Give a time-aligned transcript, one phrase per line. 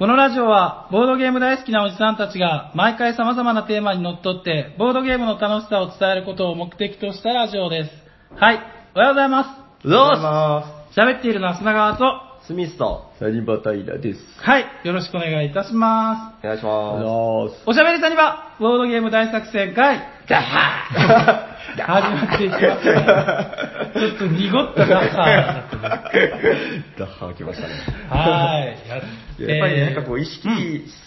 [0.00, 7.90] このラジオは、ボードゲーム大好きなおじさんたちが、毎回様々なテーマにのっとって、ボードゲームの楽しさを伝えることを目的としたラジオです。
[8.34, 8.60] はい、
[8.94, 9.86] おはようございます。
[9.86, 12.46] おはようございま喋っているのは砂川と、す。
[12.46, 14.20] スミスと、サニバタイラです。
[14.38, 17.60] はい、よろしくお願いいたしまお願いします。
[17.60, 17.62] す。
[17.66, 23.60] おしゃべりサニバ、ボードゲーム大作戦会、ガッハー 始まっていきますね。
[23.94, 26.98] ちょっと濁ったガッハー。
[26.98, 27.74] ダッハー来ましたね。
[28.08, 28.88] はい。
[28.88, 29.00] やっ
[29.36, 30.48] てやっぱりね、なんかこう、意識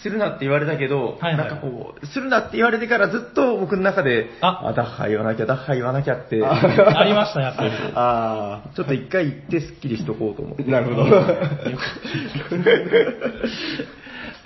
[0.02, 7.70] するなって言われたけど、はいはいなんかこう、するなって言われてからずっと僕の中で、あダッハー言わなきゃ、ダッハー言わなきゃって、ありました、やっぱり。
[7.94, 10.64] あーちょっと一回言ってスッキリしとこうと思って。
[10.64, 11.04] なるほど。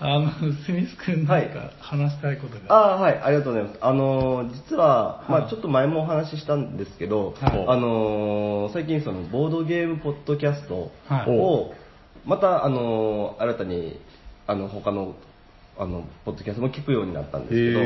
[0.01, 0.30] あの、
[0.65, 2.61] スミス君なんか話したいことが。
[2.69, 3.79] ああ、はい、ありがとうございます。
[3.80, 11.30] あのー、実は、はいまあちょっと前もお話ししたんですけど、はいあのー、最近その、ボードゲームポッドキャストはい。
[11.30, 11.73] を、
[12.25, 14.01] また、あのー、新たに、
[14.47, 15.16] あの、他の、
[15.78, 17.80] あの、ポッドキャストも聞くようになったんですけど、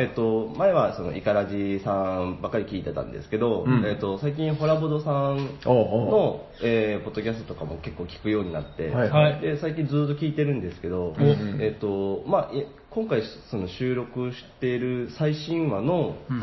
[0.00, 3.84] えっと、前はその、イカラジさんばっかり聞いてたんですけど、うん。
[3.84, 9.40] えっと、最近、ホラボドさんの、えーポッドキャストとかも結構聞くようになって、はいはい。
[9.40, 11.60] で最近ずっと聞いてるんですけど、ん。
[11.60, 16.38] えっとまあ、え今回その収録している最新話のうん。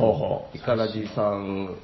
[0.53, 1.75] イカラジさん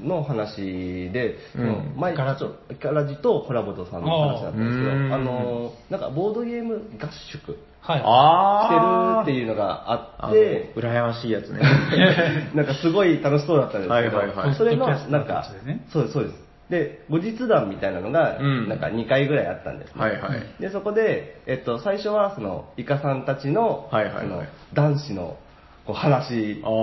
[0.00, 1.94] の話で、うん。
[1.96, 2.40] 前イカラジ。
[2.40, 8.02] ちょっとイカラジとコラボドさんの話だったんですけどあのなんかボードゲーム合宿はい。
[8.04, 11.60] あしてるっていうのがああっての、羨ましいやつね。
[12.54, 16.44] なんかすごい楽しそうだったんですけど、はいはいはいそれのなんかね、そうです、そうです。
[16.70, 20.00] で、後日談みたいなのが、うんなんか2回ぐらいあったんですね。
[20.00, 20.62] はいはい。
[20.62, 25.36] で、そこで、えっと、最初は、その、イカさんたちの、はいはいはいその、男子の、
[25.84, 26.76] こう話、ああああ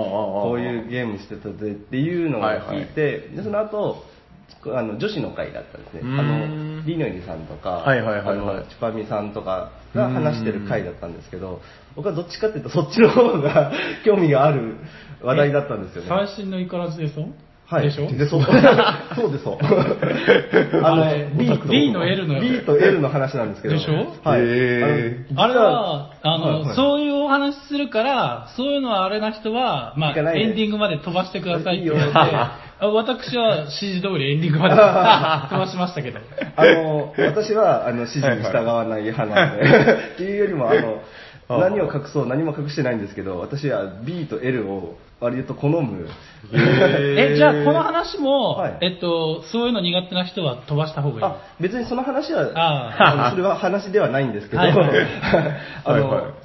[0.44, 4.04] こういうゲームしてたぜっていうのを聞いて、で、その後、
[4.74, 6.00] あの、女子の会だったんですね。
[6.02, 11.60] あの、リノイリさんとか、はいはいはいはいあの、チュパミさんとかが話してる会だったんですけど、
[11.96, 13.72] 僕はどっちかっていうと、そっちの方が
[14.04, 14.76] 興味がある
[15.22, 16.08] 話題だったんですよね。
[16.08, 17.28] 最新のイカラジでしょ
[17.66, 17.84] はい。
[17.84, 18.06] でしょ？
[18.06, 18.42] で、そう。
[19.16, 19.58] そうです、そう。
[20.82, 23.74] あの B と B の L の B と L の話なんですけど。
[23.74, 24.14] でしょ？
[24.28, 24.40] はい。
[24.42, 32.18] へあれは、あの、はいはいそういうお話するから、そういうのはあれな人は、まあ、エンディングまで飛ばしてくださいって言われて、
[32.82, 34.74] あ私は指示通りエンディングまで。
[34.74, 36.18] 飛ばしましたけど。
[36.56, 39.62] あの、私は、あの、指示に従わない派なんで、
[40.14, 41.00] っていうよりも、あの、
[41.48, 46.08] あ何を隠そう、何も隠してないんですけど、私は B と L を割と好む。
[46.52, 48.78] え、じゃあこの話も、はい。
[48.80, 51.24] えっと、そういうの苦手な人は飛ばした方がいい。
[51.24, 54.88] あ、別にその話は、ああのそれは話ではないんですけど、はいはい。
[55.84, 56.41] あの、はいはい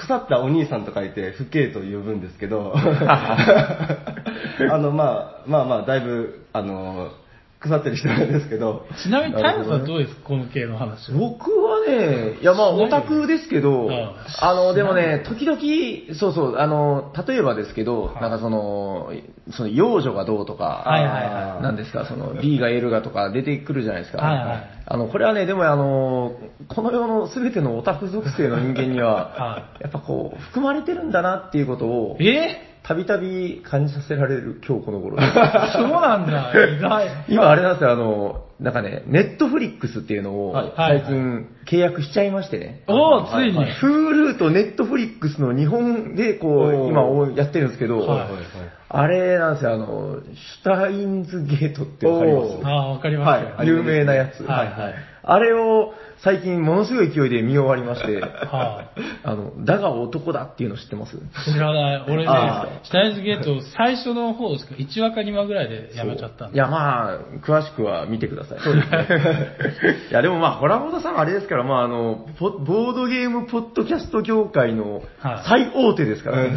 [0.00, 7.10] 腐ったお兄さんと書いて、不敬と呼ぶんですけど、 あの、まあ、まあまあ、だいぶ、あの、
[7.60, 10.14] 腐ってる人なんですけど、ちなみにタイムさんどうです？
[10.14, 11.18] かこの系の話は。
[11.18, 18.22] 僕はね、いやまあオタクですけど、うんあの、でもね、時々、そうそう、あの、例えばですけど、はい。
[18.22, 19.12] なんかその、
[19.52, 21.62] その幼女がどうとか、はいはいはい。
[21.62, 24.22] なんですか、その B が L がとか出てくるじゃないですか。
[24.22, 24.70] はいはい。
[24.86, 26.32] あの、これはね、でもあの、
[26.68, 32.69] この世の全てのオタク属性の人間には は、やっぱこう、含まれてるんだなっていうことを、え？
[32.82, 35.32] たびたび感じさせられる今日この頃です。
[35.76, 37.08] そうなんだ、意外。
[37.28, 42.82] 今あれなんですよ、あの、なんかね、ネットフリックスっていうのをはい最近契約しちゃいましてね。
[42.88, 43.56] おお、ついに。
[43.58, 46.88] はい Hulu とネットフリックスの日本でこおう、ー
[47.28, 48.28] 今やってるんですけど、はい
[48.92, 50.16] あれなんですよ、あの、
[50.62, 52.58] シュタインズゲートってわかります？
[52.64, 53.54] ああ、わかりましたよ。
[53.56, 54.42] はい有名なやつ。
[54.42, 55.92] はいはいあれを
[56.22, 58.90] 最近ものすごい勢いで見終わりまして、は
[59.22, 61.16] あの、だが男だっていうの知ってます？
[61.44, 62.04] 知らない。
[62.08, 66.56] 俺ねあ、シュタインズゲート最初の方ですか、1話か2話ぐらいでやめちゃったんで。
[66.56, 68.60] いや、まあ、詳しくは見てください。
[68.60, 69.08] そうですね。
[70.10, 76.50] いや、でもまあ、ホラボドさんはあれですから、まあ、あの、ポボードゲームポッドキャスト業界のはい最大手ですからね。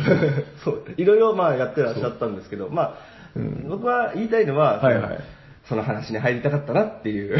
[0.64, 2.94] そう、いろいろまあやってらっしゃったんですけど、まあ、
[3.36, 5.20] うん僕は言いたいのは、はいはい
[5.68, 7.38] その話に入りたかったなっていう、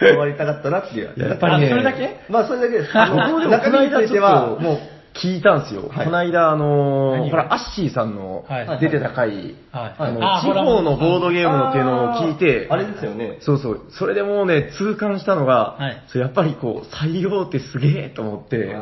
[0.00, 1.12] 終わりたかったなっていう。
[1.16, 2.20] やっぱりねあそれだけ？
[2.28, 2.90] まあそれだけです。
[2.98, 4.78] あ僕もでも、中身については、もう、
[5.14, 5.88] 聞いたんですよ。
[5.88, 6.04] はい。
[6.06, 8.78] この間、あのー、ほら、アッシーさんのはい。
[8.80, 9.94] 出てた回、はい。
[9.98, 13.38] あのあ地方のボードゲームのっていうのを聞いて、あれですよね。
[13.40, 13.80] そうそう。
[13.90, 16.02] それでもうね、痛感したのが、はい。
[16.08, 18.74] そうやっぱりこう、採用ってすげえと思って、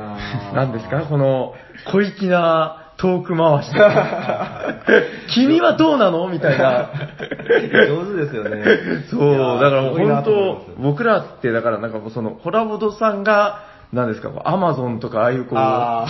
[0.55, 1.02] なんですか？
[1.02, 1.55] この、
[1.90, 3.70] 小粋なトーク回し。
[5.34, 6.28] 君はどうなの？
[6.28, 6.90] みたいな。
[7.88, 8.64] 上手ですよね。
[9.10, 13.60] そう、だから本当、僕らって、だからなんかその、ホラボドさんが、
[13.93, 15.58] なんですか、アマゾンとかああいうこう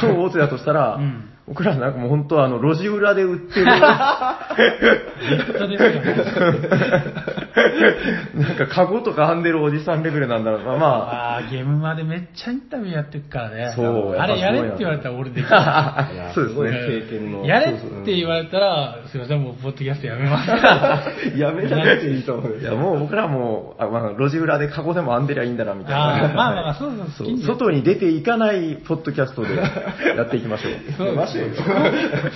[0.00, 7.45] 超大手だとしたら、うん僕らなんかもう本当あの、路地裏で売ってる、ネットですよね。
[8.36, 10.76] なんかカゴとか編んでるおじさんレベルなんだろうな。
[10.76, 13.72] まあ、あーゲームまでめっちゃインタビューやってるからね。
[13.74, 15.46] そうあれやれって言われたら俺できる。
[15.48, 16.70] い やそうですね
[17.08, 17.46] 経験の。
[17.46, 17.74] やれっ
[18.04, 20.50] て言われたら、すいません、もうポッドキャストやめます。
[21.38, 26.14] やめなくていいと思ういやもう僕らも、あまあ、路地裏でカゴでも編んでりゃいいんだな、みたいな。
[26.14, 30.92] あーまあまあまあ、そうそう、そう外に出ていかないポッドキャストでやっていきましょう。
[30.98, 31.50] そうマジで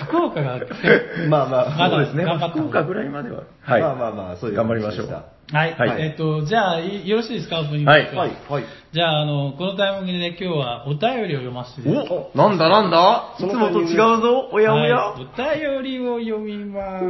[0.06, 0.58] 福岡が、
[1.28, 2.24] まあまあ、まだそうですね。
[2.52, 3.42] 福岡ぐらいまでは。
[3.62, 3.82] はい。
[3.82, 5.09] まあまあまあ、そういう頑張りましょう。
[5.10, 6.02] 話はい、はい。
[6.02, 7.90] えっと、じゃあ、いよろしいですか、オープニング。
[7.90, 8.04] はい。
[8.14, 8.64] はい、はい。
[8.92, 12.30] じゃあ、あの、このタイミングでね、今日はお便りを読ませていただきます。
[12.34, 13.34] おなんだなんだ？
[13.38, 17.00] いつもと違うぞおやおや、はい、お便りを読みま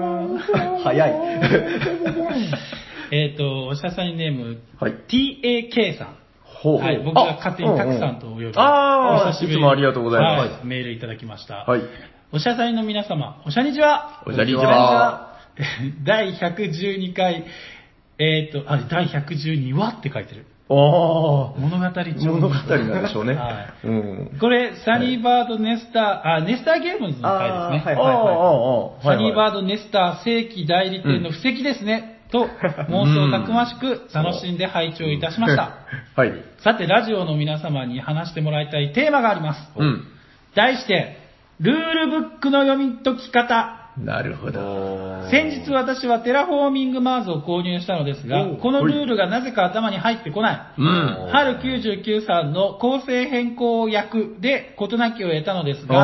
[0.40, 0.52] す。
[0.84, 1.14] 早い。
[3.12, 4.94] えっと、おしゃさんにネーム、はい。
[5.08, 6.16] TAK さん。
[6.44, 8.52] ほはい、僕が勝手にたくさんとお呼び。
[8.54, 9.56] あーお久しぶり。
[9.56, 10.52] にいつもありがとうございます。
[10.52, 11.64] はい、メールいただきました。
[11.64, 11.82] はい。
[12.32, 14.22] おしゃさんの皆様、おしゃにちは。
[14.26, 15.30] おしゃにちは。
[16.04, 17.44] 第112回、
[18.20, 20.44] えっ、と、あ、第112話って書いてる。
[20.68, 20.76] ああ。
[21.58, 23.34] 物語帳物語なんでしょうね。
[23.34, 24.38] はうん。
[24.38, 27.92] これ、サニーバードネスター、あ、ネスターゲームズの回ですね。
[27.92, 35.78] はいああ、ああ、サニーバーードネスター正規代理店の布石ですね、と妄想たくましく楽しんで拝聴いたしました。
[36.14, 36.32] はい。
[36.62, 39.60] さて、ラジオの皆様に話してもらいたいテーマがあります。
[39.76, 40.04] うん。
[40.54, 41.16] 題して、
[41.58, 43.79] ルールブックの読み解き方。
[44.04, 45.28] なるほど。
[45.30, 50.60] 先日私はテラフォーミングマーズを購入したのですがこのルールがなぜか頭に入ってこない。
[50.78, 51.28] うん。
[51.30, 55.96] 春99さんの構成変更役で事なきを得たのですが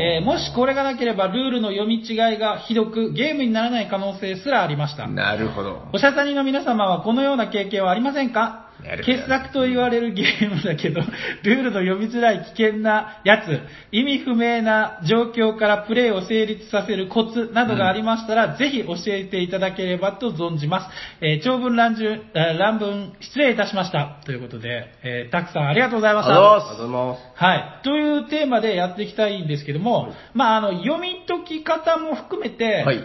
[0.00, 5.06] えーもしこれがなければルールの読み違いがひどくゲームにならない可能性すらありました。
[5.06, 5.82] なるほど。
[5.92, 8.65] おしゃさにの皆様はこのような経験はありませんか？
[9.04, 11.00] 傑作と言われるゲームだけど、
[11.42, 20.90] ルールの読みづらい危険なやつ、意味不明な状況からプレイを成立させるコツなどがありましたら、ぜひ教えていただければと存じます。
[21.20, 24.18] えー長文乱順あ乱文失礼いたしました。
[24.24, 26.32] ということで、えーたくさんありがとうございました。
[26.32, 27.22] ありがとうありがとうございます。
[27.34, 27.64] はい。
[27.82, 33.02] というテーマでやっていきたいんですけども、まあ、あの、読み解き方も含めて、はい。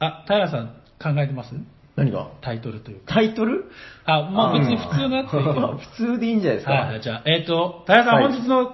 [0.00, 0.68] あ、平さん
[1.02, 1.54] 考えてます？
[1.96, 2.26] 何が？
[2.40, 3.14] タイトルというか。
[3.14, 3.66] タイトル？
[4.06, 5.66] あ、まあ別に普通のやつでいいけど。
[5.78, 6.72] 普通でいいんじゃないですか。
[6.72, 8.72] はい、じゃあ、えっ、と、平さん、はい本日の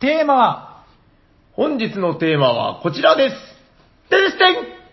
[0.00, 0.84] テーマは、
[1.52, 3.36] 本日のテーマはこちらです。
[4.10, 4.83] てれしてん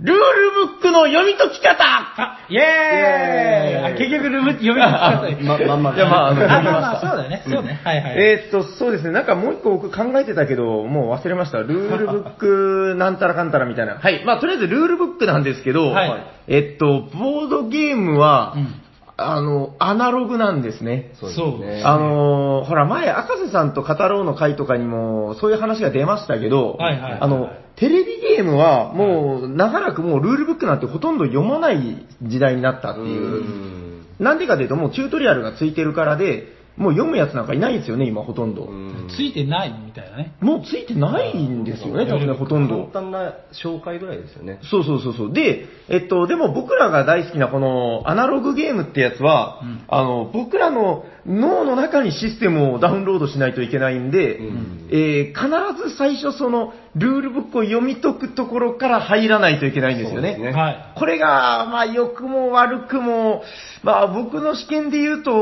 [0.00, 7.44] ルールブックの読み解き方あ、イェーイあ結局ルーム読み解き方にま、まんまいやまああのあ、まあまあ、そうだよね。
[7.46, 7.80] そうね。
[7.84, 8.18] はいはい。
[8.18, 9.12] えーっと、そうですね。
[9.12, 11.58] なんかもう一個僕考えてたけど、もう忘れました。
[11.58, 13.94] ルールブックなんたらかんたらみたいな。
[13.94, 14.24] はい。
[14.24, 18.83] まあ、とりあえずルールブックなんですけど、はいえっと、ボードゲームは、うん
[19.16, 21.12] あの、アナログなんですね。
[21.20, 21.82] そうですね。
[21.84, 33.22] あのーほら、前、赤瀬さんと語ろうの会とかにも、そういう話が出ましたけど、はいはいはいあの、テレビゲームは、もう、長らくもう、ルールブックなんてほとんど読まない時代になったっていう。
[33.22, 33.84] うん
[34.18, 38.64] なんでかというと、もうチュートリアルがついてるからで、もう読むやつなんかいないんですよね、今ほとんど。
[38.64, 40.32] うんついてないみたいなね。
[40.40, 42.86] もうついてないんですよね、多分ね、ほとんど。
[42.86, 44.58] 簡単な紹介ぐらいですよね。
[44.62, 45.32] そうそうそうそう。
[45.32, 55.48] で、えっと、でも僕らが大好きなこのアナログゲームってやつは、うんあの、僕らの脳の中にシステムをダウンロードしないといけないんで、うんえー必
[55.90, 60.38] ず最初そのルールブックを読み解くところから入らないといけないんですよね。
[60.38, 60.92] ねはい。
[60.96, 63.42] これが、まあ、良くも悪くも、
[63.82, 65.32] まあ、僕の試験で言うと、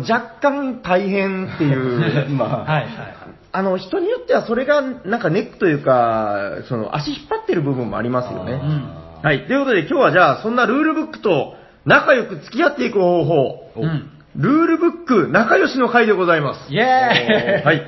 [0.00, 2.30] 若干大変っていう。
[2.34, 2.90] まあ、はいはい。
[3.52, 8.52] あの、人によってはそれが、なんかネックというか、その、足引っ張ってる部分もありますよね。
[8.52, 9.46] うんはい。
[9.46, 14.10] ということで今日はじゃあ、そんなルールブックと仲良く付き合っていく方法、うん。
[14.36, 16.72] ルールブック仲良しの回でございます。
[16.72, 17.86] イェーイはい。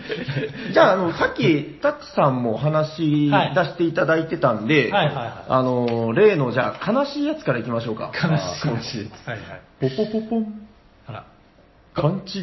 [0.72, 8.10] じゃあ、あの、さっき、タッチさんもお話しはい出していただいてたんで、はいはいはいあの、例の、じゃあ、悲しいやつからいきましょうか。
[8.14, 8.68] 悲しい。
[8.68, 9.60] 悲しいはいはい。
[9.80, 10.62] ポポポポン、
[11.06, 11.24] あら。
[11.94, 12.42] 勘違い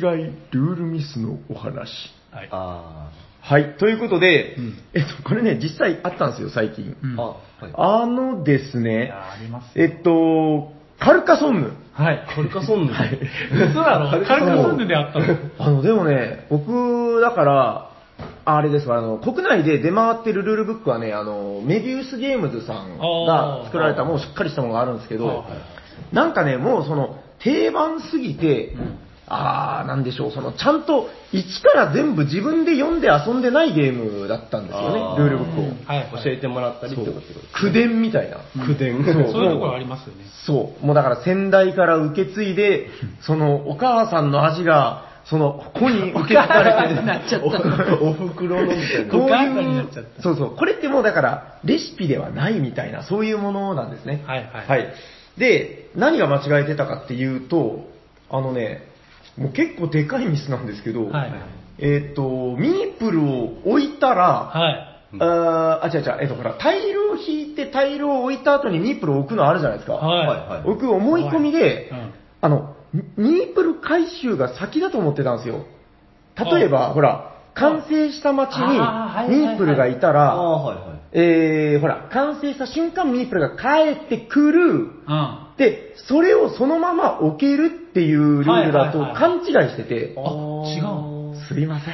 [0.52, 2.14] ルールミスのお話。
[2.32, 2.50] はい。
[2.52, 3.10] あ
[3.42, 3.78] はい。
[3.80, 6.96] ということで、うんえっと、これね、実際あったんですよ、最近。
[7.02, 7.24] うんあ。
[7.24, 8.04] あ、はい。
[8.04, 11.72] あのですいね、やありますえっと、カルカソンヌ。
[12.00, 12.26] はい。
[12.34, 12.94] カルカソンヌ。
[12.94, 13.20] はい。
[13.70, 14.10] 嘘だろ。
[14.10, 15.26] カルカソンヌであったの。
[15.58, 17.92] あの、でもね、僕、だから、
[18.46, 25.46] あれですわ、あの、国内で出回ってるルールブックはね、あの、メビウスゲームズさんが作られたもうしっかりしたものがあるんですけど
[26.14, 29.00] なんかね、もうその、定番すぎて、ん
[29.30, 35.64] あー、なんでしょう、その、ちゃんと、一から全部自分で読んで遊んでないゲームだったんですよねルールブックを。
[35.88, 36.24] はいはい。
[36.24, 38.38] 教えてもらったりってことです口伝みたいな。
[38.66, 39.04] 口伝。
[39.06, 40.24] そうそういうところありますよね。
[40.46, 40.86] そう。
[40.86, 42.90] もうだから先代から受け継いで、
[43.22, 49.12] そのお母さんの味が、その子に受け継がれてお母さんになっちゃったお袋のみたいな。
[49.12, 50.56] こうお母さんにいうなっちゃったそうそう。
[50.56, 54.24] これってもうだから、レシピではないみたいな、そういうものなんですね。
[54.26, 54.94] はいはいはい。
[55.38, 57.88] で、何が間違えてたかっていうと、
[58.32, 58.89] あのね、
[59.40, 61.32] もう結構でかいミスなんですけど、はい。
[61.80, 64.86] えっ、と、ミープルを置いたら、はい。
[65.20, 69.94] あ違う違う、えっ、と、ほら、タイルを引いてタイルを置いた後にミープルを置くのあるじゃないですか。
[69.94, 70.28] はい。
[70.28, 75.66] はい僕、思い込みで、うんあの、ミミープル回収が先だと思ってたんですよ。
[76.38, 78.80] 例えば、ほら、完成した街に
[79.30, 80.99] ミープルがいたあら、あ、はいはい。
[81.12, 84.62] えー、ほら、完成した瞬間ミープルが帰ってくる。
[84.72, 85.48] うん。
[85.58, 90.22] で、それをそのまま置けるっていうルールだとはいはい勘違いしてて、あ
[90.68, 91.94] 違うすいません。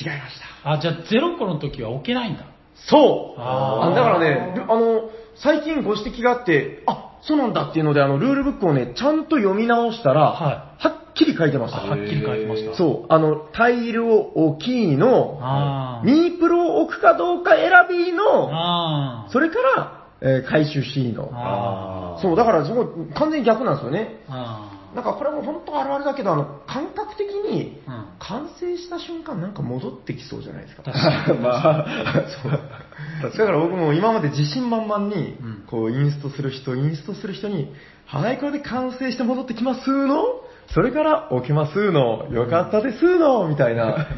[0.00, 0.72] 違いました。
[0.72, 2.44] あ、じゃあゼロ個の時は置けないんだ。
[2.74, 11.82] そうあだからね、ルあの、最近ご指摘があって、あ、そうなんだっていうので、あの、ルールブックをね、ちゃんと読み直したら、ははっきり書いてました。
[11.82, 12.76] あはっきり書いてました。
[12.76, 19.28] そう、あの、タイルを置きの、ミープルを置くかどうか選びの。
[19.30, 21.30] それから、えー回収 C の。
[21.32, 24.20] あそう、だからすごい完全に逆なんですよね。
[24.28, 27.80] あなんかこれも本当あるあるだけど、あの、感覚的に。
[28.18, 30.84] 完成した瞬間なんか戻ってきそうじゃないですか。
[30.84, 31.38] 確かに。
[31.42, 31.86] まあ、
[32.42, 33.30] そう。
[33.30, 37.72] だから僕も今まで自信満々にうん、こう、インストする人、インストする人に、
[38.06, 40.24] はい、これで完成して戻ってきますの
[40.68, 44.08] それから置きますのよかったですのみたいな、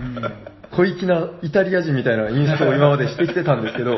[0.70, 3.96] 小粋なイタリア人みたいなインストを今までしてきてたんですけど、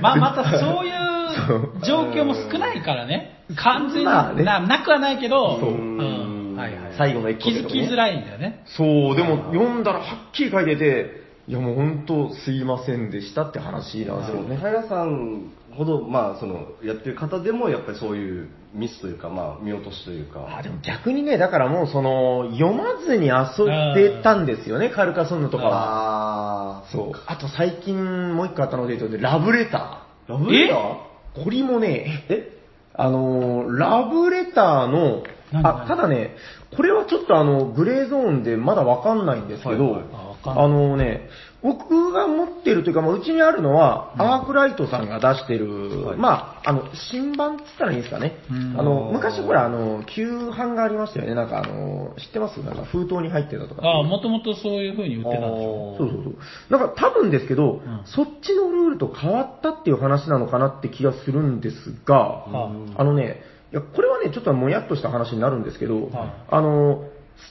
[0.00, 3.44] まあ、またそういう状況も少ないからね。
[3.56, 6.56] 完全に、まあねななくはないけど、そううん。
[6.56, 6.94] はいはい。
[6.96, 8.64] 最後の一個気づきづらいんだよね。
[8.66, 14.56] そう、でも読んだらはっきり書いてて、いやもう本当すいませんでしたって話なんですよね。
[14.56, 20.58] 平さんほど、まあ、その、やってる方でも、やっぱりそういうミスというか、まあ、見落としというか。
[20.58, 25.72] あでも逆にね、だからもうその、読まずに遊んでたんですよね、カルカソンヌとかは。
[25.72, 27.12] ああ、そう。
[27.26, 31.40] あと最近もう一個あったので言うとね、ラブレタラブレター？
[31.40, 31.44] ー。
[31.44, 32.52] これもね、え？
[32.94, 35.66] あのー、ラブレターの、何？
[35.66, 36.36] あ、ただね、
[36.76, 40.04] これはちょっとあの、グレーゾーンでまだわかんないんですけど、はいはい。
[40.44, 41.28] ああのね、
[41.62, 48.38] 僕が持ってるというか、まあ、うちにあるのは、アークライトさんが出してる、はいまあ、あの、新版って言ったらいいんですかね。
[48.50, 51.34] うんあの、昔ほら、あの、旧版がありましたよね。
[51.34, 52.58] なんかあの、知ってます？
[52.62, 53.82] なんか封筒に入ってたとか。
[53.82, 55.96] ああ、もともとそういう風に売ってたんでしょ。
[55.98, 56.34] そうそうそう。
[56.70, 63.40] なんか多分ですけど、んそっちのルールと変わったっていう話なのかなって気がするんですが、はあのね、
[63.72, 67.04] いや、これはね、ちょっともやっとした話になるんですけど、はいあの、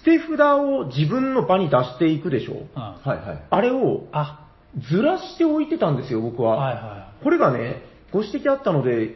[0.04, 2.68] 捨て札を自分の場に出していくでしょ。
[2.76, 3.44] あはいはい。
[3.50, 4.48] あれをあ、
[4.90, 6.56] ずらしておいてたんですよ、僕は。
[6.56, 9.16] はいはこれがね、ご指摘あったので、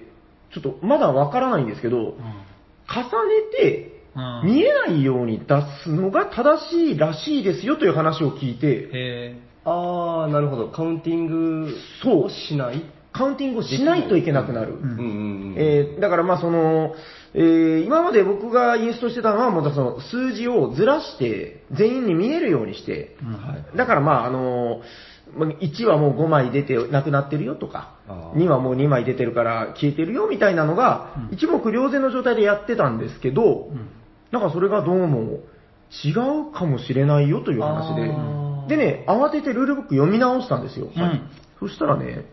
[0.54, 2.00] ちょっとまだわからないんですけど、い。
[2.02, 2.14] うん
[2.92, 5.46] 重ねて、うん見えないように出
[5.84, 10.70] すのが正しいらしいですよという話を聞いて、えああ、なるほど。
[10.70, 11.72] カウンティング
[12.02, 12.84] そうをしない
[13.14, 14.74] カウンティングをしないといけなくなる。
[14.74, 15.00] んうんうんう
[15.52, 15.56] ん。
[15.58, 16.96] えーだからまあその、
[17.34, 23.78] えー今まで僕がインストしてたのは、もうその数字をずらして、全員に見えるようにして、うんはい。
[23.78, 24.82] だからまああの
[25.36, 28.38] まあ1はもう5枚出てなくなってるよとかあ、ー。
[28.40, 31.36] 2はもう2枚出てるから消えてるよみたいなのがう、ん。
[31.36, 33.90] 一目瞭然の状態でやってたんですけど、うん。
[34.32, 35.40] なんかそれがどうも
[36.04, 40.90] 違うかもしれないよという話で、でね、慌ててルールブック読み直したんですよ。
[40.96, 41.22] うん。
[41.60, 42.26] そしたらね、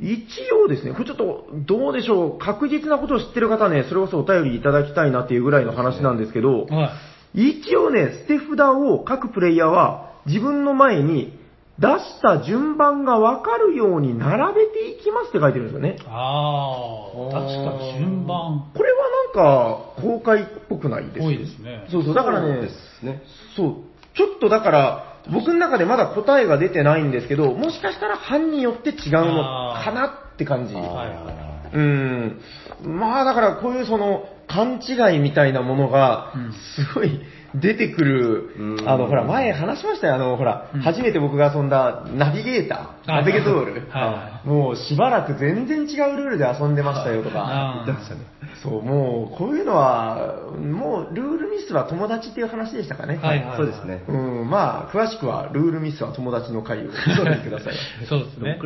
[0.00, 6.90] 一応ですね、これちょっとどうでしょう、確実なことを知ってる方はね、それこそお便りいただきたいなっていうぐらいの話なんですけど、は
[7.34, 7.50] い。
[7.52, 11.38] 一応ね、捨て札を各プレイヤーは自分の前に
[11.78, 15.96] 出した順番がわかるように並べていきますって書いてるんですよね。
[16.06, 21.86] ああ、確かに順番これはなんか公開っぽくないです多いですね。
[21.90, 23.22] そうそう、だからそうねですね。
[23.56, 23.74] そう、
[24.16, 29.42] ちょっとだから、僕の中でまだ答えが出てないんですけど、もしかしたら班によって違うの
[29.74, 30.74] かなって感じ。
[30.74, 32.40] うん。
[32.82, 37.20] まあだからこういうその勘違いみたいなものがうん、すごい
[37.54, 43.88] 出てくる、うんあの、ほら、前話しましたよ、あの、ほら、うん初めて僕が遊んだナビゲーター、はいナビゲートール。
[43.90, 47.84] はもうしばらく全然違うルールで遊んでましたよとか。
[47.86, 48.20] 言ってましたね。
[48.62, 53.16] そう、もう、こういうのは、もう、ルールミスは友達っていう話でしたかね。
[53.16, 54.04] はいはいそうですね。
[54.08, 54.12] う
[54.44, 57.74] ん、まあ、詳しくは、ルールミスは友達の会を聞いてください。
[58.08, 58.58] そうですね。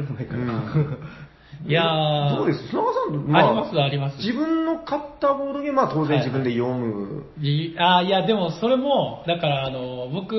[1.67, 2.37] いやー。
[2.37, 2.69] どうです？
[2.69, 4.19] 砂川さん、ありますあります。
[4.19, 7.25] 自分の買ったボードゲームは当然自分で読む。
[7.41, 10.37] いあーいや、でもそれも、だから、あの、僕、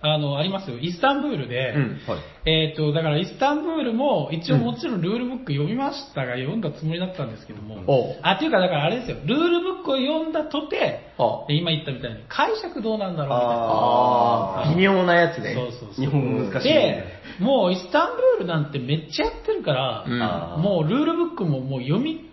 [0.00, 0.78] あの、ありますよ。
[0.78, 2.48] イスタンブールで、うんはい。
[2.68, 11.00] えっ、と、だからイスタンブールも、一応もちろんルールブック読みましたが、読んだつもりだったんですけども、あ、っていうか、だからあれですよ、ルールブックを読んだとて、
[11.48, 14.76] 今言ったみたいに、解釈どうなんだろうみたいな。
[14.76, 15.54] 微妙なやつね。
[15.54, 16.04] そうそうそう。
[16.04, 17.04] 日本語難しいでね。、
[17.40, 22.30] もうイスタンブールなんてめっちゃやってるから、うんもうルールブックももう読み、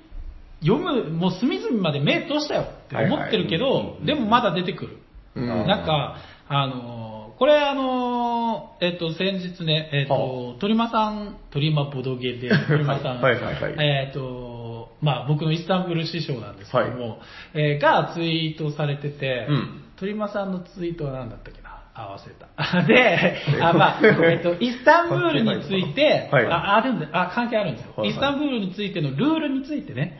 [0.61, 4.97] 読む、もう隅々まで目通したよって思ってるけど、はいはいでもまだ出てくる。
[5.35, 6.17] うんなんか、
[6.47, 13.75] あのーこれあのーえっと、先日ね、えっと、鳥間さん、鳥間ボドゲで、 鳥間さん、はいはいはい。
[13.75, 17.19] はいえっと、まあ僕のイスタンブール師匠なんですけども、
[17.53, 19.81] えーがツイートされてて、うん。
[19.97, 21.75] 鳥間さんのツイートは何だったっけな？
[21.93, 22.83] あ、忘れた。
[22.83, 26.45] で、あ、まあ、えっと、 イスタンブールについて、はい。
[26.45, 27.93] あ、あるんで、あ、関係あるんですよ。
[27.95, 28.09] はいはい。
[28.11, 30.17] イスタンブールについてのルールについてね、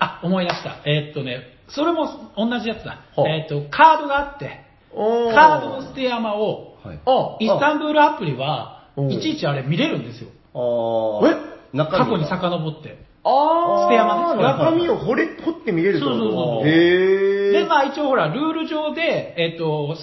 [0.00, 0.76] あ、思い出した。
[0.84, 2.98] えっとね、それも同じやつだ。
[3.26, 5.34] えっと、カードがあって、おー。
[5.34, 7.00] カードの捨て山を、はい。
[7.04, 10.30] あ、イスタンブールアプリはいちいちあれ見れるんですよ。
[10.54, 11.28] あー。
[11.28, 11.36] え？
[11.72, 12.04] 中身が。
[12.04, 12.98] 過去に遡って。
[13.24, 13.82] あー。
[13.84, 16.18] 捨て山ね中身を掘れ、掘って見れるってこと？
[16.18, 16.68] そうそうそう。
[16.68, 17.52] へー。
[17.52, 19.94] で、まあ一応ほら、ルール上で、えっ、と、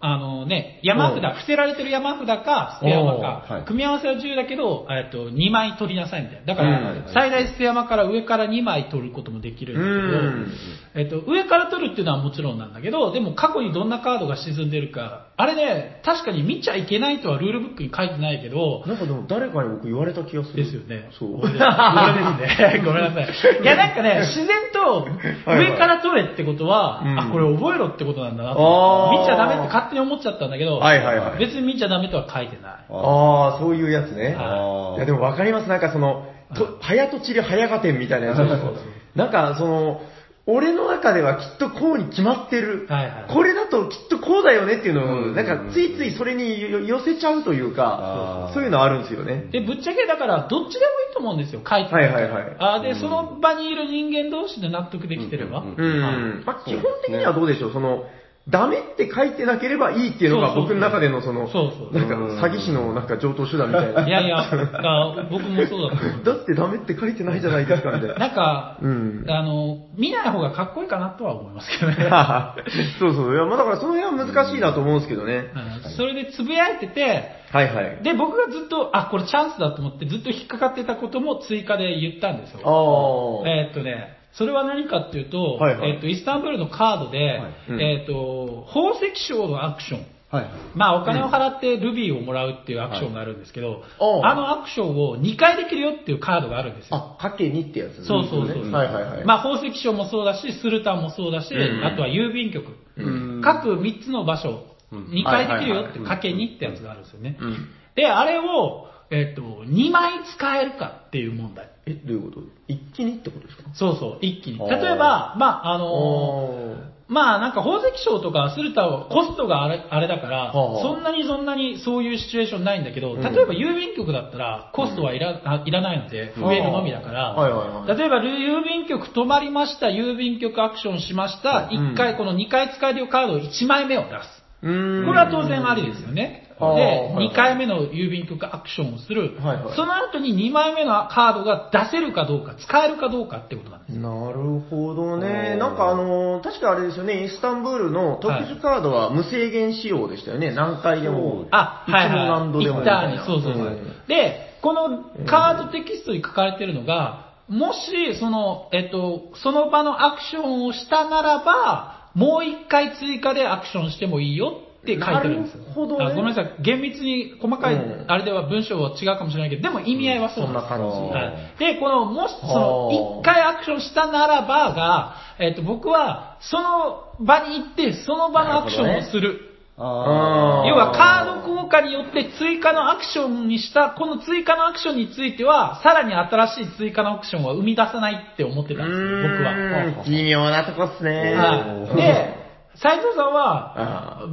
[0.00, 1.22] あのね、山うん。
[1.22, 6.46] 札、伏せられてる山札か、捨て山かはい、組み合わせは10だけど、えっと、2枚取りなさいみたいな。
[6.46, 7.04] だから、うん。
[7.12, 10.46] 最大捨て山から上から2枚取ることもできるん
[10.92, 20.64] だけど、えっと、上から取るっていうのはもちろんなんだけど、でも過去にどんなカードが沈んでるか、あれね、確かに見ちゃいけないとはルールブックに書いてないけど、なんかでも誰かに僕言われた気がする。
[20.64, 21.10] ですよね。
[21.18, 21.40] そう。
[21.40, 22.82] 俺ですね。
[22.84, 23.62] ごめんなさい。
[23.62, 25.08] いや、なんかね、 自然と
[25.46, 32.72] 上から取れってことは、うんあ、これ覚えろってことなんだなあー見ちゃダメって勝手に思っちゃったんだけど、はいはいはい別に見ちゃダメとは書いてない。
[32.72, 34.36] ああ、そういうやつね。
[34.38, 35.68] はいいやでも分かります。
[35.68, 38.38] なんかその、と早とちり早がてんみたいなやつ
[39.16, 40.00] なんかその、
[40.46, 42.86] 俺の中ではきっとこうに決まってる。
[42.88, 43.32] はいはい。
[43.32, 49.48] これだときっとこうだよねっていうのを、うんなんかついついそれによ寄せちゃうというかそういうのあるんですよね。
[49.50, 52.56] で、ぶっちゃけだから、どっちでもいいと思うんですよ、書いてはいはいはい。
[52.58, 55.60] あで、その場にいる人間同士で納得できてれば。
[55.60, 58.04] うんまあ基本的にはどうでしょう、その、
[58.48, 64.06] ダメって書いてなければいいっていうのがそうそう僕の中でのその、そうそうなんか詐欺師のなんか上等手段みたいな。
[64.06, 66.24] いやいや、あ僕もそうだと思う。
[66.24, 68.14] だってダメって書いてないじゃないですかみたいな。
[68.16, 71.96] なんか、うんあの、見ない方がかっこいいかなとは思いますけどね。
[73.00, 73.34] そうそう。
[73.34, 75.50] いや、まあだからその辺は難しいなと思うんですけどね。
[75.86, 78.02] うんそれでつぶやいてて、はいはい。
[78.02, 82.60] で、僕がずっと、あ、これチャンスだと思ってずっと引っかかってたことも追加で言ったんですよ。
[82.64, 83.48] ああ。
[83.48, 90.06] えーっとね、それは何かっていうと、はいはいえーっと、イスタンブールのカードで、うんえーっと、宝石商のアクション。
[90.34, 90.50] はい。
[90.74, 93.80] まあ、お金を払ってルビーをもらうっていうアクションがあるんですけど、はい
[94.24, 97.16] あのアクションを2回できるよっていうカードがあるんですよ。
[97.16, 98.72] あ、かけにってやつですねそうそうそう。
[98.72, 99.24] はいはいはい。
[99.24, 102.76] まあ、宝石商もそうだし、スルタンもそうだし、うんあとは郵便局。
[102.96, 107.38] うん各3つの場所、うん2回できるよって、はいはいはいかけ2ってやつがあるんですよね。
[107.40, 107.68] うん。
[107.94, 111.68] で、あれを、えっ、と、2枚使えるかっていう問題。
[111.86, 112.46] え、どういうこと？
[112.68, 113.64] 一気にってことですか？
[113.74, 114.58] そうそう、一気に。
[114.58, 123.22] 例えば、まあ、あのーおまあなんか宝石商とかスルタをコストがあれあれだから、そんなにそんなにそういうシチュエーションないんだけど、うん。
[123.22, 131.92] 例えば郵便局だったらコストはいら,あ、いらないので、増えるのみだから、はいはいはい例えば郵便局止まりました、郵便局アクションしました、うん。
[131.92, 134.43] 1回この2回使えるよカードを1枚目を出す。
[134.64, 136.48] これは当然ありですよね。
[136.58, 139.36] で、はいはい2回目の郵便局アクションをする。
[139.40, 143.98] はいはいその後に2枚目のカードが出せるかどうか、使えるかどうかってことなんです。
[143.98, 145.56] なるほどね。
[145.56, 150.52] なんかあのー確かあれですよね、イスタンブールの特殊カードは無制限使用でしたよね。
[150.52, 151.46] 何回でも。
[151.50, 153.12] あ、いつはいも何度はい。
[153.12, 153.62] でもそうそうそう。
[153.64, 165.62] んで、このカードテキストに書かれてるのが、もし、その、えっと、その場のアクションをしたならば、もう一回追加でアクショョンしてもいいよって書いてるんですよ。
[165.62, 166.62] なるほどねあごめんなさい。
[166.62, 170.46] 厳密に細かい、うんあれでは文章は違うかもしれないけど、でも意味合いはそうです。
[170.46, 179.53] そんな感じはい、で、この、もし、そはの、あ一回アクションしたならばが、えっと、僕は、その場に行って、その場のアクションをする。
[179.76, 190.04] ああー要はカード効果によって追加のアクションにした、この追加のアクションについては、さらに新しい追加のアクションは生み出さないって思ってたんですよ、僕は。
[190.06, 191.34] 微妙なとこっすね。
[191.34, 192.34] はいで、
[192.76, 194.26] 斉藤さんは、あ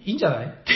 [0.00, 0.46] いいんじゃない？
[0.46, 0.74] っ て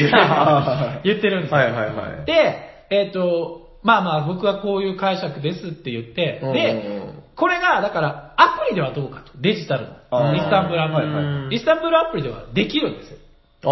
[1.04, 1.56] 言ってるんですよ。
[1.58, 2.24] はいはいはい。
[2.26, 7.02] で、えっ、と、まあまあ僕はこういう解釈ですって言って、うんで、
[7.34, 9.32] これがだからアプリではどうかと。
[9.40, 10.34] デジタルの。
[10.36, 10.88] イスタンブールア
[11.46, 11.56] プリ。
[11.56, 13.18] イスタンブールアプリではできるんですよ。
[13.64, 13.70] ああ。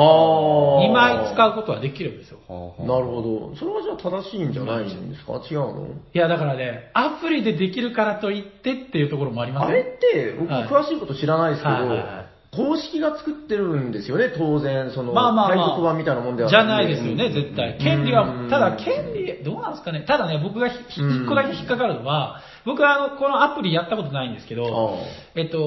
[0.87, 2.39] 2枚使うことはできるんですよ。
[2.49, 3.57] なるほど。
[3.57, 5.43] それはじゃあ正しいんじゃないんですか？
[5.51, 5.87] 違うの？
[6.15, 12.20] いやだからね、アプリでできるからといってっていうところもありますあれって、僕はい詳しいこと知らないですけど、はいはいはい
[12.53, 14.91] 公式が作ってるんですよね、当然。
[14.91, 17.79] その、まあまあまあ版みたいなもんではじゃないですよね、うん絶対。
[17.79, 20.05] 権利はう、んただ権利、どうなんですかね。
[20.07, 20.75] ただね、僕が一
[21.29, 25.59] 個だけ引っかかるのは、僕はあの、このアプリやったことないんですけど、あえっと、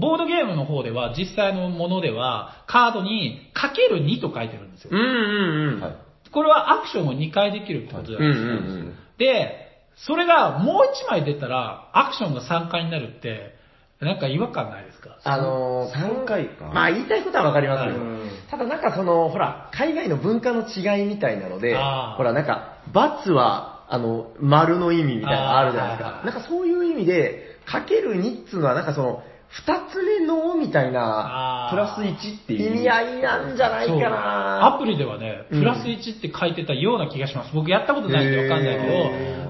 [0.00, 5.00] ボードゲームの方では、実際のものでは、カードにかける2と書いてるんですようん。
[5.00, 5.80] うんうん。
[5.80, 5.96] はい。
[6.30, 8.84] これはアクションを2回できるってことじゃうんうないですか。
[8.84, 13.57] んで、それがもう1枚出たら、アクションが3回になるって、
[14.00, 15.18] なんか違和感ないですか？
[15.24, 16.66] あのー、3回か？
[16.72, 18.30] まあ言いたいことはわかりますようん。
[18.50, 21.74] ただなんかその、ほら、海外の文化の違いみたいなので
[22.16, 26.22] ほらなんか、罰は、あの、丸の意味みたいなのあるじゃないですか。
[26.24, 32.76] なんかそういう意味で、かける2っつうのはなんかその、二つ目のみたいなプラス1っていう。
[32.76, 37.54] 意味合いなんじゃないかなアプリではね、うんプラス1って書いてたような気がします。
[37.54, 38.86] 僕やったことないんでわかんないけ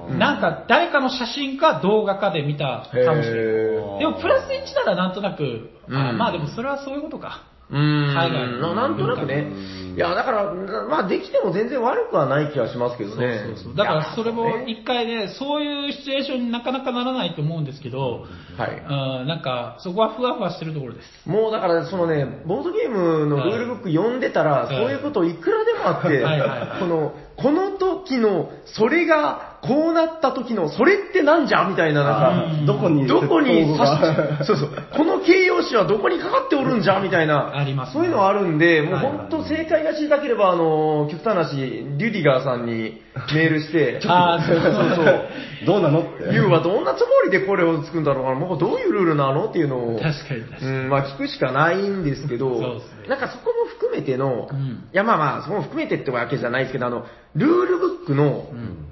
[0.09, 3.99] ど、なんか誰かの写真か動画かで見たかもしれない。
[3.99, 7.43] でもプラス1ならなんとなく、あうんまあでもそれはそういうことか。
[7.71, 9.51] うーん海外のななんとなくね
[9.91, 9.95] うん。
[9.99, 10.55] いや、だから、
[10.89, 13.45] まあできても全然悪くはない気はしますけどね。
[13.57, 18.27] そうそうだからそれも一回ね、そういうシチュエーションになかなかならないと思うんですけど、
[18.57, 19.21] はい。
[19.21, 21.29] うん、なんかそこはふわふわしてるところです。
[21.29, 32.67] もうだから、そのね、ボードゲームのルールブック読んでたら、はいそういうこといくらでもあって、はいはいはいこの、この時の、それが、こうなった時の、それってなんじゃみたいな、なんか、うん。
[32.67, 33.79] どこに、どこにし、
[34.47, 37.93] そうそう、この形容詞はどこにかかっておるんじゃみたいな、ありますね。
[37.95, 43.01] そういうのあるんで、もう本当正解が知りたければ、あの、極端な話、リュディガーさんに
[43.35, 45.29] メールして、 あーそうそう。
[45.67, 46.35] どうなのって？
[46.35, 50.71] ユウはどんなつもりでこれを作るんだろうかな、もうどういうルールなのっていうのを、確かに確かに。
[50.71, 53.09] うん、まあ聞くしかないんですけど、そうですね。
[53.09, 54.59] なんかそこも含めての、うん。
[54.59, 58.88] いやまあまあ、そこも含めてってわけじゃないですけど、あの、ルールブックのうん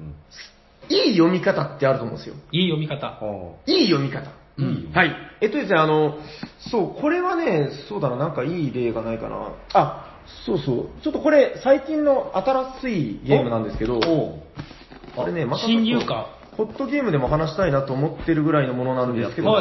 [0.89, 2.35] いい読み方ってあると思うんですよ。
[2.53, 3.07] いい読み方。
[3.07, 3.21] あ
[3.67, 4.31] いい読み方。
[4.59, 5.15] うんはい。
[5.41, 6.19] えっとですね、あの、
[6.71, 9.53] そう、これはね、そうだな、なんかいい例がないかな。
[9.75, 11.03] あ、そうそう。
[11.03, 16.07] ちょっとこれ、最近の新しいゲームなんですけど、これね、またちょっと新入荷
[16.57, 19.59] ホットゲームでも話したいなと思ってるぐらいのものなんですけど、も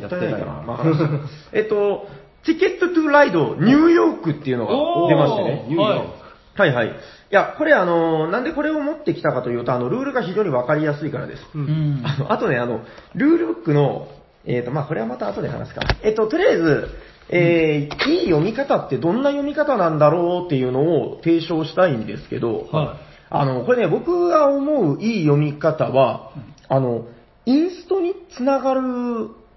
[0.00, 0.78] ったいないかな。
[1.52, 2.06] えっと、
[2.44, 5.64] ティケットトゥライドニューヨークっていうのが出ましてね。
[5.68, 6.24] ニューヨーク
[6.56, 6.92] はいはい。
[7.34, 11.42] いや、これあの、なんでこれを持ってきたかというと、あの、ルールが非常にわかりやすいからです。
[11.52, 12.00] うん。
[12.04, 12.84] あの、あとね、あの、
[13.16, 14.06] ルールブックの、
[14.44, 15.80] えっ、と、まあ、これはまた後で話すか。
[16.04, 16.88] えっ、と、とりあえず、
[17.30, 26.30] えーいい読み方ってどんな読み方なんだろうっていうのを提唱したいんですけど、はいあの、これね、僕が思ういい読み方は、
[26.68, 27.06] あの、
[27.46, 28.80] インストにつながる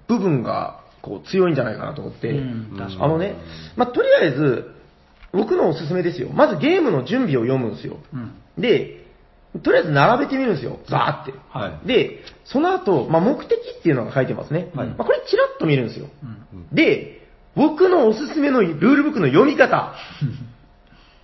[0.08, 3.36] 部分が、こう、強いんじゃないかなと思って、うんあのね、
[3.76, 4.77] まあ、とりあえず、
[5.34, 6.30] 僕のおすすめですよ。
[6.30, 7.98] まずゲームの準備を読むんですよ。
[8.14, 8.32] うん。
[8.62, 9.06] で、
[9.64, 10.80] とりあえず並べてみるんですよ。
[10.90, 11.34] ザーって。
[11.50, 14.72] はいで、その後、まあ、目的っていうのが書いてますね。
[14.76, 16.08] はいまあ、これチラッと見るんですよ。
[16.52, 16.76] うん。
[16.76, 19.94] で、僕のおすすめのルールブックの読み方。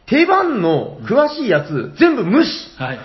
[0.05, 2.51] 手番の詳しいやつ、全部無視。
[2.77, 2.99] はい。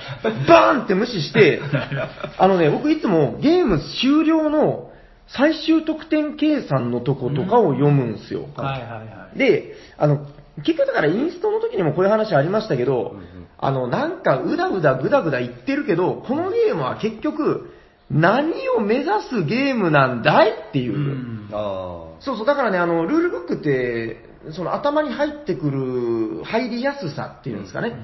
[0.49, 1.61] バーンって無視して、
[2.39, 4.91] あのね、僕いつもゲーム終了の
[5.29, 8.49] 最終得点計算のとことかを読むんですよ。
[8.57, 9.39] はいはいはい。
[9.39, 10.27] で、あの、
[10.65, 13.17] 結局だからインストの時にもこういう話ありましたけど、
[13.59, 17.71] あの、なんかうだうだぐだぐだ言ってるけど、このゲームは結局、
[18.11, 20.95] 何を目指すゲームなんだいっていう。
[20.95, 21.49] うん。
[21.53, 27.95] あそうそう、だからね、あの、ルールブックって、その頭に入ってくる入りやすさっていうんですかね。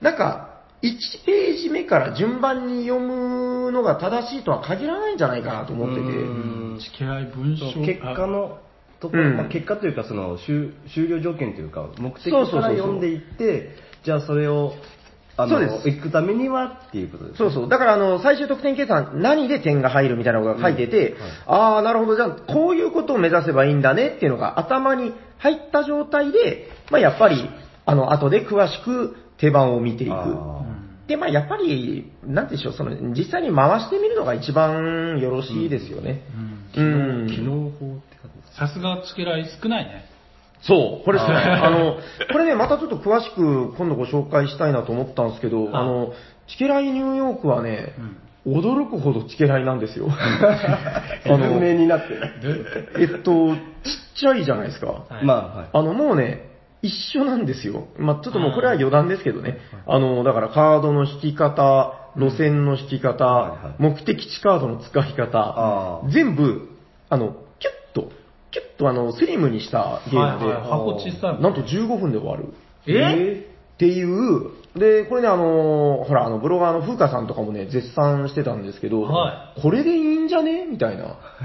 [0.00, 6.00] なんか、1ページ目から順番に読むのが正しいとは限らないんじゃないかなと思ってて。
[6.00, 6.04] う
[6.74, 6.78] ん
[7.86, 8.58] 結果の
[9.00, 9.36] ところ、うん。
[9.36, 14.74] まあ、結果というかその終終了条件というか目的から読んでいってじゃあそれを
[15.36, 15.90] あのそうです。
[15.90, 17.68] 行くためにはっていうことです、ね、そうそう。
[17.68, 21.30] だから、あの、最終得点計算、何で点が入るみたいなのが書いてて、うんはい。
[21.46, 27.50] ああ、なるほど、じゃあ、こういうことを目指せばいいんだねっていうのが頭に入った状態で、まあ、やっぱり、
[27.84, 30.12] あの、後で詳しく手番を見ていく。
[30.12, 30.62] あ
[31.08, 36.22] で、まあ、やっぱり、なんでしょう、その、実際に回してみるのが一番よろしいですよね。
[36.76, 37.26] うん。
[37.28, 38.13] 機能法っ
[38.58, 40.04] さすがチケライ少ないね。
[40.62, 41.96] そう、これですね、あの、
[42.32, 46.12] これね、またちょっと詳しく今度ご紹介したいなと思ったんですけど、ああの、
[46.48, 47.94] チケライニューヨークはね、
[48.46, 50.08] 驚くほどチケライなんですよ。
[50.10, 52.92] あ有の、名になってる。
[52.98, 53.58] えっと、ちっ
[54.16, 54.86] ちゃいじゃないですか。
[54.86, 55.66] はいまあ、はい。
[55.72, 57.88] あの、もうね、一緒なんですよ。
[57.98, 59.58] まあ、ちょっともうこれは余談ですけどね。
[59.86, 66.68] あの、だからカードの引き方、路線の引き方、はいはい目的地カードの使い方全部、
[67.08, 67.36] あの、
[68.54, 71.42] キュッとあの、スリムにしたゲームで、はいはい箱小さい。
[71.42, 72.54] なんと15分で終わる。
[72.86, 73.46] え？
[73.74, 80.66] っていう、で、これね、あの、ほら、あの、ブロガーの風花さんとかもね、絶賛してたんですけど、はこれでいいんじゃね？
[80.68, 81.16] みたいな。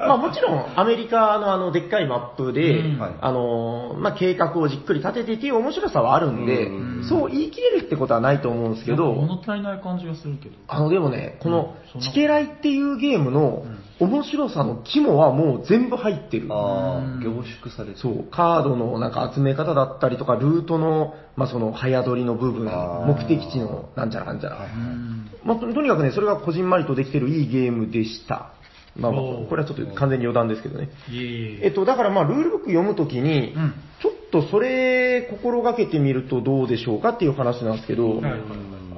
[0.00, 2.98] まあもちろん、アメリカのあの、でっかいマップで、うん。
[2.98, 3.12] はい。
[3.20, 7.04] あの、まあ計画をじっくり立ててっていう面白さはあるんで、うん。
[7.08, 10.56] そう言い切れるってことはないと思うんですけなんか物ど、足りない感じがするけど。
[10.66, 13.62] あの、でもね、このうん、そんなチケライっていうゲームの
[14.00, 16.48] 面白さの肝はもう全部入ってる。
[16.50, 17.98] あうんあ、凝縮されてる。
[17.98, 24.64] そう、カードのなんか集め方だったりとか、ルートの、まあその早取りの部分、目的地のなんちゃらなんちゃら。
[24.64, 25.30] うん。
[25.44, 28.52] まあととにかくね、それがこじんまりとできてるいいゲームでした。
[28.96, 30.88] まあこれはちょっと完全に余談ですけどね。
[31.10, 38.32] いえっと、だからまあ、ルールブック読むときに、うんちょっとそれ心がけてみるとどうでしょうかっていう話なんですけど、はい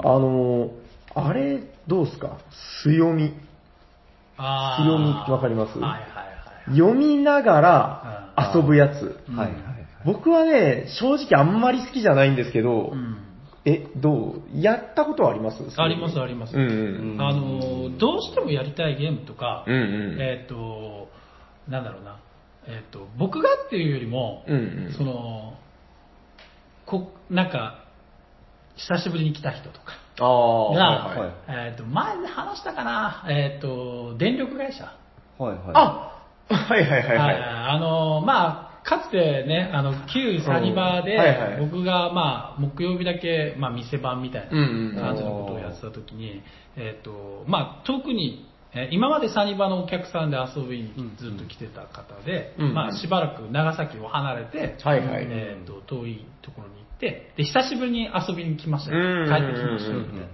[0.02, 0.70] あの、
[1.14, 2.38] あれ、どうですか？
[2.82, 3.34] 強み。
[4.38, 5.78] 強みわかります？
[5.78, 6.04] はいはいは
[6.68, 6.76] い。
[6.76, 9.20] 読みながら遊ぶやつ。
[9.28, 9.86] うんはいはいはい。
[10.04, 13.18] 僕はね、正直あんまり好きじゃないんですけど、うん
[13.68, 14.42] え、どう？
[14.54, 15.58] やったことはあります？
[15.76, 17.20] ありますありますうんうん。
[17.20, 20.20] あの、どうしてもやりたいゲームとか、うんうん。
[20.20, 21.08] えっ、と、
[21.68, 22.20] なんだろうな、
[22.68, 25.54] えっ、と、僕がっていうよりも、うんうんその、
[26.86, 27.84] こ、なんか、
[28.76, 31.32] 久しぶりに来た人とかが、はいはい。
[31.70, 34.92] えっ、と、前で話したかな、えっ、と、電力会社。
[35.38, 35.60] はいはい。
[35.74, 36.12] あ
[36.54, 37.42] はいはいはいははいい。
[37.42, 46.40] あの、まあ、かつてね、あの、旧サニバーで、僕が、まあ、木曜日だけ、まあ、店番みたいな感じのことをやってた時に、
[46.76, 55.26] えっ、と、まあ、遠くに、えー今までサニバのお客さんで遊びにずっと来てた方で、うんまあ、しばらく長崎を離れて、はいはい。
[55.30, 58.90] えっ、と、遠いところに行って、で、久しぶりに遊びに来ました。
[58.90, 60.26] 帰ってきましたよ、みたいな。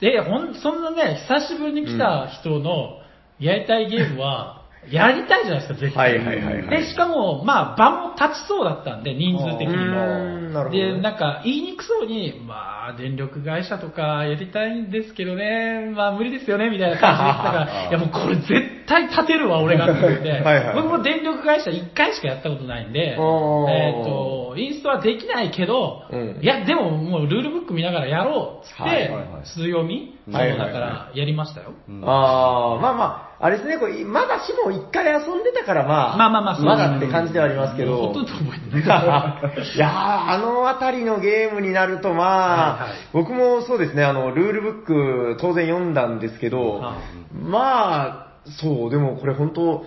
[0.00, 3.00] で、ほん、そんなね、久しぶりに来た人の
[3.38, 6.18] やりたいゲームは、やりたいじゃないですか、絶対。
[6.18, 6.82] はいはいはいはい。
[6.82, 10.42] で、しかも、まあ、場も立ちそうだったんで、人数的にも。
[10.52, 10.94] ほどね。
[10.94, 20.30] で、なんか、言いにくそうに、まあ、電力会社とかやりたいんですけどね、まあ、無理ですよね、みたいな感じで言ってたから、 いや、もうこれ絶対立てるわ、俺がって言って。
[20.42, 26.38] はいはい僕も電力会社1回しかやったことないんで、えっ、と、インストはできないけど、うん。
[26.40, 29.42] いや、でももうルールブック見ながらやろうっつって、はいはいはい。
[29.44, 30.70] 強み、はいはいはい。
[30.70, 31.72] そうだからやりましたよ。
[31.88, 32.02] うん。
[32.04, 36.64] ああ、まあまあ、あれですね、これ、まだしも一回遊んでたから、まあ、まあまあまあそう。
[36.64, 37.96] まだって感じではありますけど。
[37.96, 39.74] ほとんど覚えてない。
[39.74, 39.90] いやー、
[40.30, 42.98] あのあたりのゲームになると、まあ、はいはい。
[43.12, 44.86] 僕もそうですね、あの、ルールブッ
[45.34, 46.98] ク当然読んだんですけど、は
[47.34, 49.84] まあ、そう、でもこれ本当、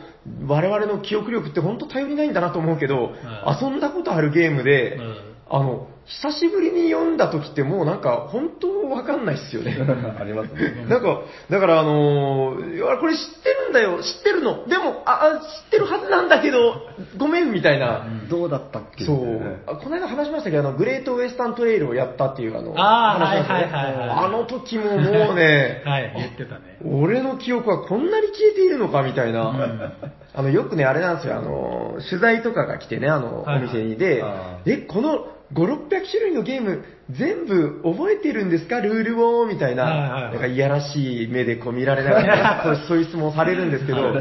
[0.48, 5.16] 我々の記憶力って本当頼りないんだなと思うけど、はい遊んだことあるゲームで、うん。
[5.50, 9.76] あの、久しぶりに読んだ時ってもうなんか本当わかんないっすよね。
[10.20, 10.86] ありますね。
[10.88, 14.68] なんか、だからあのーこれ知ってるんだよ、知ってるの。
[14.68, 16.76] でも、あ、あ知ってるはずなんだけど、
[17.18, 18.06] ごめん、みたいな。
[18.30, 19.04] どうだったっけ？
[19.04, 19.42] そう。
[19.66, 26.78] あこの間話しましたけど、あの、グレートウエスタントレイルをやったっていうあの、あー話なんですよねはいはいはいはいあの時ももうね、 はい、言ってたね。
[26.86, 29.42] 俺の記憶はこんなに消えているのかみたいな。
[29.50, 29.92] うん
[30.38, 38.82] あの、よくね、あれなんですよ、あの、取材とかが来てね、あの、はいはいお店にであ、え、この5、600種類のゲーム全部覚えてるんですか？
[38.82, 39.46] ルールを？
[39.46, 40.32] みたいな、はいはいはい。
[40.34, 44.14] なんかいやらしい目でこう見られながら、 そういう質問されるんですけど、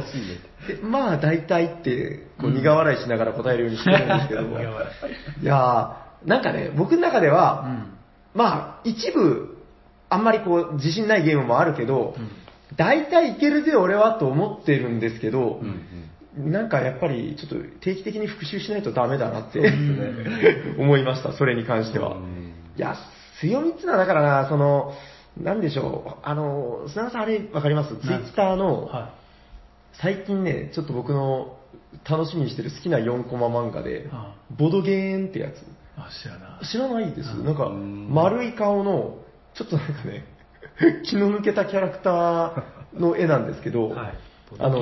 [0.83, 4.45] まあ大体って、こう苦笑いしながら答えるようにしてるんですけど、い
[5.45, 7.85] やー、なんかね、僕の中では、うん。
[8.35, 9.57] まあ一部、
[10.11, 12.31] あんまりこう自信ないゲームもあるけど、うん。
[12.77, 15.81] 大体いけるぜ俺はと思ってるんですけど、うん
[16.37, 19.71] なんかやっぱりちょっと定期的に復習しないとダメだなって、ね
[20.79, 22.17] 思いました、それに関しては。
[22.17, 22.97] うんいや、
[23.41, 24.95] 強みっていうのはだからな、その、
[25.41, 27.95] なんでしょう、あの、砂田さんあれわかります？
[28.01, 29.15] ツイッターの、は
[30.03, 31.57] 最近ね、ちょっと僕の
[32.09, 35.59] 楽しみにしてる好きな4コマ漫画では、ボドゲーンってやつ。
[35.59, 35.59] い。
[35.97, 36.67] あ、知らない。
[36.67, 37.31] 知らないです？
[37.31, 39.19] うんなんか、うん丸い顔の、
[39.55, 40.25] ちょっとなんかね、
[41.07, 42.63] 気の抜けたキャラクター
[43.01, 44.15] の絵なんですけど、はい
[44.59, 44.79] あの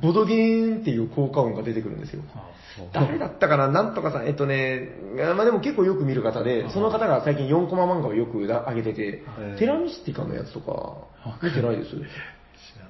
[0.00, 2.22] ボドゲーン、っていう効果音が出てくるんですよ。
[2.34, 2.50] は
[2.92, 3.68] 誰だったかな？
[3.68, 4.90] なんとかさん、えっとね、
[5.36, 11.06] まあでも結構よく見る方で、その方が最近4コマ漫画をよく上げててはい、テラミスティカのやつとか、
[11.42, 11.90] 見てないです？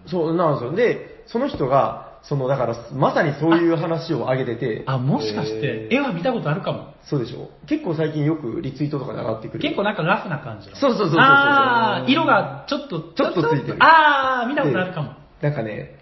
[0.09, 0.75] そうなんですよ。
[0.75, 6.95] で、その人が、その、だから、まさにそういう話を上げてて、あ、もしかして、絵は見たことあるかも。
[7.05, 9.61] そうでしょ結構最近よくリツイートとかで上がってくる。
[9.61, 10.77] 結構なんかラフな感じの。
[10.77, 15.15] そうそうそうそうそうあー色がちょっと、ちょっとついてるあー、見たことあるかも。
[15.41, 15.96] なんかね、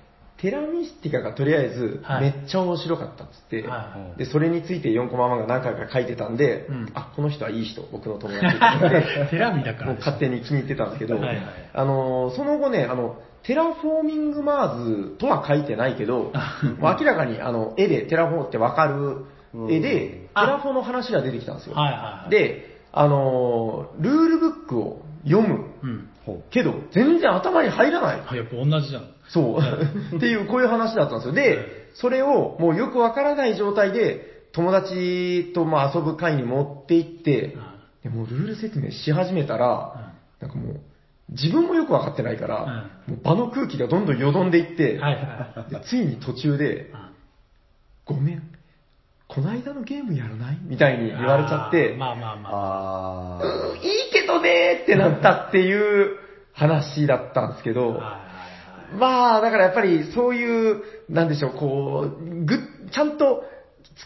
[0.45, 2.21] テラミスティカがとりあえずはい。
[2.21, 4.19] めっちゃ面白かったっつって、はい。
[4.19, 6.93] で、それについて4コマ漫画何回か書いてたんで、うん。
[6.93, 9.31] あ、この人はいい人、僕の友達って言って。
[9.33, 11.39] テラミだから勝手に気に入ってたんですけど、はいはい
[11.73, 16.31] あのーその後ね、あの、テラフォーミングマーズとは書いてないけど、
[16.79, 19.25] もう明らかにあの絵でテラフォーってわかる
[19.71, 21.75] 絵で、テあラフォーの話が出てきたんですよ。
[21.75, 26.09] はいはいはい。、で、あのールールブックを読むうん。
[26.25, 28.23] ほけど、全然頭に入らない。
[28.27, 29.09] あ、やっぱ同じじゃん。
[29.29, 29.61] そう。
[30.17, 31.35] っていう、こういう話だったんですよ。
[31.35, 37.57] で、それをもうよくわからない状態で、友達とまあ遊ぶ会に持って行って、
[38.03, 40.81] でもうルール説明し始めたら、なんかもう、
[41.31, 45.01] 自分もよくわかってないから、もう場の空気がどんどんよどんでいって、
[45.89, 46.93] ついに途中で、
[48.05, 48.43] ごめん、
[49.35, 50.59] こないだのゲームやらない？
[50.63, 51.11] みたいにい。
[51.11, 53.39] 言われちゃって、まあまあまあ。
[53.39, 53.73] あー。
[53.73, 56.17] うんいいけどねーってなったっていう
[56.53, 58.19] 話だったんですけど、はいはいは
[58.95, 62.59] いまあ、だからやっぱりそういう、なんでしょう、こう、ぐ、
[62.93, 63.43] ちゃんと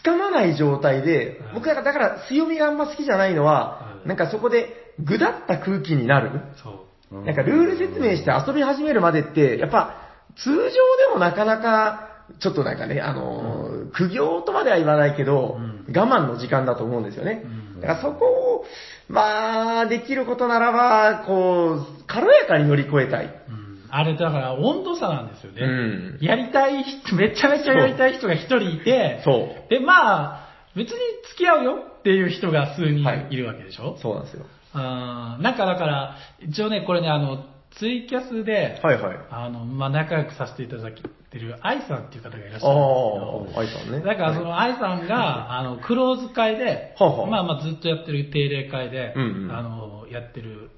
[0.03, 6.41] 掴まない状態で、僕だから、だから強みがあんま好きじゃないのはう、んなんかそこでぐだった空気になる。
[6.63, 7.23] そう。
[7.23, 9.95] なんかルール説明して遊び始めるまでって、やっぱ
[10.37, 10.69] 通常で
[11.13, 12.08] もなかなか、
[12.39, 17.41] ちょっとなんかね、あのー、苦行とまでは言わないけど、うん我慢の時間だと思うんですよね。
[17.43, 18.65] うんだからそこを、
[19.07, 23.25] まあ、できることならば、こう、軽やかに乗り越えたい。
[23.25, 25.61] うんあれだから温度差なんですよね。
[25.63, 29.69] うんやりたい人、めちゃめちゃやりたい人が一人いて、そう。
[29.69, 30.97] で、まあ、別に
[31.29, 34.45] 付き合うよっていう人が数人はいいるわけでしょ、そうなんですよ。
[34.73, 37.43] あーなんかだから、一応ね、これね、あの、
[37.77, 39.17] ツイキャスで、はいはい。
[39.29, 44.05] あの、まあ、仲良くさせていただいてる愛さんっていう方がいらっしあゃるんですけど、あ、愛さんね。
[44.05, 50.71] だからその愛さんが、あの、クローズ会で、まあまあずっとやってる定例会で、うんうんあの、やってる、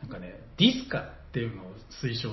[0.00, 1.66] なんかね、ディスカっていうのを
[2.02, 2.30] 推奨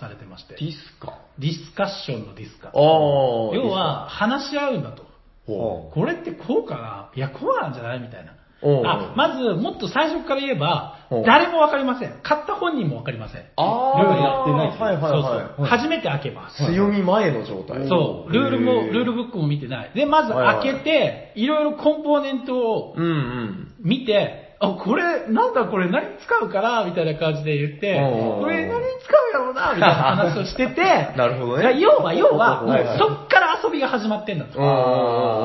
[0.00, 1.18] されてまして、ディスか。
[1.38, 2.70] ディスカッションのディスカ。
[2.74, 5.06] 要は、話し合うんだと。
[5.46, 7.10] ほこれってこうかな？
[7.14, 8.00] いや、こうなんじゃない？
[8.00, 8.34] みたいな。
[8.62, 12.20] あ、まず、もっと最初から言えば誰もわかりません。
[12.22, 13.42] 買った本人もわかりません。
[13.56, 15.54] ああ、ルールやってない人はいはいそうはい。
[15.56, 15.66] そう。
[15.66, 16.66] 初めて開けます。
[16.66, 17.88] 強み前の状態。
[17.88, 18.32] そう。
[18.32, 19.92] ルールも、へールールブックも見てない。
[19.94, 23.74] で、まずはいはい開けて、いろいろコンポーネントをうんうん。
[23.80, 27.94] 見て、あ、これ、なんだこれ何に使うかなみたいな感じで言って、
[28.40, 30.82] これ何に使うやろうなみたいな話をしてて、
[31.16, 31.78] なるほどね。
[31.78, 32.64] 要は、要は、
[32.98, 34.46] そっから遊びが始まってんだ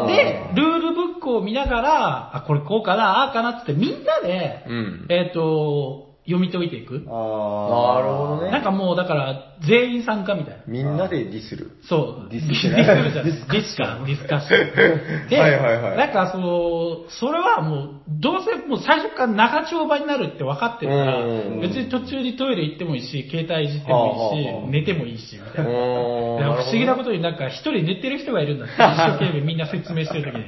[0.08, 5.06] で、ルールブックを見ながら、あ、これこうかな、ああかなっつってみんなで、うん。
[5.10, 7.04] えっ、と、読み解いていく？
[7.08, 10.64] あなるほどねなんかもう、だから、全員参加みたいな。
[10.68, 11.72] みんなでディスる。
[11.88, 12.30] そう。
[12.32, 12.86] ディスるじゃない。
[13.24, 15.28] ディスカ、ディスカッション。
[15.30, 25.72] で、はいはいはいなんかその、それはもう、どうせもう最初から長丁場になるって分かってるからうん、別に途中にトイレ行ってもいいし、携帯いじってもいいし寝てもいいし、みたいな。
[26.56, 30.46] 不思議なことになんか一人寝てる人がいるんだって、一生懸命みんな説明してる時に。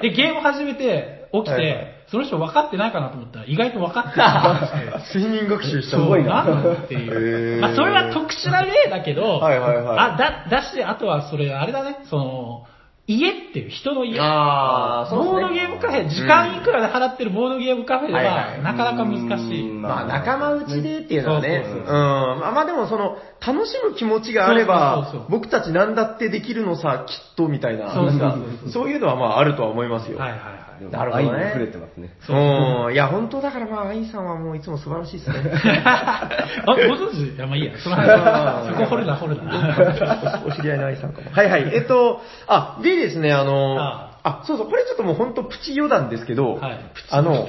[0.00, 1.84] で、ゲーム始めて、起きはいはい。
[1.84, 5.00] て、その人分かってないかなと思ったら、意外と分かってた。
[5.14, 6.74] 睡眠学習したそう、方がいいな。
[6.84, 7.10] っていへう。
[7.58, 7.60] ー。
[7.60, 9.98] まあ、それは特殊な例だけど、はいはいはい。
[9.98, 12.64] あ、だ、だし、あとはそれ、あれだね、その、
[13.10, 14.18] 家っていう人の家。
[14.20, 15.40] あーそうですね。
[15.40, 19.70] ボードゲームカフェ、時間いくらで払ってるボードゲームカフェではいはは、いなかなか難しい。
[19.70, 19.80] うん。
[19.80, 21.82] まあ仲間内でっていうのはね、そううそん。
[21.84, 21.94] うそう。
[22.40, 30.18] まあまあでもその、楽しむ気持ちがあればそうそうそう僕たち何だってできるのさ、きっとみたいな、そういうのはまああるとは思いますよ。
[30.18, 30.40] はいはい
[30.78, 32.10] でもなるほどね愛に溢れてますね。
[32.28, 32.92] うん。
[32.92, 35.36] いや、本当だからまあ、愛さんはもういつも素晴らしいですね。
[35.36, 35.82] はい。
[35.84, 36.30] あ、
[36.66, 37.34] ご存知？
[37.34, 37.72] いや、まあいいや。
[37.78, 40.42] その話、そこ掘るな、掘るな。
[40.44, 41.30] おお知り合いの愛さんかも。
[41.30, 41.74] はいはい。
[41.74, 46.78] えっと、あ、でですね、あの、ああそうそう、これちょっともう本当プチ余談ですけど、はい。
[47.10, 47.48] あの、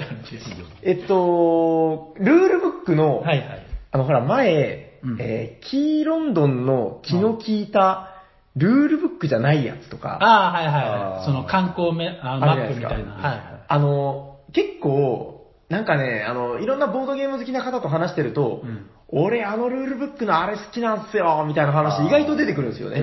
[0.84, 3.66] えっと、ルールブックの、はいはい。
[3.92, 8.19] あの、ほら、前、うんえーキーロンドンの気の利いた、
[8.60, 10.74] ルールブックじゃないやつとか、ああ、はいはい
[11.16, 11.26] はい。
[11.26, 13.14] その観光めああマップみたいな。
[13.14, 13.42] はいはい。
[13.68, 23.02] あの、結構、なんかね、あの、いろんなボードゲーム好きな方と話してると、うん俺あのルールブックのあれ好きなんすよ、みたいな話意外と出てくるんですよね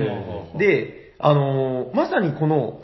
[0.55, 0.57] う。
[0.57, 2.81] で、あの、まさにこの、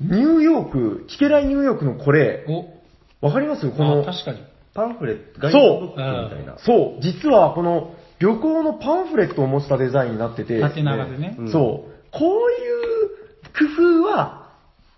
[0.00, 3.70] ニューヨーク、チケライニューヨークのこれ、お、わかります？
[3.70, 4.42] こあの、確かに。
[4.74, 6.56] パンフレット、ガイドブックみたいな。
[6.64, 11.36] そう、実はこの旅行のパンフレットを模したデザインになってて、縦長でね。
[11.38, 14.42] うんそう、こういう工夫は、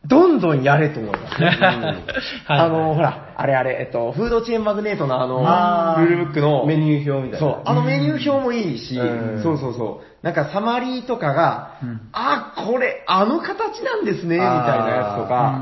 [0.06, 1.46] どんどんやれと思いますね。
[2.44, 2.60] はい。
[2.60, 6.02] あの、ほら、あれあれ、えっと、フードチェーンマグネートのあの、あー。
[6.02, 7.54] ルールブックの、メニュー表みたいな。
[7.54, 9.42] そう、あのメニュー表もいいし、うん。
[9.42, 10.24] そうそうそう。
[10.24, 12.00] なんかサマリーとかが、うん。
[12.12, 15.60] あ、これ、あの形なんですね、みたいなやつとか、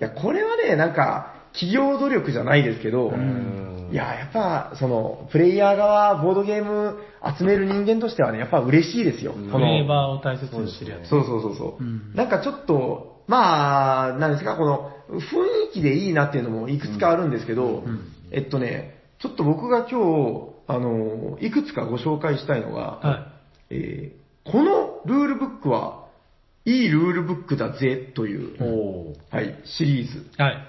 [0.00, 6.98] いや、これはね、なんか、企業努力じゃないですけど、うんいや、やっぱ、その、プレイヤー側、ボードゲーム
[7.38, 9.34] 集める人間としてはね、やっぱ嬉しいですよ。
[9.34, 11.08] うんこのフレーバーを大切にしてるやつ。
[11.08, 15.20] そうそうそうそう、うんなんかちょっと、まあ、なんですか、この雰
[15.70, 18.00] 囲気でいいなっていうのもいくつかあるんですけど、ん
[18.32, 23.28] えっとね、ちょっと僕が今日、あの、いくつかご紹介したいのが、は
[23.70, 26.04] えーこのルールブックは、
[26.66, 30.18] いいルールブックだぜという、はい、シリーズ。
[30.18, 30.42] い。
[30.42, 30.52] はい。
[30.52, 30.64] はい。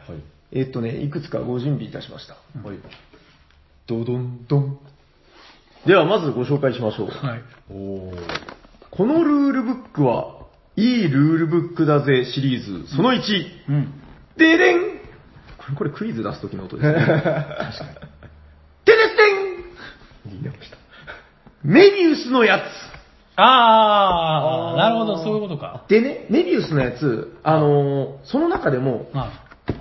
[0.53, 2.35] えっとね、いくつかご準備いたしました。
[2.35, 2.77] はい。
[3.87, 4.79] ドドンドン。
[5.85, 7.07] では、まずご紹介しましょう。
[7.07, 7.41] はい。
[7.69, 8.55] おー
[8.89, 13.17] このルールブックは、いいルールブックだぜシリーズ、その1。
[13.69, 13.93] うん。
[14.37, 14.79] ででん
[15.57, 16.95] これ、これクイズ出す時の音ですね。
[17.03, 17.25] 確かに。
[18.85, 20.77] でででん言い直した。
[21.63, 22.61] メビウスのやつ。
[23.37, 25.83] あー、あーなるほど、そういうことか。
[25.87, 29.31] でね、メビウスのやつ、あのーその中でも、あ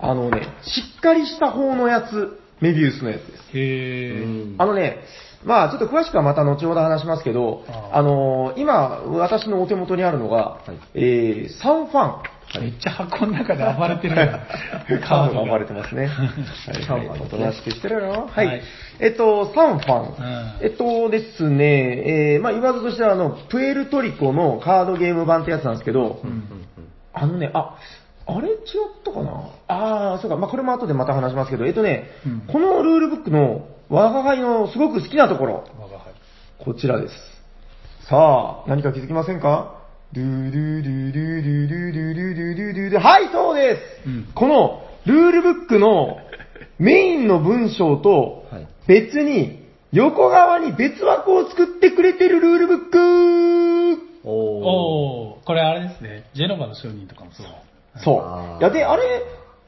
[0.00, 3.44] あのね、しっかりした方のやつ、メビウスのやつです。
[3.52, 4.24] へー。
[4.24, 5.00] うんあのね、
[5.44, 10.60] まあ、ちょっと詳しくはまた後ほど話しますけど、ああのー今、私のお手元にあるのが、
[10.94, 12.22] いえー、サンファン。
[12.60, 15.00] めっちゃ箱の中で暴れてるやん。
[15.00, 16.06] カカードが暴れてますね。
[16.88, 18.28] はい、はい、おとなしくしてるよ。
[18.30, 18.46] はい。
[18.46, 18.62] はい
[19.00, 20.04] えっと、サンファン。
[20.04, 20.14] ん
[20.62, 26.20] えっとですね、えー、まあ言わずとしては、あの、プエルトリコのカードゲーム版ってやつなんですけど、
[27.12, 27.76] あのね、あ、
[28.26, 28.56] あれ違っ
[29.04, 29.50] たかな？
[29.68, 35.64] あー、そうか、まあこれも後でまた話しますけど、えっとね、うんこのルールブックの我が輩のすごく好きなところ、
[36.64, 37.14] こちらです。
[38.08, 39.80] さあ、何か気づきませんか？
[40.12, 46.18] ルールルルルルルルルルルルルはい、そうです、うんこのルールブックの
[46.78, 54.32] メインの文章とはい別に横側に別枠を作ってくれてるルールブックおー。
[54.32, 56.30] おー、これあれですね。
[56.34, 57.46] ジェノバの商人とかもそう。
[58.02, 59.22] そういや、で、あれ、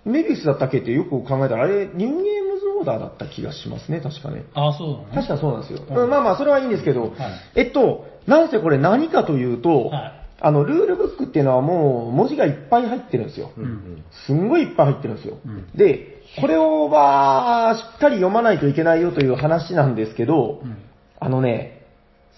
[0.05, 4.45] メビウスだったっけってよく考えたら、あれ、ニューゲームズオーダーだった気がしますね、確かね。
[4.55, 5.81] あ、そうなの確かそうなんですよ。
[5.89, 7.13] うんうんまあまあ、それはいいんですけど、はい
[7.57, 13.53] えっと、なんせこれ何かというと、はいあの、ルールブックっていうのはもう文字がいっぱい入ってるんですよ。
[13.57, 15.39] うんうんすんごいいっぱい入ってるんですよ。
[15.45, 20.77] うんで、これをまあ、しっかり読まないといけないよという話なんですけど、うん。
[21.19, 21.87] あのね、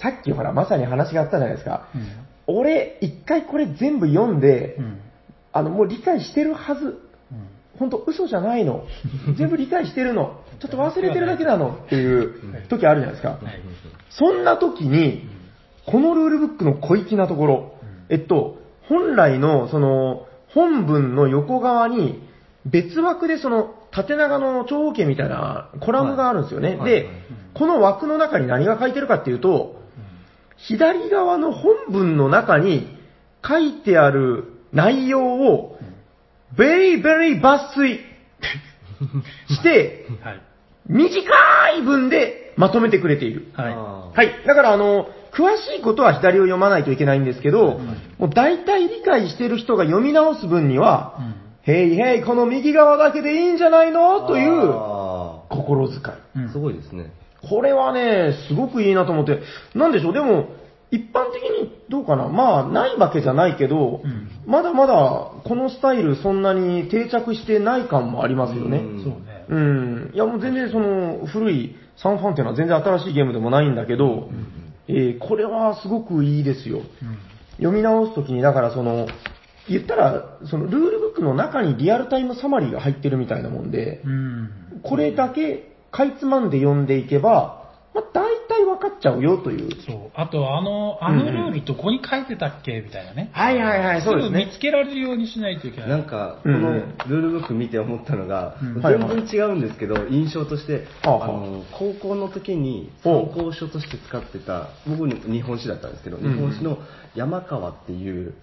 [0.01, 1.89] さっきほら、まさに話があったじゃないですか。
[1.95, 2.59] うん。
[2.59, 5.01] 俺、一回これ全部読んで、うん。
[5.53, 6.85] あの、もう理解してるはず。
[6.85, 6.99] うん
[7.79, 8.87] 本当嘘じゃないの。
[9.39, 10.41] 全部理解してるの。
[10.61, 13.29] ちょっと忘れてるだけなのっていう時あるじゃないですか。
[13.31, 13.41] はい
[14.11, 15.29] そんな時に、
[15.87, 17.75] このルールブックの小粋なところ、
[18.09, 22.27] えっと、本来のその本文の横側に
[22.67, 26.77] 別枠でその縦長の長方形みたいなコラムがあるんですよね。
[26.85, 27.09] で、
[27.55, 29.77] この枠の中に何が書いてるかっていうと、
[30.57, 32.89] 左側の本文の中に
[33.47, 35.79] 書いてある内容を、
[36.57, 38.01] ベリーベリー抜粋
[39.49, 40.41] して、はい。
[40.87, 41.21] 短
[41.79, 43.49] い文でまとめてくれている。
[43.55, 43.75] はい。
[44.17, 44.47] はい。
[44.47, 47.79] だから、あの、詳しいことは左を読まないといけないんですけど、
[48.19, 51.19] もう大体理解してる人が読み直す分には、
[51.67, 51.75] うん。
[51.75, 54.27] へいへい、この右側だけでいいんじゃないの？
[54.27, 56.01] というあ心遣い。
[56.37, 57.13] うんーすごいですね。
[57.49, 59.41] これはね、すごくいいなと思って、
[59.75, 60.49] なんでしょう、でも、
[60.91, 68.79] 一般的にどうかな、まあ、ないわけじゃないけど、うんまだまだこのスタイルそんなに定着してない感もありますよね。
[68.79, 69.45] うんそうね。
[69.49, 70.11] うん。
[70.15, 74.31] いや、もう全然その、古いサンファンっていうのは全然新しいゲームでもないんだけど、
[74.89, 76.79] えーこれはすごくいいですよ。
[76.79, 76.85] うん。
[77.59, 79.07] 読み直すときに、だからその、
[79.69, 84.51] 言ったら、そのルールブックの中にリアルタイムサマリーが入ってるみたいなもんで、うん。
[84.83, 87.58] これだけかいつまんで読んでいけば、
[87.95, 89.71] まあ、大体分かっちゃうよという。
[89.83, 89.97] そう。
[90.15, 92.81] あと、あの、あのルールどこに書いてたっけ？
[92.81, 93.31] みたいなね。
[93.33, 94.51] はいはいはい、そうですぐ見ね。
[94.53, 95.89] つけられるようにしないといけない。
[95.91, 106.79] なんか、こうんのルールブック見て思ったのが、全然違うんですけど、印象として、はあはああの高校の時にお参考書として使ってた、僕日本史だったんですけど、ん日本史の
[107.15, 108.35] 山川っていう、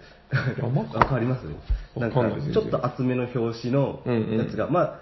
[0.58, 0.98] 山川？
[1.04, 1.44] わかります？
[1.98, 2.20] なんか
[2.52, 5.00] ちょっと厚めの表紙のうんうんやつが、まあ、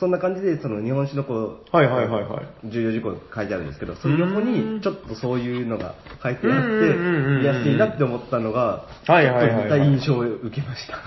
[0.00, 10.98] そんな感じで、その日本史のこう、はいはいはいはい重要事項が書いてあるんですけど、その横にちょっとそういうのが書いてあって、うんうんうんうん見やすいなって思ったのが、はいはいはいっと似た印象を受けました。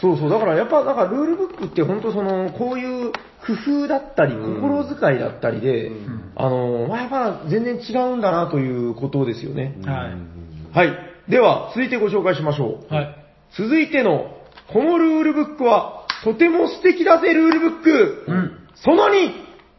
[0.00, 3.12] そうそう、だからやっぱ、だからルールブックって本当その、こういう
[3.46, 9.76] 工夫だったり、うん心遣いだったりで、うんあの、まあ、やっぱ全然違うんだなということですよね。
[9.84, 10.38] はいうん
[10.72, 10.92] はい。
[11.30, 12.94] では、続いてご紹介しましょう。
[12.94, 13.16] はい。
[13.56, 14.36] 続いての、
[14.72, 18.24] このルールブックは、とても素敵だぜ、ルールブック。
[18.26, 19.10] うんその2、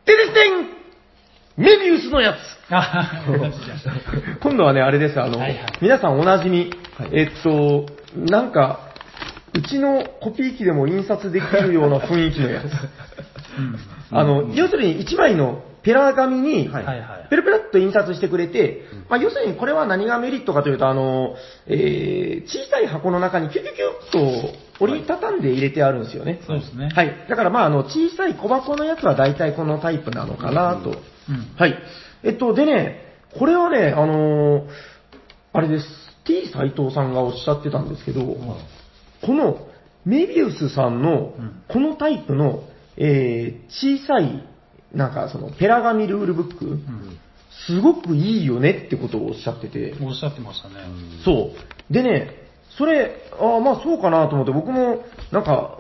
[0.06, 0.80] てててん
[1.56, 2.38] メビウスのやつ。
[4.42, 7.86] 今度はね、あれです、あの、はいはい皆さんおなじみ、はいえっと、
[8.16, 8.80] なんか、
[9.54, 12.66] うちのコピー機でも印刷できるような雰囲気のやつ。
[14.12, 16.70] あの、要するに1枚のペラ紙に。
[17.30, 21.36] ペラペラっと印刷してくれて、まあ、要するにこれは何がメリットかというと、あの、
[21.68, 26.42] えー、小さい箱の中にキュキュキュッと折りたたんで入れてあるんですよね。
[26.46, 26.90] そうですね。
[26.94, 27.26] はい。
[27.30, 30.90] だからまあ、あの、小さい小箱のやつは大体このタイプなのかなと。
[30.90, 30.96] うん。
[31.58, 31.78] はい。
[32.24, 34.70] えっと、でね、これはね、あのー
[35.52, 35.86] あれです。
[36.26, 39.68] T 斎藤さんがおっしゃってたんですけど、この
[40.06, 42.64] メビウスさんのうん、このタイプの、
[42.98, 44.48] えー小さい、
[44.94, 47.20] なんかその、ペラ紙ルールブック、うん。
[47.68, 50.76] すごくいいよねってことをおっしゃってて、おっしゃってましたね。
[51.26, 51.52] そ
[51.90, 51.94] う。
[51.94, 52.49] でね、
[52.80, 55.04] それ、ああ、まあそうかなと思って、僕も、
[55.34, 55.78] なんか、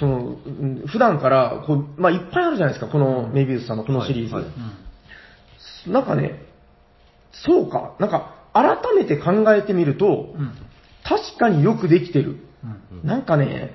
[0.00, 4.34] その、うん普段から、こう、まあいっぱいあるじゃないですか、このメビウスさんのこのシリーズ。
[4.34, 4.52] はいはい
[5.86, 5.92] うん。
[5.92, 6.40] なんかね、
[7.30, 10.52] そうか、なんか、改めて考えてみると、うん。
[11.04, 12.38] 確かによくできてる。
[12.92, 13.06] うん。
[13.06, 13.72] なんかね、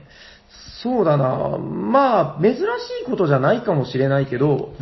[0.81, 2.59] そうだな、まあ、珍し
[3.03, 4.73] いことじゃないかもしれないけど、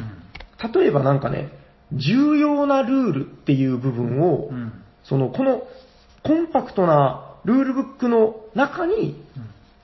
[0.63, 0.71] うん。
[0.71, 1.49] 例えばなんかね、
[1.91, 4.71] 重要なルールっていう部分を、うん。
[5.03, 5.63] その、この
[6.23, 9.23] コンパクトなルールブックの中に、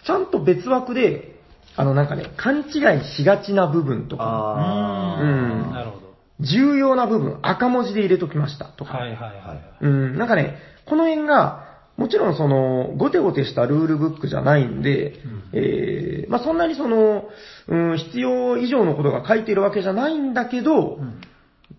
[0.05, 1.39] ちゃんと別枠で、
[1.78, 6.14] あのなんかね、勘違いしがちな部分とか、あうんなるほど。
[6.41, 9.86] 重要な部分、赤文字で入れときましたとか、はいはいはい。
[9.86, 11.64] うん、なんかね、この辺が、
[11.95, 15.14] もちろんその、ごてごてしたルールブックじゃないんで、
[15.53, 17.30] えー、まあそんなにその、
[17.68, 20.99] うん、必要以上のことが書いてるわけじゃないんだけど、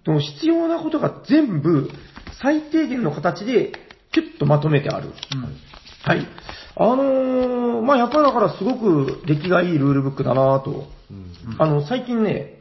[0.07, 0.20] うん。
[0.20, 1.91] 必要なことが全部、
[2.41, 3.72] 最低限の形で、
[4.12, 5.09] キュッとまとめてある。
[6.07, 6.11] うん。
[6.11, 6.26] はい。
[6.76, 10.88] あのー、まあやっぱりだからすごく出来がいいルールブックだなと。
[11.11, 12.55] うんあの、最近ね、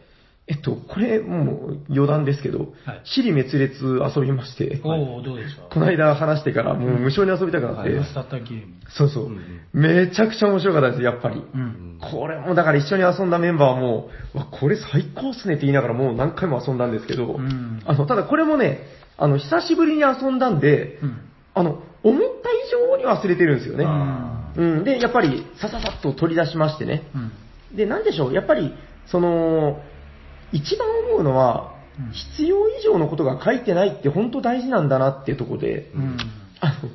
[0.46, 8.74] えっと、これもう余談ですけど、はい尻滅裂遊びまして、おおどうでしこの間話してからもう無償に遊びたくなって、マスターターゲーム。
[8.90, 9.40] そうそう、うん
[9.74, 11.38] めちゃくちゃ面白かったです、やっぱり。
[11.38, 11.98] うん。
[12.00, 18.82] これもだから一緒に遊んだメンバーはもう、うわ、これ最高っすねって言いながらもう何回も遊んだんですけど、うんあの、ただこれもね、
[19.18, 21.18] あの、久しぶりに遊んだんで、うん。
[21.54, 23.86] あの、思った以上に忘れてるんですよね。
[23.88, 24.84] あうん。
[24.84, 27.04] で、やっぱり、さささっと取り出しましてね。
[27.16, 27.76] うん。
[27.76, 28.74] で、なんでしょう、やっぱり、
[29.08, 29.82] その、
[30.52, 36.18] 一番思うのはうん、必要以上のことが書いてないって本当大事なんだなっていうところで、うん。
[36.60, 36.90] あの、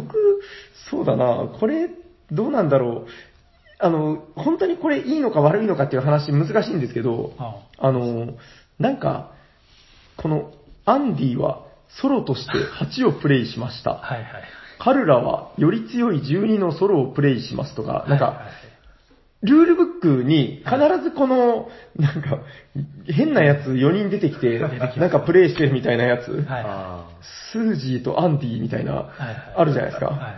[0.00, 0.16] 僕、
[0.90, 1.90] そうだな、これ、
[2.30, 3.08] どうなんだろう。
[3.78, 8.34] あの、本当にこれいいのか悪いのかっていう話難しいんですけど、ああの、
[8.78, 9.32] なんか、
[10.16, 10.52] この、
[10.84, 11.61] アンディは
[12.00, 13.94] ソロとして8をプレイしました。
[13.94, 14.42] はいはい。
[14.78, 18.46] カルラはより強い12のソロをプレイしますとか、なんか、はいはい。
[19.42, 22.38] ルールブックに必ずこの、なんか、
[23.06, 26.46] 変なやつ4人出てきて、なんかプレイしてるみたいなやつ、
[27.52, 29.10] スージーとアンディみたいな、
[29.56, 30.36] あるじゃないですか。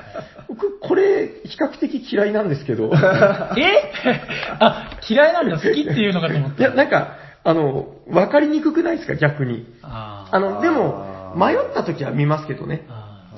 [0.49, 2.93] 僕、これ、比較的嫌いなんですけど、 え？
[4.59, 6.63] あ、嫌いなんだ、好きっていうのかと思った。
[6.63, 9.67] いや、なんか、あの、わかりにくくないですか、逆に。
[9.83, 12.87] ああの、でも迷った時は見ますけどね。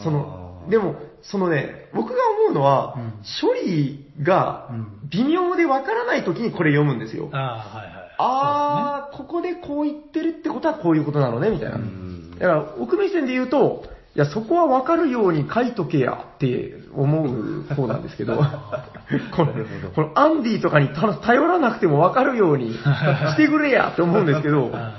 [0.03, 2.17] その、でも、そのね、僕が
[2.47, 7.29] 思うのは、うん処理がうん微妙でわからない時にこれ読むんですよ。
[7.33, 8.15] あー、はいはい。
[8.19, 11.77] あー、ここでこう言ってるってことはこういうことなのね、みたいな。
[11.77, 13.85] うんだから、奥目線で言うと、
[14.15, 18.37] いや、そこはわかるように書いとけやって思う方なんですけど、
[19.37, 19.53] この
[19.95, 24.95] このアンディとかにた頼らなくてもわかるようにしてくれやって思うんですけど、 あ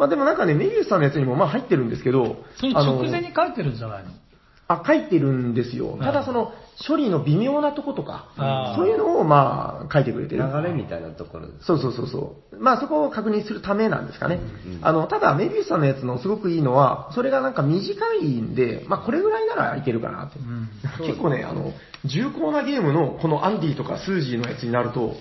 [0.00, 4.10] まあでもなんかね、メビウスさんのやつにもまあ入ってるんですけど、その直前に書いてるんじゃないの？
[4.66, 5.98] あ、書いてるんですよ。
[6.00, 6.52] ただその、
[6.86, 8.32] 処理の微妙なとことか
[8.76, 10.44] そういうのをまあ書いてくれてる。
[10.44, 11.66] 流れみたいなところです。
[11.66, 12.58] そうそうそうそう。
[12.58, 14.36] まあそこを確認するためなんですかね。
[14.36, 20.38] うんうんあの、ただメビウスさんのやつのすごくいいのは、それがなんか短いんで、まあこれぐらいならいけるかなって。
[20.38, 20.68] うん。
[21.04, 21.72] 結構ね、あの、
[22.04, 25.14] 重厚なゲームのこのアンディとかスージーのやつになると、もう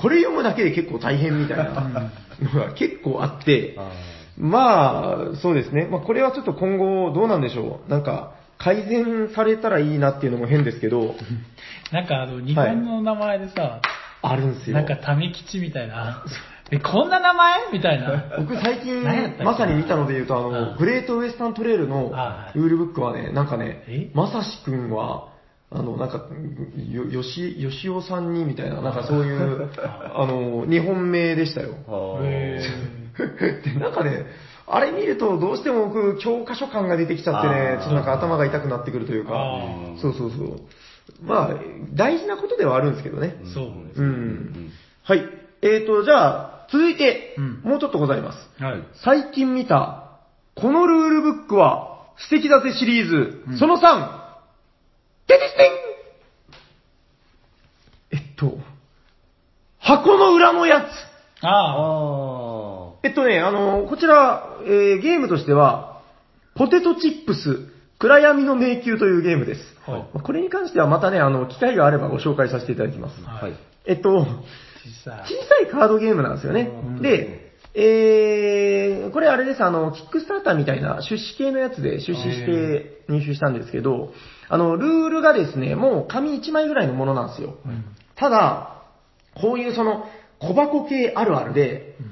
[0.00, 1.64] これ読むだけで結構大変みたいな
[2.40, 3.90] のが結構あって、あ
[4.36, 5.86] まあ、そうですね。
[5.86, 7.90] まあ、これはちょっと今後どうなんでしょう。
[7.90, 11.14] なんか、改善されたらいいなっていうのも変ですけど、
[11.92, 13.80] なんかあの、日本の名前でさ、
[14.22, 14.76] あるんですよ。
[14.76, 16.22] なんか民吉みたいな、
[16.70, 17.72] え、こんな名前？
[17.72, 18.24] みたいな。
[18.38, 19.02] 僕最近
[19.44, 22.12] まさに見たので言うと、あの、うんグレートウエスタントレールの
[22.54, 25.28] ルールブックはね、なんかねえ、まさしくんは、
[25.70, 26.22] あの、なんか、
[26.90, 29.70] よ、よし、よしおさんにみたいな、なんかそういう、
[30.14, 31.74] あの、日本名でしたよ。
[31.88, 33.01] あーへ
[33.64, 34.26] で、なんかね、
[34.66, 39.32] あれ見るとどうしても僕、教科書感が出てきちゃってねちょっとなんか頭が痛くなってくるというか
[40.00, 40.60] そうそうそう。
[41.22, 41.54] まあ、
[41.94, 43.36] 大事なことではあるんですけどね。
[43.42, 44.12] ーそうですうね。
[44.12, 44.70] ん。
[45.02, 45.22] はい。
[45.62, 48.62] えーと、じゃあ、続いてうん、もうちょっとございます。
[48.62, 48.82] はい。
[49.04, 50.20] 最近見た、
[50.54, 53.80] このルールブックは素敵だぜシリーズ、うんその3、
[55.26, 55.72] テテステン
[58.12, 58.58] えっと、
[59.78, 60.84] 箱の裏のやつ。
[61.44, 62.51] ああ
[63.02, 66.02] えっとね、あの、こちら、えーゲームとしては、
[66.54, 69.60] ポテトチップス、暗闇の迷宮というゲームです。
[69.86, 69.90] あ。
[69.90, 70.22] はい。
[70.22, 73.14] これに関してはまたね、あの、機会があればご紹介させていただきます。
[73.26, 73.44] あ。
[73.44, 73.54] はい。
[73.86, 74.26] えっと、小
[75.04, 75.24] さ
[75.62, 77.02] いカードゲームなんですよねうん。
[77.02, 84.12] で、えー、これあれです、あの、キックスターターみたいな出資系のやつで出資して入手したんですけど、
[84.48, 87.56] あの、ルールがですね、もう紙1枚ぐらいのものなんですよ。
[87.66, 87.68] い。
[87.68, 87.84] うん。
[88.14, 88.82] ただ、
[89.34, 90.04] こういうその、
[90.38, 92.11] 小箱系あるあるで、うん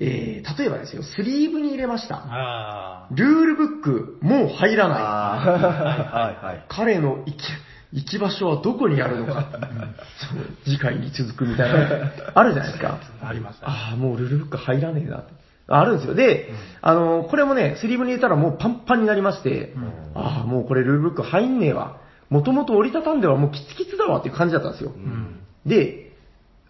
[0.00, 2.22] えー、例えばですよ、スリーブに入れました。
[2.24, 4.98] あルールブック、もう入らない。
[4.98, 5.42] あ
[6.12, 6.64] あ、はいはい。
[6.68, 7.38] 彼の行き、
[7.92, 9.50] 行き場所はどこにあるのか。
[10.64, 13.00] 次回に続くみたいな、あるじゃないですか。
[13.22, 13.28] あ。
[13.28, 13.60] ありますね。
[13.62, 15.32] ああ、もうルールブック入らねえなって。
[15.66, 16.14] あるんですよ。
[16.14, 16.48] で、
[16.80, 22.00] あの、これもね、スリーブに入れたらもうパンパンになりまして、うんああ、もうこれルールブック入んねえわ。
[22.30, 24.92] もともと折りたたんではもうキツキツだわっていう感じだったんですよ。
[24.94, 25.40] うん。
[25.66, 26.07] で、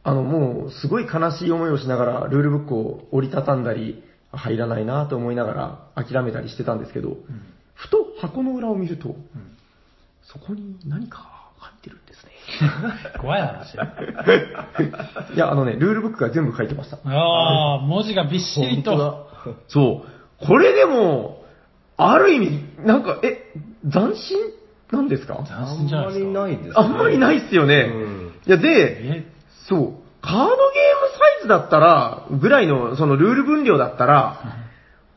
[0.08, 4.02] あの、もう、すごい悲しい思いをしながら、ルールブックを折りたたんだり、
[4.32, 5.54] 入らないなと思いなが
[5.96, 7.16] ら諦めたりしてたんですけど、
[7.74, 9.16] ふと箱の裏を見ると、
[10.22, 12.32] そこに何か入ってるんですね。
[13.20, 13.74] 怖い話。
[15.34, 16.98] いや、あのね、ルールブックが全部書いてました。
[17.04, 19.28] ああ、文字がびっしりと。
[19.68, 20.04] そ
[20.42, 20.46] う。
[20.46, 21.44] これでも、
[21.96, 23.50] ある意味、なんか、え、
[23.90, 24.38] 斬新
[24.92, 25.42] なんですか？
[25.46, 26.26] 斬あん新じゃないですか。
[26.26, 26.72] まりないですね。
[26.76, 27.90] あんまりないっすよね。
[27.94, 29.37] うんいや、で、え、
[29.68, 29.92] そう、
[30.22, 34.64] カードゲームサイズだったら、ぐらいの、そのルール分量だったら、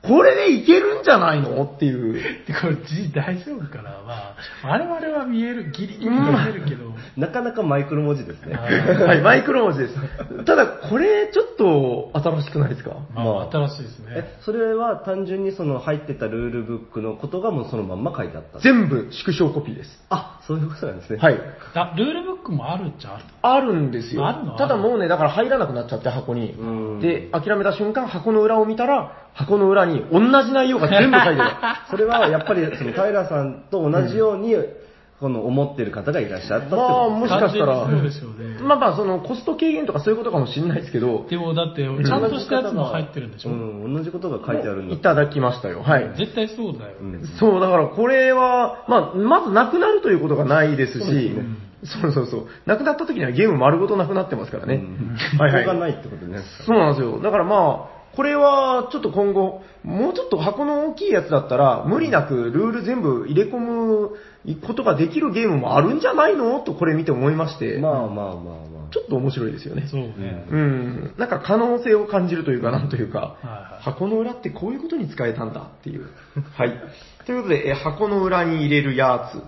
[0.03, 1.63] これでいけるんじゃないの？
[1.63, 2.43] っていう。
[2.59, 4.01] これ字大丈夫かな？
[4.01, 6.17] まあ、我々は見える、ギリギリ見
[6.49, 6.91] えるけど。
[7.17, 8.55] なかなかマイクロ文字ですね。
[8.55, 10.45] はい、マイクロ文字です。
[10.45, 12.95] ただ、これ、ちょっと、新しくないですか？
[13.13, 14.05] まあ、新しいですね。
[14.09, 18.59] え、それは単純にその入ってたルールブックのことがもうそのまんま書いてあった。
[18.59, 19.89] 全部縮小コピーです。
[20.09, 21.19] あ、そういうことなんですね。
[21.19, 21.39] はい。
[21.73, 24.57] あ、ルールブックもあるっちゃあるあるんですよあるの？
[24.57, 26.99] ただもうね、だから入らなくなっちゃって、箱にうん。
[26.99, 34.55] で、諦めた瞬間、箱の裏を見たら、箱の裏に同じ内容が全部書いてあ それはやっぱりその平さんと同じように、
[35.21, 36.77] この思ってる方がいらっしゃったってる。
[36.77, 45.83] まあ、もしかしたら、そうでしょうねまあまあ、その、コスト軽減とかそういうことかもしれないですけど、でもだって、ちゃんとしたやつも入ってるんでしょ、うん、同じことが書いてあるんだいただきましたよ。
[45.83, 46.11] はい。
[46.17, 46.97] 絶対そうだよ。
[46.99, 52.47] うんそう、だからこれは、まあ、まずなくなるということがないですし、そうねそうそうそう。
[52.65, 54.75] なくなった時にはゲーム丸ごとなくなってますからね。
[54.75, 56.39] うんはいはいがないってことね。
[56.65, 57.21] そうなんですよ。
[57.21, 64.11] だからまあ、これはちょっと今後、もうちょっと箱の大きいやつだったら、無理なくルール全部入れ込む
[64.65, 68.91] ことができるゲームもあるんじゃないのとこれ見て思いまして、まあまあまあまあ。
[68.91, 69.87] ちょっと面白いですよね。
[69.89, 70.45] そうね。
[70.49, 71.13] うん。
[71.17, 73.37] なんか可能性を感じるというか、なんというか、
[73.81, 76.07] 箱の裏ってこういうことに使えたんだっていう。
[76.57, 76.73] はい。
[77.25, 79.41] ということで、え箱の裏に入れるやつで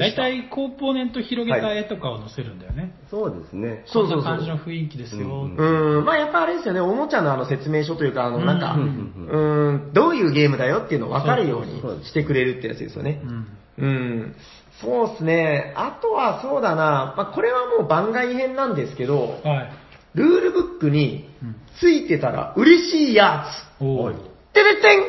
[0.00, 0.14] 大。
[0.14, 2.94] 体コーポーネント広げた絵とかを載せるんだよね。
[3.10, 3.84] そうですね。
[3.86, 5.26] そうそうそうこんな感じの雰囲気ですよ。
[5.26, 5.56] うん
[5.98, 13.26] うん、まあやっぱあれですよね、おもちゃのあの説明書というか、あの、なんか、ううんん、どういうゲームだよっていうのを分かるようにしてくれるってやつですよねう。
[13.26, 13.46] ん
[13.78, 14.36] うん。
[14.80, 15.72] そうですね。
[15.76, 19.72] あとはそうだな、まあこれはもう番外編なんですけど、はい。
[20.14, 23.46] ルールブックにうんついてたら嬉しいや
[23.78, 23.82] つ。
[23.82, 24.14] おー
[24.54, 25.02] てれってん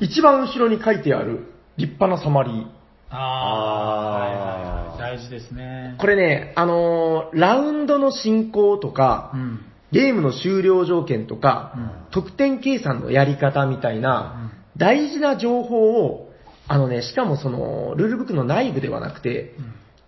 [0.00, 1.46] 一番後ろに書いてある
[1.76, 2.79] 立派なサマリー。
[3.10, 5.18] ああはいはいはい。
[5.18, 5.96] 大事ですね。
[5.98, 9.60] これね、あのーラウンドの進行とか、うん。
[9.92, 16.32] ゲームの終了条件とか、うん得点計算のやり方みたいな、大事な情報を、
[16.66, 19.54] あのね、しかもその、ルールブックの内部ではなくて、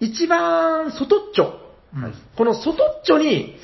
[0.00, 1.61] 一番外っちょ、
[1.94, 3.55] うんこの外っちょに、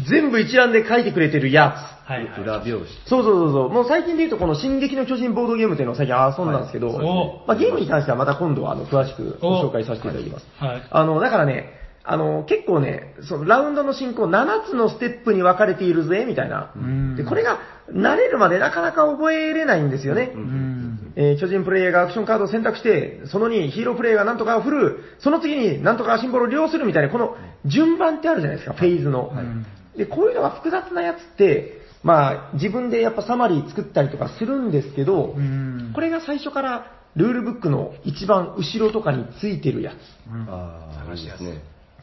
[0.00, 2.42] 全部一覧で書いてくれてるやはいはい。
[2.42, 2.86] 裏表紙。
[2.86, 3.08] つ。
[3.08, 3.68] そうそうそうそう。
[3.70, 10.46] もう最近で言うと、この進撃の巨人ボードゲームっていうのを最近遊んだんですけど、はいおまあ、ゲームに関してはまた今度はあの詳しくご紹介させていただきます。
[10.58, 10.88] はい。
[10.90, 16.72] あの、だからね、あの、結構ね、そのラウンドの進行7つのステップに分かれているぜ、みたいな。
[16.74, 17.60] うんで、これが
[17.92, 20.32] 慣れるまでなかなか覚えれないんですよね。
[20.34, 21.12] うん。
[21.14, 27.36] えー巨人プレイヤーがアクションカードを選択して、その2、ヒーロープレイヤーがなんとかを振る、その次になんとかシンボルを利用するみたいな、この
[27.66, 29.32] 順番ってあるじゃないですか、フェーズの。
[29.32, 29.66] うん
[29.96, 35.92] で、こういうのが複雑なやつって、まあ、自分でやっぱサマリー作ったりとかするんですけど、うん。
[35.94, 39.94] これが最初からルールブックの一番後ろとかについてるやつ。
[40.32, 41.44] うんああ、探しやす。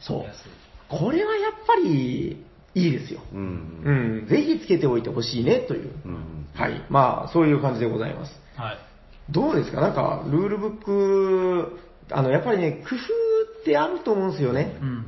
[0.00, 0.24] そう。
[0.88, 3.20] これはやっぱりいいですよ。
[3.34, 3.82] うん。
[3.84, 3.92] う
[4.24, 4.26] ん。
[4.28, 5.90] ぜひつけておいてほしいね、という。
[6.06, 6.46] うん。
[6.54, 6.82] はい。
[6.88, 8.32] まあ、そういう感じでございます。
[8.56, 8.78] はい。
[9.30, 9.80] どうですか？
[9.80, 11.78] なんか、ルールブック、
[12.10, 14.76] あの、やっぱりね、工夫ってあると思うんですよね。
[14.80, 15.04] うん。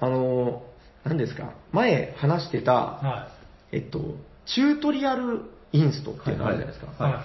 [0.00, 0.64] あの、
[1.04, 1.52] 何ですか？
[1.74, 3.28] 前話してた、は
[3.72, 4.00] えっと、
[4.46, 7.08] チュートリアルインストっていうのあるじゃないですか。
[7.08, 7.12] い。
[7.12, 7.22] はい。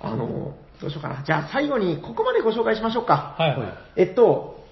[0.00, 1.22] あの、どうしようかな。
[1.24, 3.36] じゃあ最後にここまでご紹介しましょうか。
[3.38, 4.00] はい。
[4.00, 4.64] えっと、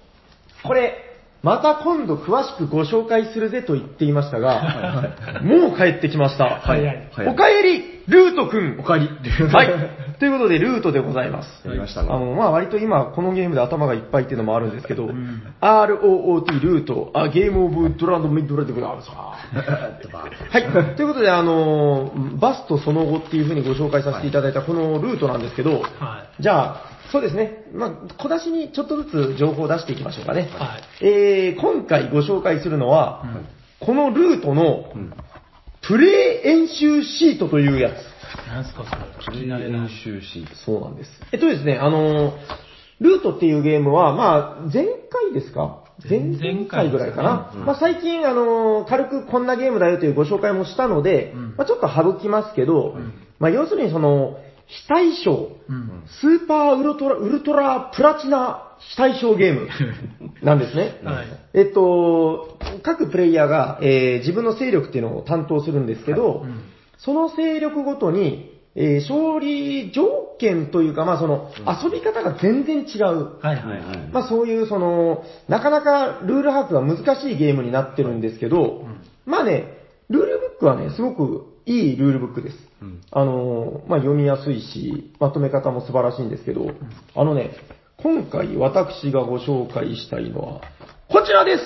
[0.63, 1.08] これ、
[1.41, 6.59] また今度詳しくご紹介するぜと言っていましたが、もう帰ってきました。
[6.59, 8.77] 早い早いおかえり、ルートくん。
[8.79, 10.19] おかえりはい。
[10.19, 11.65] ということで、ルートでございます。
[11.65, 19.09] やりましたねあの、まあ割と今、このゲームで頭がいっぱいっていうのもあるんですけど、ん ROOT ルート、あゲームオブドランドミッドラでございます。
[19.09, 20.95] はい。
[20.97, 27.65] ということで、あの、バスとその後っていうふうにご紹介させていただいたこのルートなんですけど、はじゃあ、そうですね。
[27.73, 27.91] まあ、
[28.21, 30.49] 小出しにちょっとずつ情報を出していきましょうかね。
[30.53, 33.25] はいえー、今回ご紹介するのは、
[33.79, 35.13] このルートのん
[35.81, 37.93] プレイ演習シートというやつ。
[37.93, 38.49] い。
[38.49, 39.01] なんすかそれ。
[39.25, 40.55] プレイ練習シート。
[40.55, 41.09] そうなんです。
[41.31, 42.35] えっとですね、あのー、
[42.99, 45.83] ルートっていうゲームは、まあ、前回ですか？
[46.07, 47.51] 前前々回ぐらいかな。
[47.55, 54.37] うんまあ、最近、あのー、軽くこんなゲームだよというご紹介もしたので、うんまあ、ちょっと省きますけど、んまあ、要するにその、
[54.69, 56.03] 非対称、うん。
[56.21, 59.67] スーパーウルトラ、ウルトラプラチナ非対称ゲーム
[60.43, 60.99] なんですね。
[61.03, 66.61] はいえっと、各プレイヤーが、えー自分の勢力っていうのを担当するんですけど、うん
[66.97, 71.49] その勢力ごとに、えー勝利条件というか、まあその、
[71.83, 73.39] 遊び方が全然違う。
[73.41, 74.09] はいはいはい。
[74.11, 78.85] まあそういうその、なかなかルール把握が難しいゲームになってるんですけど、
[79.25, 79.77] まあね、
[80.09, 82.68] ルールブックはね、すごくいいルールブックです。
[82.81, 86.71] うんあのーまあ読みやすいし、まとめ方も素晴らしいんですけど、
[87.15, 87.51] あのね、
[87.97, 90.61] 今回私がご紹介したいのは、
[91.09, 91.63] こちらです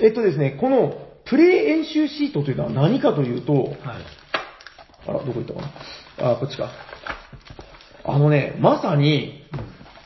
[0.00, 0.94] えっとですね、この
[1.24, 3.74] プレイ演習シートというのは何かというと、はい。
[5.08, 5.60] あら、どこ行ったか
[6.18, 6.32] な？
[6.32, 6.70] あ、こっちか。
[8.04, 9.42] あのね、まさに、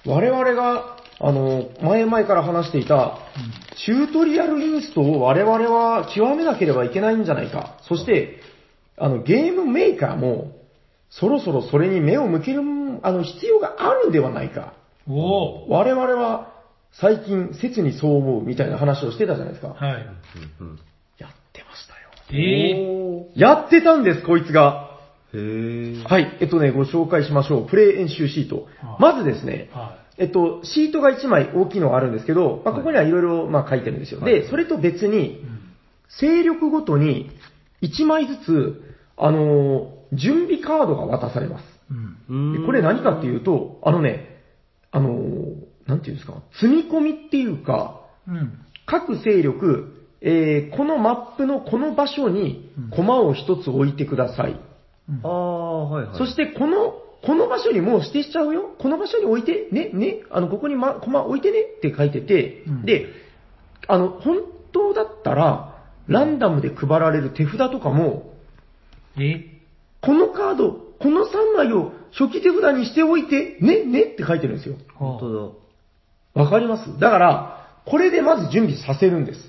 [0.06, 3.18] 我々が、あの、前々から話していた、
[3.84, 7.78] チュートリアルインストを我々は極めなければいけないんじゃないか。
[7.82, 8.40] そして、
[8.96, 10.52] あの、ゲームメーカーも、
[11.10, 12.62] そろそろそれに目を向ける、
[13.02, 14.74] あの、必要があるんではないか。
[15.08, 16.52] おお我々は、
[16.92, 19.74] 最近、切にそう思うみたいな話をしてたじゃないですか。
[19.74, 20.06] はい。
[20.60, 20.78] うん
[21.18, 22.10] やってましたよ。
[22.30, 24.98] ええやってたんです、こいつが。
[25.34, 26.08] へー。
[26.08, 27.66] はい、えっとね、ご紹介しましょう。
[27.68, 28.96] プレイ演習シートは。
[28.98, 34.20] いまずですね、はえっと、シートが1枚大きいのがあるんですけど、まあ、ここにはいろいろまあ書いてるんですよ。
[34.20, 35.44] はいで、それと別に。
[36.20, 37.30] 勢力ごとに
[37.80, 38.82] 1枚ずつ、
[39.16, 41.64] あのー準備カードが渡されます。
[42.28, 42.52] うん。
[42.52, 44.42] でこれ何かっていうと、あのね、
[44.90, 48.58] あのーなんていうんですか、積み込みっていうか、うん。
[48.84, 54.52] 各勢力、えーこのマップのこの場所に駒を一つ置いてください。
[54.52, 56.18] うんああ、はいはい。
[56.18, 56.94] そしてこの、
[57.24, 58.70] この場所にもう指定しちゃうよ。
[58.78, 63.06] この場所に置いて、ね、ね、あの、ここにま、コマ置いてねって書いてて、うんで、
[63.86, 64.38] あの、本
[64.72, 68.32] 当だったら、ランダムで配られる手札とかも、
[69.18, 69.46] え？
[70.00, 74.76] このカード、この3枚を初期手札にしておいて、ね、ねって書いてるんですよ。
[74.94, 76.98] 本当わかります？
[76.98, 79.40] だから、これでまず準備させるんです。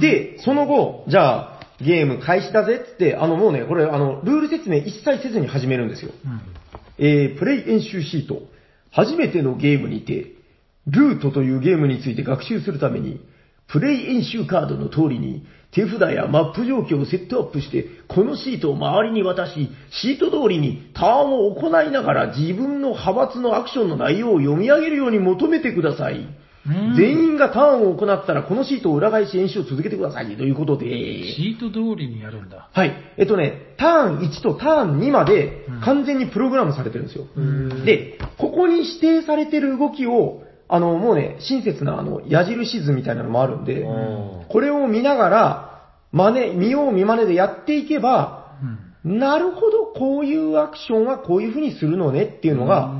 [0.00, 6.12] で、その後、じゃあ、ゲーム開始だぜって、あのもうね、これ、あの、ルール説明一切せずに始めるんですよ。
[6.24, 6.40] うん。
[6.98, 8.42] えー、プレイ演習シート。
[8.90, 10.32] 初めてのゲームにて、
[10.86, 13.20] ルートというゲームについて学習するために、
[13.68, 26.26] プレイ演習カードの通りに、手札やマップ状況をセットアップして、このシートを周りに渡し、シート通りにターンを行いながら自分の派閥のアクションの内容を読み上げるように求めてください。
[26.66, 30.36] うん全員がターンを行ったら、このシートを裏返し演習を続けてください。
[30.36, 30.86] ということで、
[31.32, 32.68] シート通りにやるんだ。
[32.72, 32.92] はい。
[33.16, 37.24] えっとね、ターン1とターン2までうん完全にプログラムされてるんですよ。
[37.40, 45.70] んで、ここに指定されてる動きを、あの、もうね、親切なあの矢印図みたいなのもあるんで、うんこれを見ながら、
[46.12, 48.56] 真似、見よう見真似でやっていけば、
[49.04, 49.18] うん。
[49.18, 52.92] なるほど、こういうアクションはこういう風にするのねっていうのが、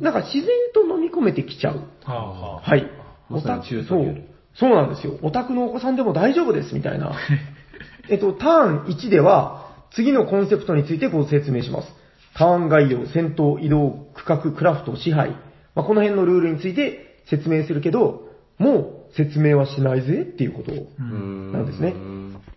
[0.00, 1.76] なんか自然と飲み込めてきちゃう。
[1.76, 2.70] はあはあ。
[2.70, 2.90] はい。
[3.28, 4.24] まさに中そう。
[4.54, 5.18] そうなんですよ。
[5.22, 7.12] オタクのお子さんでも大丈夫です、みたいな。
[8.08, 11.92] えっと、ターン1では、次のコンセプトについてご説明します。
[12.34, 15.30] ターン概要、戦闘、移動、区画、クラフト、支配。
[15.74, 18.28] まあ、この辺のルールについて説明するけど、
[18.58, 20.72] もう説明はしないぜっていうこと
[21.02, 21.94] なんですね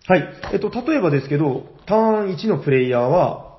[0.06, 0.30] はい。
[0.52, 3.54] えっと、例えばですけど、ターン1のプレイヤーは、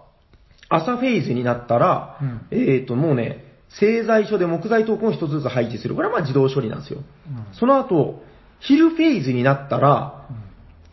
[0.68, 5.94] 朝フェーズになったら、うんえっと、もうね、製材所で木材トークンを一つずつ配置する。
[5.94, 7.00] これはまあ自動処理なんですよ。
[7.28, 8.22] うんその後、
[8.60, 10.28] ヒルフェーズになったら、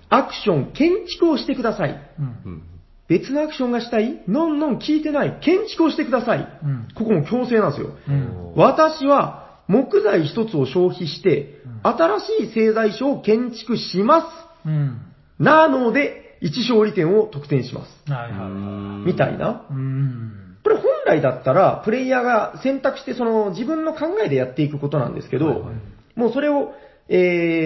[0.09, 2.13] アクション、建築をしてください。
[2.19, 2.25] うん。
[2.45, 2.63] うん
[3.07, 4.23] 別のアクションがしたい？
[4.29, 5.39] のんのん聞いてない？
[5.41, 6.47] 建築をしてください。
[6.63, 6.87] うん。
[6.95, 7.89] ここも強制なんですよ。
[8.07, 8.53] うん。
[8.55, 14.27] 私は木材一つを消費して、新しい製材所を建築します。
[14.65, 15.01] うん。
[15.39, 18.11] なので、1勝利点を得点します。
[18.11, 19.07] はいはい。
[19.07, 19.65] みたいな。
[19.69, 20.50] うん。
[20.63, 25.75] これ本来だったら、プレイヤーが選択して、その自分の考えでやっていくことなんですけど、はいはい
[26.15, 26.73] もうそれを、
[27.09, 27.17] えー、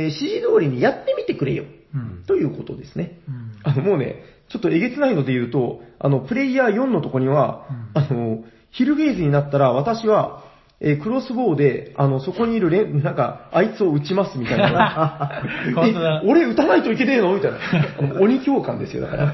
[0.04, 1.66] 指示通りにやってみてくれよ。
[1.94, 2.24] うん。
[2.26, 3.20] ということですね。
[3.28, 3.56] うん。
[3.64, 10.44] あの、もうね、ちょっとえげつないので言うと、あの、プレイヤー4のとこには、うんあの、ヒルフェーズになったら私は、
[10.82, 15.42] えークロスボウで、あの、そこにいるレン、なんか、あいつを撃ちますみたいな。
[15.74, 17.34] 本当だえ俺撃たないといけねえの？
[17.34, 17.58] みたいな。
[18.20, 19.34] 鬼教官ですよ、だから。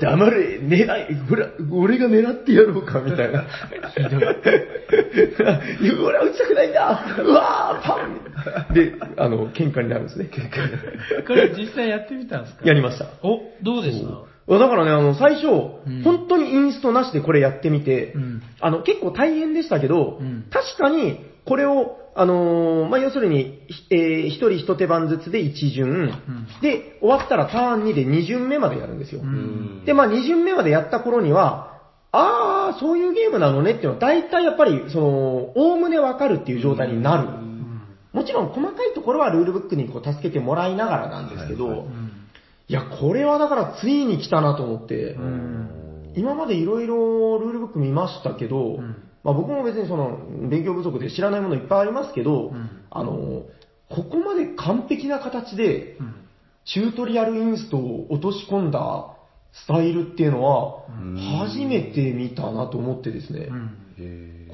[0.00, 3.40] 黙れ、狙い、ほら、俺が狙ってやろうか、みたいな。
[3.40, 3.44] い
[5.86, 10.30] や俺は撃ちたくないんだうわーパンで、あの、喧嘩になるんですね。
[11.26, 12.60] これ実際やってみたんですか？
[12.64, 13.06] やりました。
[13.22, 14.35] お、どうでした？
[14.48, 15.46] だからね、あの、最初、
[15.86, 16.02] うん。
[16.04, 18.42] 本当にインストなしでこれやってみて、うん。
[18.60, 20.46] あの、結構大変でしたけど、うん。
[20.50, 26.12] 確かに、これを、あのーまあ、要するに、ひえー一人一手番ずつで1巡、
[26.62, 29.20] で、終わったらターン2で2巡目までやるんですよ。
[29.22, 29.84] うん。
[29.84, 31.72] で、まあ、2巡目までやった頃には、
[32.12, 35.06] あー、そういうゲームなのねっていうのは、大体やっぱり、その、
[35.56, 37.28] おおむねわかるっていう状態になる。
[38.12, 41.86] もちろん細かいところはルールブックにこう助けてもらいながらなんですけど、はいはい。
[41.88, 42.05] うん
[42.68, 46.12] いや、これはだからついに来たなと思って、うん。
[46.16, 49.02] 今までいろいろルールブック見ましたけど、うん。
[49.22, 52.84] まあ僕も別にその勉強不足で知らないものいっぱいありますけど、うん。
[52.90, 53.44] あの、
[53.88, 56.14] ここまで完璧な形でうん。
[56.64, 59.14] チュートリアルインストを落とし込んだ
[59.52, 61.16] スタイルっていうのは、うん。
[61.16, 63.48] 初めて見たなと思ってですね、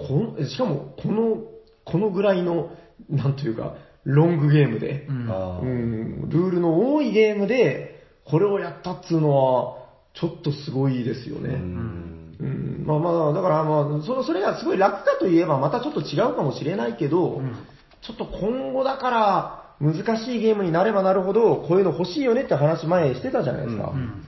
[0.06, 1.42] こんしかもこの、
[1.84, 2.70] このぐらいの、
[3.08, 7.91] なんというか、ロングゲームで、うん、ルールの多いゲームで、
[8.24, 9.76] これをやったっつうのは、
[10.14, 11.54] ちょっとすごいですようね。
[11.54, 17.54] んうん、まあまあ、だからまあ、そのそれがすごい楽かといえば、またちょっと違うかもしれないけど、うん
[18.02, 23.90] ちょっと今後だから、難しいゲームになればなるほど、こういうの欲しいよねって話前してたじゃないですか。
[23.90, 24.26] ううん。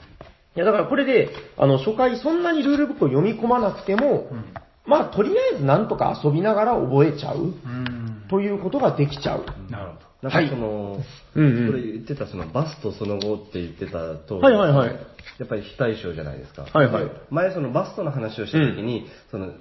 [0.57, 4.45] いや、だからこれで、あの、初回そんなにルールブックを読み込まなくても、うん。
[4.87, 8.25] まあ、とりあえずなんとか遊びながら覚えちゃううん。
[8.29, 9.45] ということができちゃう。
[9.71, 11.03] なるほなんかその、
[11.35, 11.67] うんうん。
[11.67, 14.89] これ言ってたそのバスとその後って言ってたと、はいはいはい。
[14.89, 16.63] やっぱり非対称じゃないですか。
[16.73, 17.11] はいはい。
[17.31, 19.53] 前そのバストの話をした時に、その、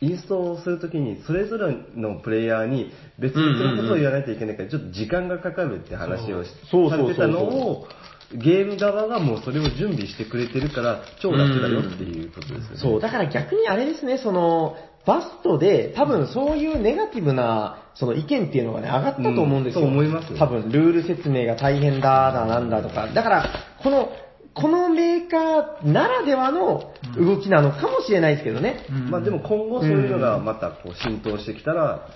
[0.00, 6.42] インストをするときに、それぞれのプレイヤーに別々のことを言わないといけないから、ちょっと時間がかかるって話を
[6.88, 7.86] されてたのを、
[8.32, 12.76] ゲーム側がもうそれを準備してくれてるから、超楽だよっていうことですよね。
[12.76, 14.76] そう、だから逆にあれですね、その、
[15.06, 19.82] バストで多分そういうネガティブなその意見っていうのがね、上がったと思うんですよ。
[19.82, 23.08] うんそう思います多分ルール説明が大変だ、だなんだとか。
[23.08, 23.46] だから、
[23.82, 24.10] この、
[24.52, 28.84] このメーカーならではの動きなのかもしれないですけどね。
[28.90, 32.08] うんまあでも今後そういうのがまたこう浸透してきたら、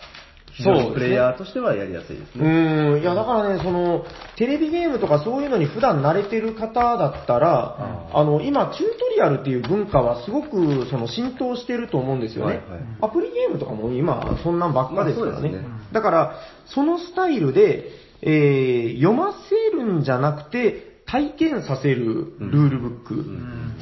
[0.56, 2.48] 非常そうプレイヤーとしてはやりやすいですうね。
[2.48, 4.04] ーん、いやだからね、その、
[4.36, 12.58] テレビゲームとかそういうのに普段慣れてる方だったら、あの、今、チュートリアルっていう文化はすごく、その、浸透してると思うんですよね。
[12.58, 15.50] はいはいアプリゲームとかも今、そんなんばっかですからね。
[15.50, 16.36] まあねだから、
[16.66, 17.90] そのスタイルで、
[18.22, 23.14] えー、読ませるんじゃなくて、体験させるルールブック。
[23.14, 23.76] うん。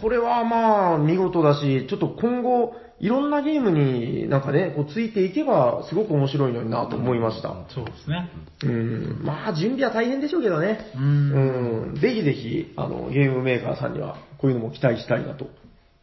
[0.00, 7.54] これはまあ、見事だし、ちょっと今後、いろんなゲームになんかね、こうついていけば、すごく面白いのになと思いました。
[7.68, 8.30] そうですね。
[8.62, 10.78] うん、まあ、準備は大変でしょうけどね。
[10.94, 10.98] う。
[10.98, 15.48] うんん、ぜひぜひ、あの、ゲームメーカーさんには、こういうのも期待したいなと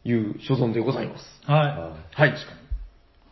[0.06, 1.24] いう所存でございます。
[1.48, 2.34] ははい。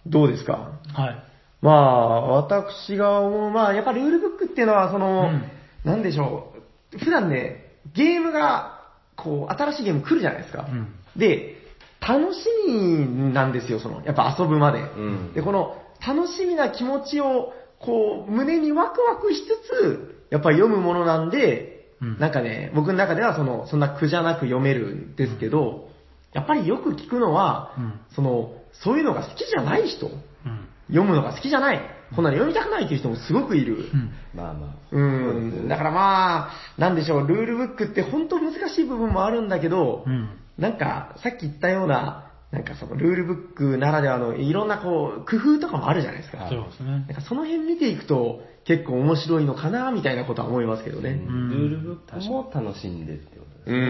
[0.07, 0.79] どうですか？
[0.97, 0.99] い。
[0.99, 1.23] はい。
[1.61, 5.43] まあ、私が思う、まあ、やっぱルールブックっていうのは、その、うん
[5.83, 6.53] なんでしょ
[6.93, 6.99] う。
[6.99, 8.80] 普段ね、ゲームが、
[9.15, 10.67] こう、新しいゲーム来るじゃないですか。
[10.69, 10.87] うん。
[11.17, 11.57] で、
[12.01, 14.79] 楽しみなんですよ、その、やっぱ遊ぶまで。
[14.79, 15.33] ん。
[15.33, 22.19] で、この、楽しみな気持ちを、こう、胸にワクワクしつつ、やっぱり読むものなんで、うん。
[22.19, 25.89] なんかね、僕の中ではその、そんな苦じゃなく読めるんですけど、
[26.33, 27.99] やっぱりよく聞くのは、うん。
[28.15, 30.67] その、そういうのが好きじゃない人、うん。
[30.87, 31.81] 読むのが好きじゃない、
[32.15, 33.75] こんなの読みたくないっていう人もすごくいる。
[33.75, 34.11] うん。
[34.33, 34.75] まあまあ。
[34.91, 40.29] うん、だからまあ、なんでしょう、ルールブックって本当難しい部分もあるんだけど、うん。
[40.57, 46.49] なんか、さっき言ったような、なんかそのルールブックならではのいろんなこう、工夫とかもあるじゃないですか。
[46.49, 47.05] そうですねなん。
[47.07, 51.11] かその辺見ていくと結構面白いのかなみたいなことは思いますけどね。
[51.13, 53.85] んルールブックも楽しんでってことですうね。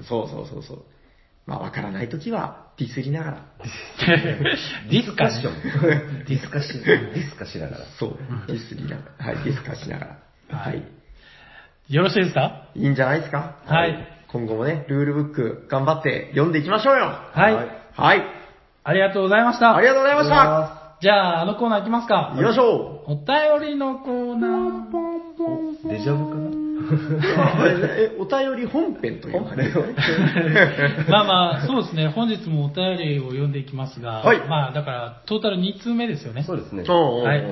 [0.00, 0.82] ん、そうそうそうそう。
[1.50, 3.36] まあわからないときはディスりながら。
[4.88, 6.24] ディスカッション。
[6.24, 7.84] ディスカし、ディスカしながら。
[7.98, 9.26] そう、ディスりながら。
[9.26, 10.04] はい、ディスカしなが
[10.50, 10.56] ら。
[10.56, 10.78] ははい
[11.88, 11.94] い。
[11.94, 12.68] よろしいですか？
[12.76, 13.56] いいんじゃないですか？
[13.66, 13.96] はい。
[14.28, 17.54] 今後もね、ルールブック頑張って読んでいきましょうよはい。
[17.96, 18.22] はい。
[18.84, 19.74] ありがとうございました。
[19.74, 22.30] ありがとうございましたじゃあ、あのコーナー行きますか。
[22.36, 25.88] 行きましょうお便りのコーナー。
[25.88, 26.59] デジャブかな？
[27.96, 29.70] えお便り本編というかね。
[31.08, 32.08] まあまあ、そうですね。
[32.08, 36.42] 本日もお便りを読んでいきますが、はいまあ、だから、トータル2通目ですよね。
[36.42, 36.84] そうですね。
[36.88, 37.42] おはい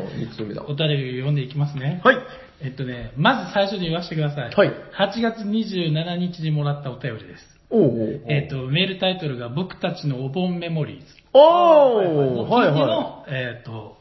[0.44, 0.62] 目だ。
[0.66, 2.00] お便りを読んでいきますね。
[2.04, 2.18] はい。
[2.60, 4.50] えっとね、まず最初に言わせてください。
[4.50, 7.58] はい8月27日にもらったお便りです。
[7.70, 11.04] おうおうえっと、メールタイトルが僕たちのお盆メモリーズ。
[11.32, 13.98] おー、はいはの、えっと、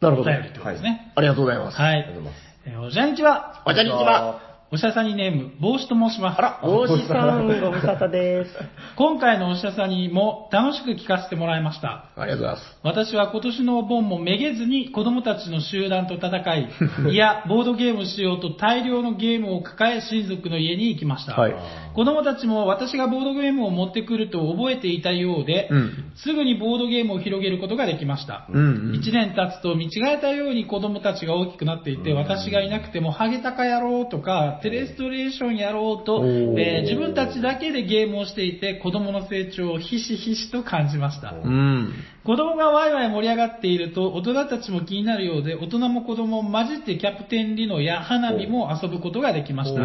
[0.00, 0.04] い。
[0.04, 0.30] なるほど。
[0.30, 1.12] お便りってことですね。
[1.14, 1.76] ありがとうございます。
[1.76, 1.92] はい。
[1.92, 3.62] ありがとうございますえーおじゃにちは。
[3.66, 4.47] おじゃにちは。
[4.70, 6.38] おしゃさにネーム、帽子と申します。
[6.38, 8.50] あら大志さん、ご無沙汰です。
[8.96, 12.10] 今回のおしゃさにも楽しく聞かせてもらいました。
[12.16, 12.78] ありがとうございます。
[12.82, 16.68] 私は今年のお盆もめげずに子供たちの集団と戦い、
[17.10, 21.32] いや、ボードゲームしようと大量のゲームを抱え親族の家に行きました。
[21.32, 21.54] はい
[21.98, 28.46] 子供たちも私がボードゲームを持ってくると覚えていたようで、うんすぐにボードゲームを広げることができました。
[28.50, 41.32] うんうん1年経つと見違えたように子供たちが大きくなっていて、私がいなくてもハゲタカ野郎とかテレストレーションやろうと、えー自分たちだけでゲームをしていて、子供の成長をひしひしと感じました。
[41.32, 41.92] うん。
[42.24, 49.80] 子供がワイワイ盛り上がっていると、大人たちも気になるようで、大人も子供も混じってキャプテンリノや花火も遊ぶことができました。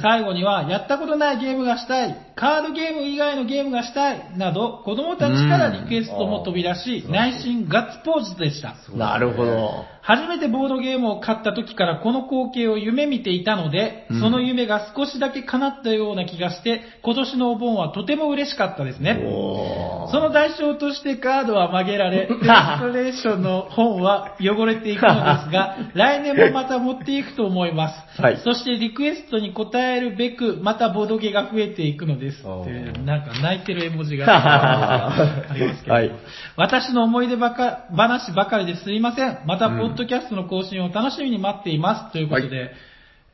[0.00, 8.76] 最後には、やったことないゲームがしたい、カードゲーム以外のゲームがしたい、など、子供たちからリクエストも飛び出し、内心ガッツポーズでした。
[8.94, 9.84] なるほど。
[10.06, 19.20] 初めてボードゲームを買った時からこの光景を夢見ていたので、うんその夢が少しだけ叶ったような気がして、今年のお盆はとても嬉しかったですね。
[19.24, 28.22] おーその代償としてカードは曲げられ、インストレーションの本は汚れていくのですが、 来年もまた持っていくと思います。
[28.22, 32.44] はいそしてリクエストに応えるべく、またボドゲが増えていくのです。
[33.04, 34.26] なんか泣いてる絵文字が
[35.50, 36.12] ありますけど、はい
[36.56, 39.38] 私の思い出ばか話ばかりですいません。
[39.46, 42.12] また、ポッドキャストの更新を楽しみに待っています。
[42.12, 42.70] ということで、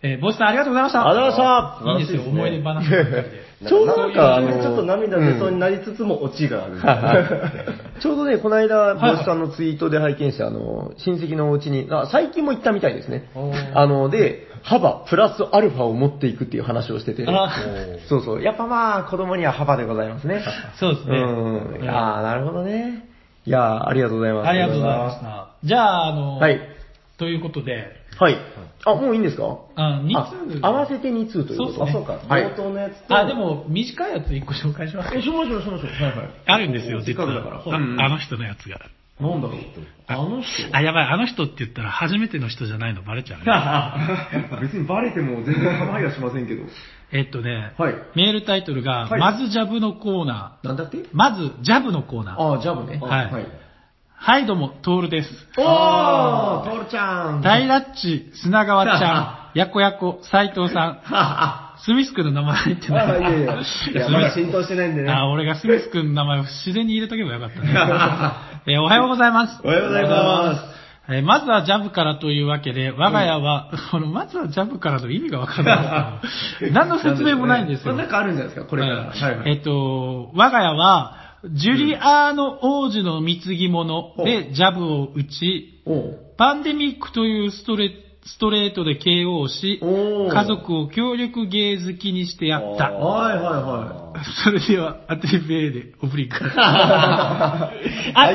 [0.03, 1.09] えーボスさんありがとうございました。
[1.09, 3.69] ありがとうございましたいいですよ、素晴らしいですね思い出話ばっかりで。
[3.69, 6.81] ちょうどなんかあのちょっと涙出そうになりつつもオチがある。
[8.03, 13.51] ちょうどね、この間、はいボスさんのツイートで拝見した、あの、親戚のお家に、あ最近も行ったみたいですねお。
[13.51, 17.53] ーあの、で、幅プラスアルファを持っていくっていう話をしてて、あ
[18.09, 18.43] そうそう。
[18.43, 20.43] やっぱまあ、子供には幅でございますね。
[20.81, 21.19] そうですね。
[21.19, 21.81] うん。
[21.81, 23.12] うんああ、なるほどね。
[23.45, 24.49] いやーありがとうございます。
[24.49, 25.49] ありがとうございました。
[25.65, 26.61] じゃあ、あの、はい。
[27.19, 27.87] ということで、
[28.19, 28.37] はい。
[28.85, 29.59] あ、もういいんですか？
[29.77, 30.59] あ2あ通。
[30.63, 32.13] 合わせて2通ということそうあ、そうか。
[32.29, 33.17] はい冒頭のやつと。
[33.17, 35.91] あ、でも、短いやつ1個紹介しますえ、しましょう、しましょう。
[35.91, 36.31] はいはい。
[36.47, 37.27] あるんですよ、せっ実は。
[37.29, 37.75] かくだから。
[37.75, 38.79] あうんあの人のやつが。
[39.21, 39.59] なんだろう
[40.09, 43.03] あの人あ、やばい、あの人って言ったら初めての人じゃないの？
[43.03, 44.59] バレちゃうね。
[44.61, 46.63] 別にバレても全然構いはしませんけど。
[47.13, 50.97] えっとね、はいメールタイトルが、はいまずジャブのコーナなんだって？
[50.99, 51.09] ー。
[51.13, 52.41] まず、ジャブのコーナー。
[52.41, 52.99] ああ、ジャブね。
[53.01, 53.47] はいはい。
[54.15, 55.49] はい、どうも、トールです。
[55.59, 55.65] おー、
[56.65, 57.41] トールちゃん。
[57.43, 60.99] 大ラッチ、砂川ちゃん、 やこやこ、斉藤さん、
[61.83, 63.07] スミス君の名前入ってない。
[63.07, 63.39] あ、いやいや。
[63.41, 65.11] いや、まだ浸透してないんでね。
[65.11, 67.73] あ、俺がスミス君の名前を自然に入れとけばよかったね。
[68.67, 69.61] えーおはようございます。
[69.65, 71.13] おはようございます。
[71.13, 76.21] えーまずはジャブからというわけで、我が家は、 このまずはジャブからの意味がわから
[76.63, 77.95] ない 何の説明もないんですよ。
[77.95, 78.19] なんか？
[78.19, 78.95] あるんじゃないですか、これから。
[78.95, 79.51] うんはいはい。
[79.51, 85.83] えっと、我が家は、ジュリアーノ王子の貢ぎ物でジャブを打ち、
[86.39, 87.91] パンデミックというストレ
[88.25, 92.93] ストレートで KO し、家族を協力芸好きにしてやった。
[92.93, 94.03] はいはいは
[94.45, 96.37] それでは、アテベーでオブリック。
[96.55, 97.71] あ、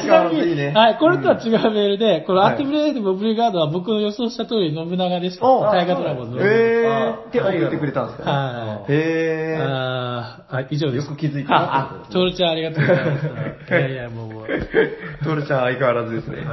[0.01, 5.45] ちなみに、いいねはい、これとは違うメールで、このはいアテベーでオブリガードは僕の予想した通り信長でした。
[5.45, 6.38] お大河ドラゴンの。
[6.41, 8.29] えあー、って送ってくれたんですか？
[8.31, 8.91] はい。
[8.91, 9.63] へー。
[9.63, 11.05] あーあ、以上です。
[11.07, 13.27] よく気づいたトールちゃんありがとうございます。
[13.69, 14.47] いやいや、もう、もう。
[15.23, 16.38] トールちゃん相変わらずですね。
[16.38, 16.47] はい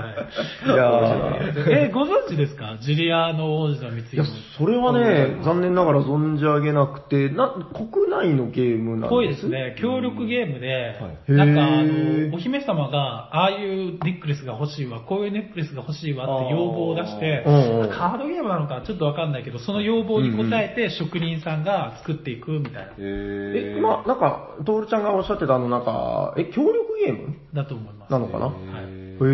[0.66, 1.70] いやー。
[1.87, 2.76] え、ご存知ですか？
[2.80, 9.11] ジュリアーノ王子の貢ぎいや物。、それはね、残念ながら存じ上げなくて、な、国内のゲームなんです。
[9.11, 9.77] ぽいですね。
[9.81, 10.95] 協力ゲームで、
[11.29, 11.33] い。
[11.33, 27.37] なんかあの、お姫様が、ああいうネックレスが欲しいわ、こういうネックレスが欲しいわって要望を出してうんうん、カードゲームなのかちょっとわかんないけど、その要望に応えて職人さんが作っていくみたいな、え、え今、なんか、トールちゃんがおっしゃってたあの、なんか、え、協力ゲーム？
[27.53, 28.12] だと思います。
[28.12, 28.47] なのかな？
[28.47, 28.55] はい。
[28.55, 29.25] へー、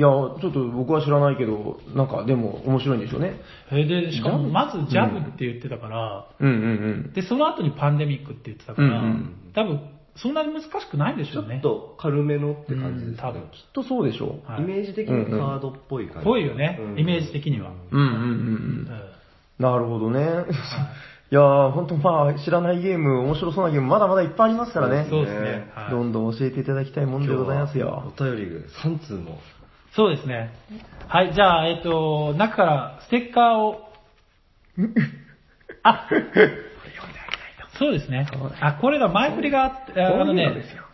[0.00, 3.34] いや、ちょっと僕は知らないけど、なんか、でも面白いんでしょうね。
[3.68, 7.12] それで、しかもまずジャブって言ってたから、うんうんうん。
[7.12, 9.80] で、その後にパンデミックって言ってたから、うんうん多分、
[10.16, 11.58] そんなに難しくないでしちょょうね。
[11.58, 13.42] っと軽めのって感じですね多分。
[13.42, 14.50] きっとそうでしょう。
[14.50, 16.24] はいイメージ的にカードっぽい感じ。
[16.24, 18.16] ぽいよねうんイメージ的にはうんうんうんう。
[18.16, 18.26] うん
[18.84, 18.88] ん
[19.58, 20.46] なるほどね。
[21.32, 25.06] いやー、ほんとまあ、知らないゲーム、面白そうなゲーム、まだまだいっぱいありますからね。
[25.10, 25.70] そうですね。
[25.74, 28.12] はいどんどん教えていただきたいもんでございますよ。
[28.18, 28.42] お便り
[28.82, 29.38] 3通も。
[29.94, 30.50] そうですね。
[31.08, 33.92] はい、じゃあ、えっと、中からステッカーを、
[35.82, 36.08] あ、
[37.78, 38.26] そうですね。
[38.60, 40.46] あ、これだ、前振りがあって、ああのね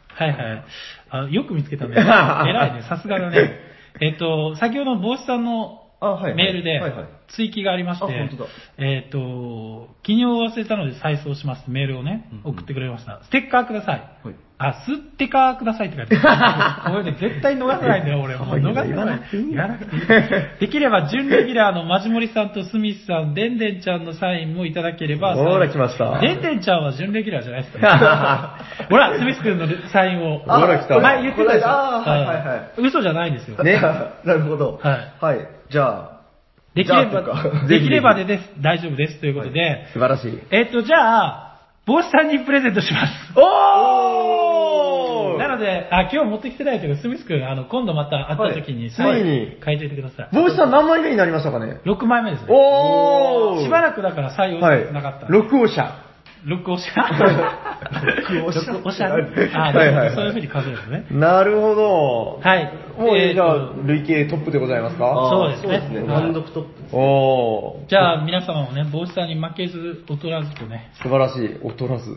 [0.09, 0.65] はいはい
[1.11, 1.29] あ。
[1.31, 1.95] よく見つけたね。
[1.99, 3.61] 偉いね、さすがだね。
[4.01, 5.86] えっと、先ほどの帽子さんの
[6.35, 6.81] メールで
[7.29, 8.31] 追記がありまして、
[8.79, 11.71] えっと、記入を忘れたので再送します。
[11.71, 13.21] メールをね、うん送ってくれました。
[13.25, 14.11] ステッカーください。
[14.25, 16.93] はいあ、スッテカーくださいって書いてある。
[16.97, 18.37] これね、絶対逃さないんだよ、俺。
[18.37, 18.89] もう逃さない。
[18.89, 25.35] 言わなくていいできれば、準レギュラーのマジモリさんとスミスさん、デンデンちゃんのサインもいただければ。
[25.35, 28.59] ほら来ましたデンデンちゃんは準レギュラーじゃないですか。
[28.89, 30.39] ほら、スミス君のサインを。
[30.39, 31.69] ほら来た前言ってたでしょ？
[31.69, 33.63] はいはいはい嘘じゃないんですよ。
[33.63, 33.79] ね
[34.25, 34.81] なるほど。
[34.83, 34.99] はい。
[35.21, 35.56] はい。
[35.71, 36.21] じゃあ、
[36.75, 38.55] できればじゃあというか、 できればでです。
[38.61, 39.21] 大丈夫です。
[39.21, 40.39] ということで、素晴らしい。
[40.51, 41.43] えっと、じゃあ、
[41.87, 43.13] 帽子さんにプレゼントします。
[43.37, 50.29] おーなのので、あ、今日持ってきてないけど、スミス君、あの、今度また会った時に、はいついに書いていてください。
[50.35, 52.49] 帽子さん何枚目になりましたかね？6枚目ですね。
[52.51, 55.27] おーしばらくだから採用はいなかった。。
[55.29, 56.06] 六王者。
[56.47, 61.07] ロックオシャロ六オシャックオシャねあ、はいはいはいそういう風に数えるのね。
[61.11, 62.41] なるほど。
[62.41, 62.73] はい。
[62.97, 65.29] もう、えーじゃあ、累計トップでございますか？
[65.31, 66.13] そうですねそうですね。
[66.13, 66.71] はい単独トップ。
[66.97, 67.89] おー。
[67.91, 71.43] じゃあ、皆様もね、帽子さんに負けず、劣らずとね、素晴らしい。
[71.63, 72.11] 劣らず。
[72.11, 72.17] 違う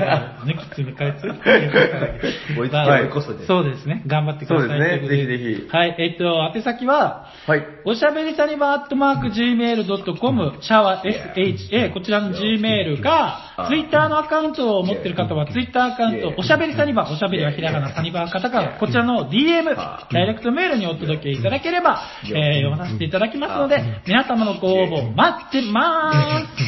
[0.00, 1.22] な抜きつ抜かれつ？
[2.58, 4.02] 追いつけまあ追い越せでそうですね。
[4.06, 4.68] 頑張ってください。
[4.68, 5.94] そうですねぜひぜひはい。
[5.98, 7.62] えっと、宛先は、はい。
[7.84, 26.62] おしゃべりサニバーアットマーク Gmail.com、シャワー SHA、こちらの Gmail か、ツイッターのアカウントを持ってる方は、ツイッターアカウント、おしゃべりサニバー、おしゃべりはひらがな、サニバーカタカナ、こちらの DM、ダイレクトメールにお届けいただければ、えー読まさせていただきますので、皆様のご応募待ってまーす。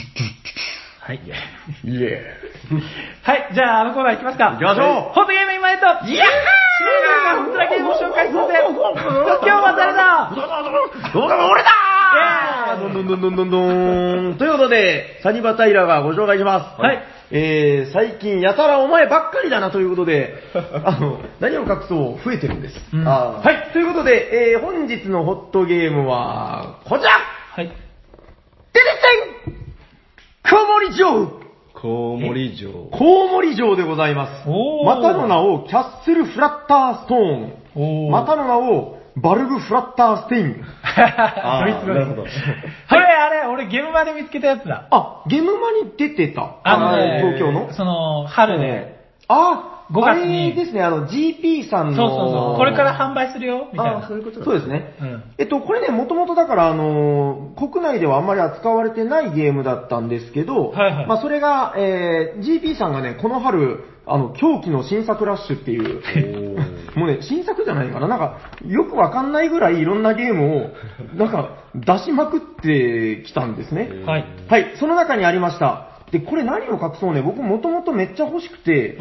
[1.05, 1.21] はい。
[3.23, 4.51] はい、じゃあ、あのコーナー行きますか。
[4.53, 6.29] 行きましょうホットゲーム今へと、いやー
[7.35, 8.55] が本当だけゲームを紹介するぜ。
[8.63, 8.75] 今
[9.41, 10.31] 日は誰だ？
[10.33, 10.35] ー
[11.13, 11.71] どうだ俺だ
[12.81, 14.39] どんどんどんどんどんどん。
[14.39, 16.81] ということで、サニバタイラがご紹介します。
[16.81, 17.03] はい。
[17.35, 20.35] えー、最近やたらお前ばっかりだなということで、
[20.85, 22.75] あの、何を隠そう増えてるんです。
[22.93, 27.69] うんはい、ということで、えー、本日のホットゲームは、こちらはい。
[27.69, 27.81] てて
[29.45, 29.55] てん
[30.51, 31.42] コウモリ城
[31.75, 32.73] コウモリ城。
[32.73, 34.49] コウモリ城でございます。
[34.49, 40.65] おーまたの名をキャッスルフラッターストーーまたの名をバルブフラッターステイン。
[40.85, 42.29] あイツ語なるほど こ
[42.95, 44.87] れ、あれ、俺ゲーム場で見つけたやつだ。
[44.91, 46.57] あ、ゲームマに出てた。
[46.65, 47.73] あのね東京の？
[47.73, 48.97] その、春で。
[49.29, 51.97] あ、5月にあれですね、あの GP さんの。
[51.97, 52.57] そうそうそう。
[52.57, 54.09] これから販売するよ、みたいな。
[54.09, 54.97] そういうことそうですね。
[55.01, 66.59] うんえっと、これね、もともとだから、あのー国内ではあんまり扱われてないゲームだったんですけど、はいはいまあ、それが、えー GP さんがね、この春、あの、狂気の新作ラッシュっていう、
[66.99, 70.71] もうね、新作じゃないかな、なんか、よくわかんないぐらいいろんなゲームを、
[71.15, 73.91] なんか、出しまくってきたんですね。
[74.05, 74.25] はい。
[74.49, 75.92] はい、その中にありました。
[76.13, 78.99] で、これ何を隠そうね、僕もともとめっちゃ欲しくて、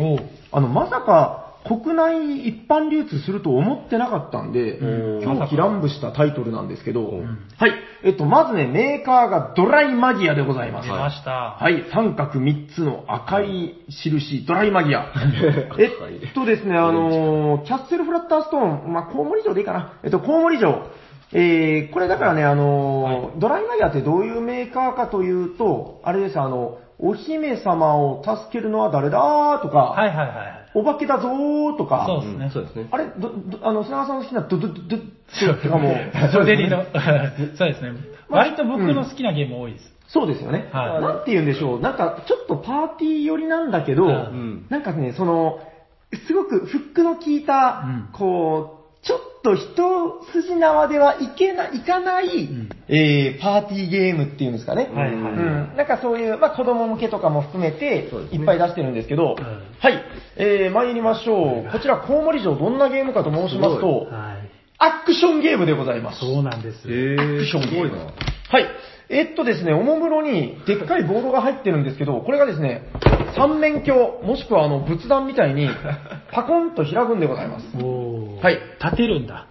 [0.52, 7.22] あの、まさか、国内一般流通すると思ってなかったんで、うん狂気乱舞したタイトルなんですけど、ん
[7.58, 7.74] はい。
[8.04, 10.88] えっと、まずね、メーカーがドライマギアでございます。
[10.88, 11.58] 出ました。
[11.60, 15.12] はい、三角三つの赤い印、ドライマギア。
[15.78, 19.94] えっとですね、あのーキャッスルフラッターストーン、まあ、コウモリ城でいいかな。
[20.04, 20.88] えっと、コウモリ城。
[21.34, 29.60] えー、これだからね、あのードライマギアってどういうメーカーかというと、あれです、あの、お姫様を助けるのは誰だ？
[29.62, 30.62] とか、はいはいはい。
[30.74, 32.52] お化けだぞーとか、そうですね。
[32.54, 32.88] そうですね。
[32.92, 35.94] あれ、ど、ど、あの、砂川さんの好きなドドドドドとかも、
[36.32, 36.86] ソデリの。
[37.58, 37.94] そうですね。
[38.30, 39.92] 割と僕の好きなゲーム多いです。
[40.08, 40.70] そうですよね。
[40.72, 41.80] はいなんて言うんでしょう。
[41.80, 45.60] なんか、ちょっとパーティー寄りなんだけど、うんなんかね、その、
[46.28, 54.84] すごくフックの効いた、うんこう、ちょっと一筋縄ではいけない、いかない、んえー、パーティーゲームっていうんですかね。
[54.94, 55.40] はいはいう
[55.74, 55.74] ん。
[55.76, 59.44] なんかそういう、まあ子供向けとかも含めていっぱい出してるんですけど、うん
[59.80, 60.04] はい。
[60.38, 61.72] えー、参りましょう。
[61.72, 64.52] こちら、コウモリ城どんなゲームかと申しますすと、はい。
[64.78, 66.20] アクションゲームでございます。
[66.20, 66.88] そうなんです。
[66.88, 67.98] へー、ションすごいな。
[67.98, 68.68] はい。
[69.12, 72.84] えっとですね、おもむろにでっかいボードが入ってるんですけど、これがですね、
[73.36, 75.70] 三面鏡、もしくはあの仏壇みたいに、
[76.32, 77.66] パコンと開くんでございます。
[77.76, 78.60] はい。
[78.82, 79.48] 立てるんだ。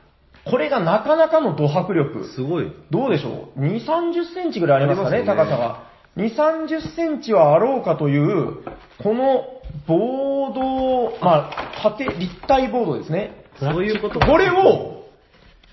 [0.46, 2.24] これがなかなかのド迫力。
[2.24, 2.72] すごい。
[2.90, 5.82] どうでしょう ?2、30センチぐらいありますかね、ね高さが。
[6.16, 8.62] 2、30センチはあろうかという、
[9.02, 9.44] この
[9.86, 13.44] ボード、まあ、縦、立体ボードですね。
[13.58, 14.99] そういうことこれを、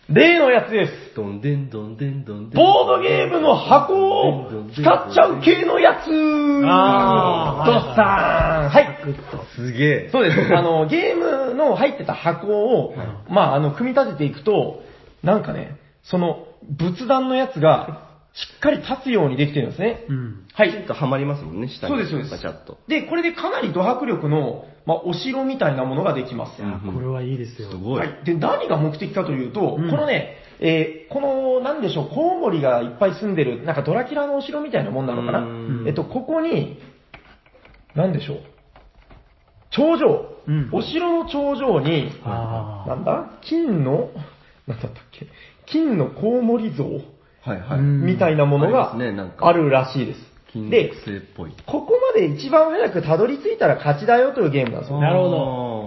[0.10, 1.16] 例のやつです。
[1.16, 2.58] どんでんどんでんどんでん。
[2.58, 6.08] ボードゲームの箱を使っちゃう系のやつ
[6.66, 8.98] あードッサーンはい。
[9.56, 10.10] すげえ。
[10.11, 10.56] そうです。
[10.56, 12.95] あの、ゲームの入ってた箱を、
[13.30, 14.82] まあ、あの、組み立てていくと、
[15.23, 18.07] なんかね、その、仏壇のやつが、し
[18.57, 20.05] っかり立つようにできてるんですね。
[20.09, 20.45] うん。
[20.53, 20.69] はい。
[20.69, 21.93] きちんとはまりますもんね、下に。
[21.93, 22.77] そうですそうですガチャッと。
[22.88, 26.61] で、これでかなりド迫力の、まあ、お城みたいなものができます。
[26.61, 27.72] うんこれはいいですよ。
[27.72, 27.99] すごい。
[27.99, 28.23] はい。
[28.26, 36.80] で、何が目的かというと、うんこのね、えーこの、なんでしょう、コウモリがいっぱい住んでる、なんかドラキュラのお城みたいなもんなのかなうんえっと、ここに、
[37.95, 38.38] なんでしょう、
[39.72, 43.31] 頂上、うんお城の頂上に、なんだ？
[43.41, 44.09] 金の、
[44.65, 45.27] なんだったっけ？
[45.65, 46.85] 金のコウモリ像
[47.48, 47.80] はいはい。
[47.80, 50.19] うんみたいなものがありますねなんかあるらしいです。
[50.52, 51.52] 金で属、製っぽい。
[51.65, 54.99] ここまで一番早くたどり着いたら勝ちだよというゲームなんですよ。
[54.99, 55.38] なるほどど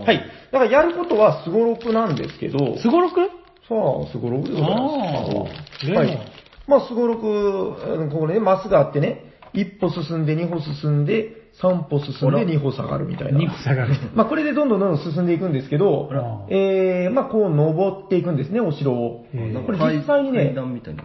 [0.00, 0.18] はい。
[0.52, 3.16] だからやることはすごろくなんですけど、すごろく？
[3.16, 5.86] さあ、すごろくでございます。
[5.86, 6.18] あーはい。
[6.66, 13.38] まあ、すごろく、うんここね、マスがあってね、1歩進んで2歩進んで、3歩進んで2歩下がるみたいな。
[13.38, 13.94] 2歩下がる。
[14.14, 16.08] まあこれでどんどんどんどん進んでいくんですけど
[16.48, 19.26] えー、まあこう登っていくんですね、お城を。
[19.66, 20.54] これ実際にね。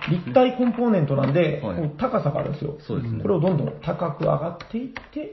[0.09, 2.77] 立体コンポーネントなんで、はい高さがあるんですよ。
[2.87, 5.31] そうですねこれをどんどん高く上がっていって、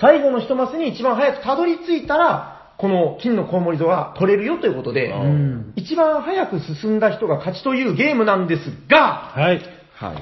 [0.00, 9.60] 最後の一マスに一番早くたどり着いたら、この金のコウモリ像が取れるよということで、ん一番早く進んだ人が勝ちというゲームなんですが、はい。
[9.94, 10.16] はい。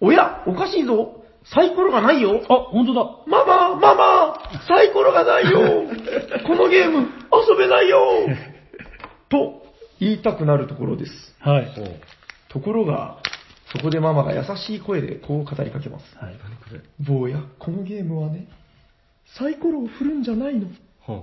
[0.00, 1.21] おや、おかしいぞ。
[1.44, 2.40] サイコロがないよ。
[2.48, 3.04] あ、本当だ。
[3.26, 4.34] ママ、ママ、
[4.66, 5.84] サイコロがないよ。
[6.46, 8.00] このゲーム、遊べないよ。
[9.28, 9.62] と、
[9.98, 11.36] 言いたくなるところです。
[11.40, 11.68] はい。
[12.48, 13.18] ところが、
[13.72, 16.18] そこでママが優しい声でこう語りかけます。
[16.18, 16.36] はい。
[17.00, 18.46] 坊や、このゲームはね、
[19.38, 20.68] サイコロを振るんじゃないの。
[21.06, 21.22] は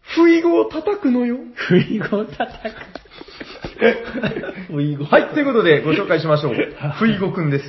[0.00, 1.38] 不意語を叩くのよ。
[1.54, 3.03] 不意語を叩く。
[4.70, 5.04] 不意語。
[5.04, 6.54] はい、ということでご紹介しましょう。
[6.98, 7.64] 不意語くんです。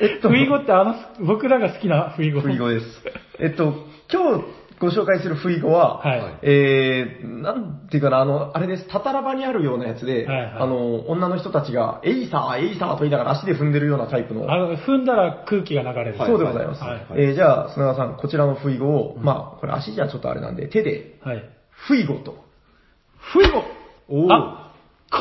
[0.00, 0.94] えっとふいごってあの、
[1.26, 2.40] 僕らが好きなふいご。
[2.40, 2.86] ふいごです。
[3.40, 3.74] えっと、
[4.12, 4.44] 今日
[4.80, 16.16] ご紹介するふいごは、はいえー、なんていうかな、あの、あれです、タタラバにあるようなやつで、はいはいあの、女の人たちが、エイサー、エイサーと言いながら足で踏んでるようなタイプの、あの、踏んだら空気が流れる。
[16.18, 16.82] そうでございます。
[16.82, 17.06] はい。
[17.16, 21.44] えーじゃあ、砂川さん、こちらのふいごを、まあ、これ足じゃちょっとあれなんで、手で、はい。
[21.70, 22.44] ふいごと。
[23.16, 23.64] ふいご
[24.08, 24.63] おあ、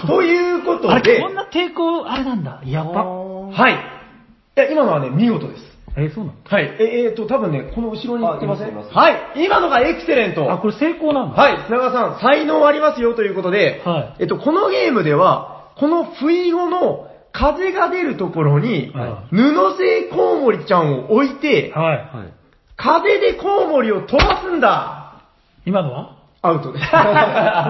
[0.01, 2.61] ということあれ、でこん、な抵抗、あれなんだ。
[2.65, 3.03] やっぱ。
[3.03, 3.73] はい。
[3.73, 5.73] いや、今のはね、見事です。
[5.95, 6.63] え、そうなのはい。
[6.79, 9.45] え、えーと、多分ね、この後ろに行ってませんはい。
[9.45, 10.51] 今のがエクセレント。
[10.51, 11.41] あ、これ成功なんだ。
[11.41, 21.97] はい、砂川さん、才能ありますよということで、はいえっと、このゲームでは、この不意語の風が出るところに、は布製コウモリちゃんを置いて、はい。
[21.97, 22.33] はい。
[22.75, 25.23] 風でコウモリを飛ばすんだ
[25.65, 26.22] 今のは？
[26.45, 26.85] アウトです。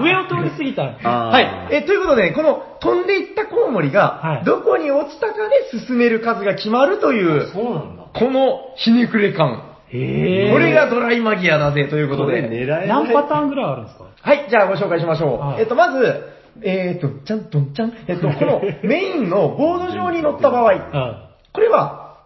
[0.02, 0.82] 上を通り過ぎた。
[1.08, 1.40] は
[1.70, 1.76] い。
[1.76, 5.34] え、ということで、この飛んでいったコウモリはい、がどこに落ちたか
[5.72, 8.02] で進める数が決まるという、そうなんだ。
[8.12, 9.62] このひねくれ感。
[9.88, 10.52] へえ。
[10.52, 12.42] これがドライマギアだぜということで。
[12.88, 14.04] 何パターンぐらいあるんですか？
[14.20, 15.38] はい、じゃあご紹介しましょう。
[15.38, 16.24] はいえっと、まず、
[16.62, 17.92] えっと、ちゃんとんちゃん。
[18.08, 20.80] えっと、このメインのボード上に乗った場合、はい。
[21.52, 22.16] これは、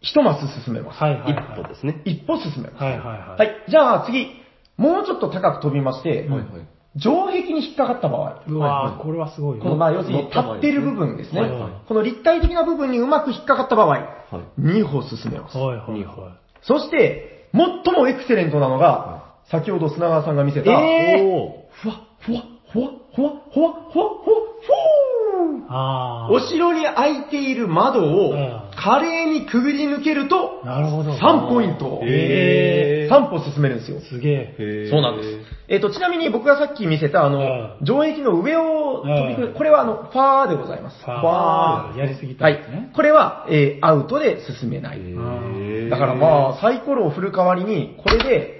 [0.00, 1.02] 一マス進めます。
[1.02, 1.32] はいはいはい。
[1.32, 2.00] 一歩ですね。
[2.06, 2.82] 一歩進めます。
[2.84, 3.38] はいはいはい。
[3.38, 4.40] はい、じゃあ次、
[4.78, 6.66] もうちょっと高く飛びまして、うんはいはい。
[6.98, 9.62] 城壁に引っかかった場合、うわーこれはすごいよ。
[9.62, 11.42] このまあ要するに立ってる部分ですね。
[11.86, 14.60] この立体的な部分にうまく引っかかった場合、はい。
[14.60, 15.58] 2歩進めます。
[15.58, 22.42] はいはい二はそして、最もエクセレントなのが、先ほど砂川さんが見せた、えーおふわ、ふわ、
[22.72, 24.78] ふわ、ふわ、ふわ、ふわ、ふわ。
[25.70, 26.32] あー。
[26.32, 31.12] お城に開いている窓をうん華麗にくぐり抜けると、なるほど。
[31.12, 32.00] 3ポイント。
[32.04, 34.00] へー3歩進めるんですよ。
[34.00, 34.56] すげえ。
[34.56, 35.28] へーそうなんです。
[35.66, 37.42] えっ、と、ちなみに僕がさっき見せた、あの、う
[37.82, 41.04] ん城壁の上を飛び越えうんこれはあの、ファーでございます。
[41.04, 42.94] ファーファーやりすぎたはんですねい。
[42.94, 44.98] これは、えーアウトで進めない。
[44.98, 48.57] へーだからまあ、サイコロを振る代わりに、これで、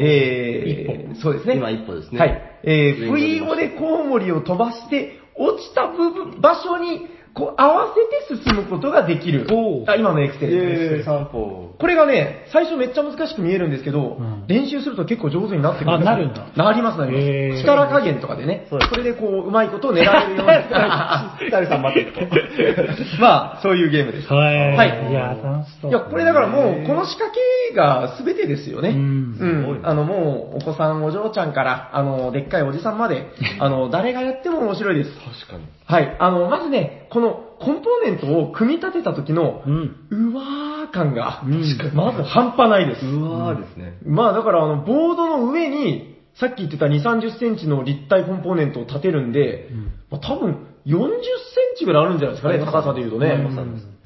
[0.00, 1.56] えー、そうですね。
[1.56, 2.60] 今一歩ですねはい。
[2.64, 7.94] えー、上不意語でコウモリを飛ばして、落ちた部分、場所に、こう、合わ
[8.28, 9.84] せて進むことができるお。
[9.84, 11.04] ーあ今のエクセレントえー、です。
[11.04, 11.69] 散歩。
[11.80, 17.62] これがね、最初めっちゃ難しく見えるんですけど、うん練習すると結構上手になってくるあなるんだなります、なります。
[17.62, 21.50] 力加減とかでね、それでこう、うまいことを狙えるように。
[21.50, 22.20] ダルさん待ってると。
[23.20, 24.32] まあ、そういうゲームです。
[24.32, 24.76] はい。
[24.76, 25.90] はいいやー、楽しそう。
[25.90, 27.30] いや、これだからもう、この仕掛
[27.70, 28.90] けが全てですよね。
[28.90, 29.80] うんうん。
[29.82, 33.26] あの、もう、お子さん、お嬢ちゃんから、あの、でっかいおじさんまで、
[33.60, 35.10] あの、誰がやっても面白いです。
[35.46, 35.64] 確かに。
[35.86, 36.16] はい。
[36.18, 40.32] あの、まずね、この、コンポーネントを組み立てた時のう、ん。
[40.32, 43.04] うわー感が、うんまず半端ないです。
[43.04, 43.98] うわーですね。
[44.04, 51.12] まあだからあの、ボードの上に、さっき言ってた2、30センチの立体コンポーネントを立てるんで、うんまあ、多分40セ
[51.74, 53.32] ンチぐらいあるんじゃないですかね、あります高さで言うとね。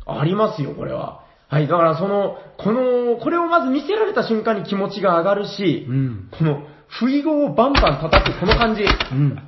[0.07, 1.23] ありますよ、これは。
[1.49, 6.29] はい、だからその、この、これをまず見せられた瞬間に気持ちが上がるし、うん。
[6.37, 8.83] この、不意語をバンバン叩くこの感じ。
[8.83, 9.39] うん。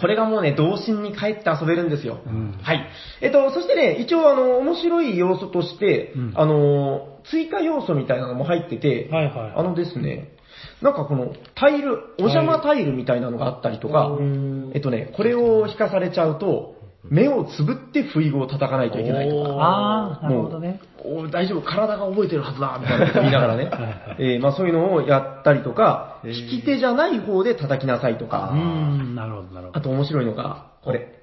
[0.00, 2.20] これがもうね、童心に帰って遊べるんですよ。
[2.26, 2.88] うんはい。
[3.20, 10.36] えっと、そしてね、一応あの、面白い要素として、うんあの、追加要素みたいなのも入ってて、はいはいあのですね、
[10.82, 19.50] なんかこのタイル、お邪魔タイルみたいなのがあったりとか、うんえっとね、これを引かされちゃうと、目をつぶって不意語を叩かないといけないとか。
[19.60, 20.80] あー、なるほどね。
[21.04, 29.78] お大丈夫、体が覚えてるはずだ、みたいなこと言いながらねはいはい、えーまあそういうのをやったりとか、へー引き手じゃない方で叩きなさいとうか、ん、なるほど、なるほど。
[29.78, 31.14] あと面白いのが、これ、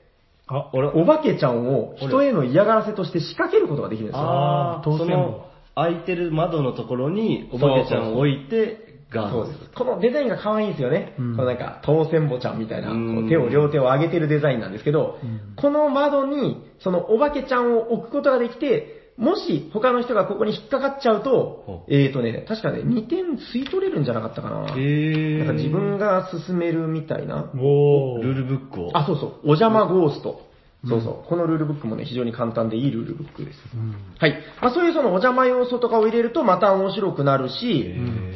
[0.48, 4.22] あ、俺、お化けちゃんを人への嫌がらせとして仕掛けることができるんですよ。
[4.22, 5.46] あー当選その、
[5.76, 8.85] 開いてる窓のところに、お化けちゃんを置いて、
[9.16, 9.72] ガードそうです。
[9.74, 11.16] このデザインが可愛いんですよね。
[11.18, 24.76] うんこのなんか、当選簿ちゃんみたいな、こう手を、両手を上げてるデザインなんですけど、うんこの窓に、そのお化けちゃんを置くことができて、もし他の人がここに引っかかっちゃうと、えーとね、確かね、2点吸い取れるんじゃなかったかな。
[24.78, 27.50] えなんか自分が進めるみたいな。
[27.56, 28.22] おー。
[28.22, 28.90] ルールブックを。
[28.94, 29.34] あ、そうそう。
[29.44, 30.42] お邪魔ゴースト。
[30.88, 31.30] そうそう。
[31.30, 33.60] このルールブックもね、非常に簡単でいいルールブックです。
[33.74, 33.96] うん。
[34.18, 34.38] はい。
[34.62, 37.94] まあ、そういうそのお邪魔要素とかを入れるとまた面白くなるし、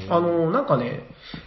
[0.09, 1.03] あの、なんかね、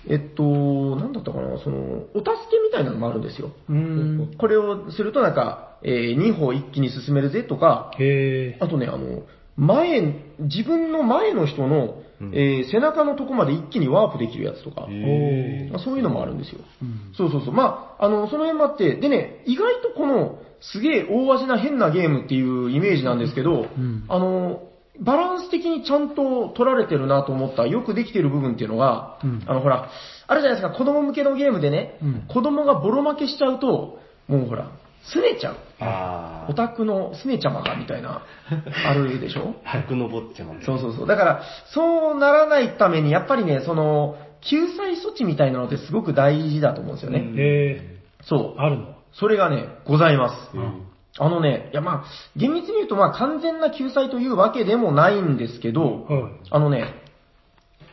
[0.09, 3.53] えっと、なんだったかな、その、お助けみたいなのもあるんですよ。
[3.69, 4.35] うん。
[4.39, 9.23] これをするとなんか、え2歩一気に進めるぜとか、へあとね、あの、
[9.57, 12.35] 前、自分の前の人の、うん。
[12.35, 16.61] えー背中のとこまで一気にワープできるやつとか、へまあそういうのもあるんですよ。
[16.83, 17.13] うん。
[17.15, 17.55] そうそうそう。
[17.55, 24.05] まあ、あの、その辺もあって、でね、意外とこの、すげえ大味な変なゲームっていうイメージなんですけど、ん。
[24.09, 24.63] あの、
[25.01, 29.43] バランス的にちゃんと取られてるなと思った、よくできてる部分っていうのが、うん。
[29.47, 29.89] あの、ほら、
[30.27, 32.25] あるじゃないですか、子供向けのゲームでね、うん。
[32.29, 34.71] 子供がボロ負けしちゃうと、もうほら、
[35.11, 35.57] すねちゃう。
[35.81, 38.25] あオタクのすねちゃまがみたいな、
[38.87, 39.55] あるでしょ？
[39.65, 39.85] あ。
[39.89, 40.65] 100の坊ちゃまで。
[40.65, 41.07] そうそうそう。
[41.07, 41.43] だから、
[41.75, 44.17] そうならないために、やっぱりね、その、
[44.49, 47.19] 救済措置みたいなのってすごく大事だと思うんですよね。
[47.19, 48.61] うんへそうー。。
[48.61, 48.95] あるの？
[49.13, 50.57] それがね、ございます。
[50.57, 50.87] うん
[51.19, 52.05] あのね、いやまあ、
[52.37, 56.33] 厳密に言うとまあ完全な救済というわけでもないんですけど、はい。
[56.51, 56.95] あのね、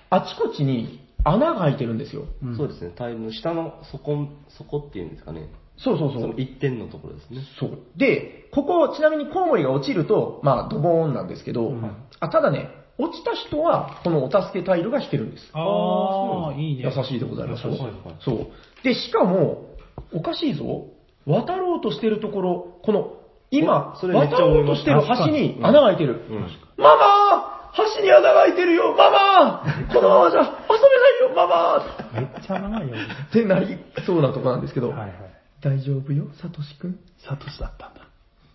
[0.09, 2.25] あちこちに穴が開いてるんですよ。
[2.43, 5.49] うんそうですね、タイルの下の底、底っていうんですかね。
[5.77, 6.33] そうそうそうその。
[6.37, 7.41] 一点のところですね。
[7.59, 7.79] そう。
[7.95, 11.91] で、ここ、ちなみにコウモリが落ちると、まあ、ドボーンなんですけど、うん
[12.21, 15.49] あただね、落ちた人は、このお助けタイルが引けるんです。
[15.53, 16.83] ああ、いいね。
[16.83, 17.77] 優しいでございましいはい
[18.19, 18.47] そう。
[18.83, 19.69] で、しかも、
[20.13, 20.87] おかしいぞ。
[21.25, 23.13] 渡ろうとしてるところ、この、
[23.51, 26.25] 今、渡ろうとしてる橋に穴が開いてる。
[26.29, 26.47] うん
[26.77, 29.63] ママ橋に穴が開いてるよママ
[29.93, 32.95] このままじゃ遊べないよママめっちゃ長いよ。
[33.29, 35.13] ってなりそうなとこなんですけど、はいはい。
[35.61, 36.99] 大丈夫よ、サトシくん。
[37.27, 38.01] サトシだったんだ。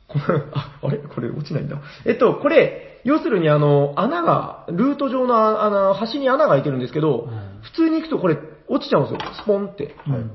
[0.08, 0.98] これ、あ、あれ？
[0.98, 1.80] これ落ちないんだ。
[2.04, 8.36] えっと、これ、要するにあの、穴が、ルート上のああの、橋に穴が開いてるんですけど、うん普通に行くとこれ
[8.68, 9.34] 落ちちゃうんですよ。
[9.42, 9.94] スポンって。
[10.06, 10.30] うん。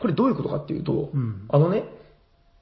[0.00, 1.84] これどういうことかっていうと、うんあのね、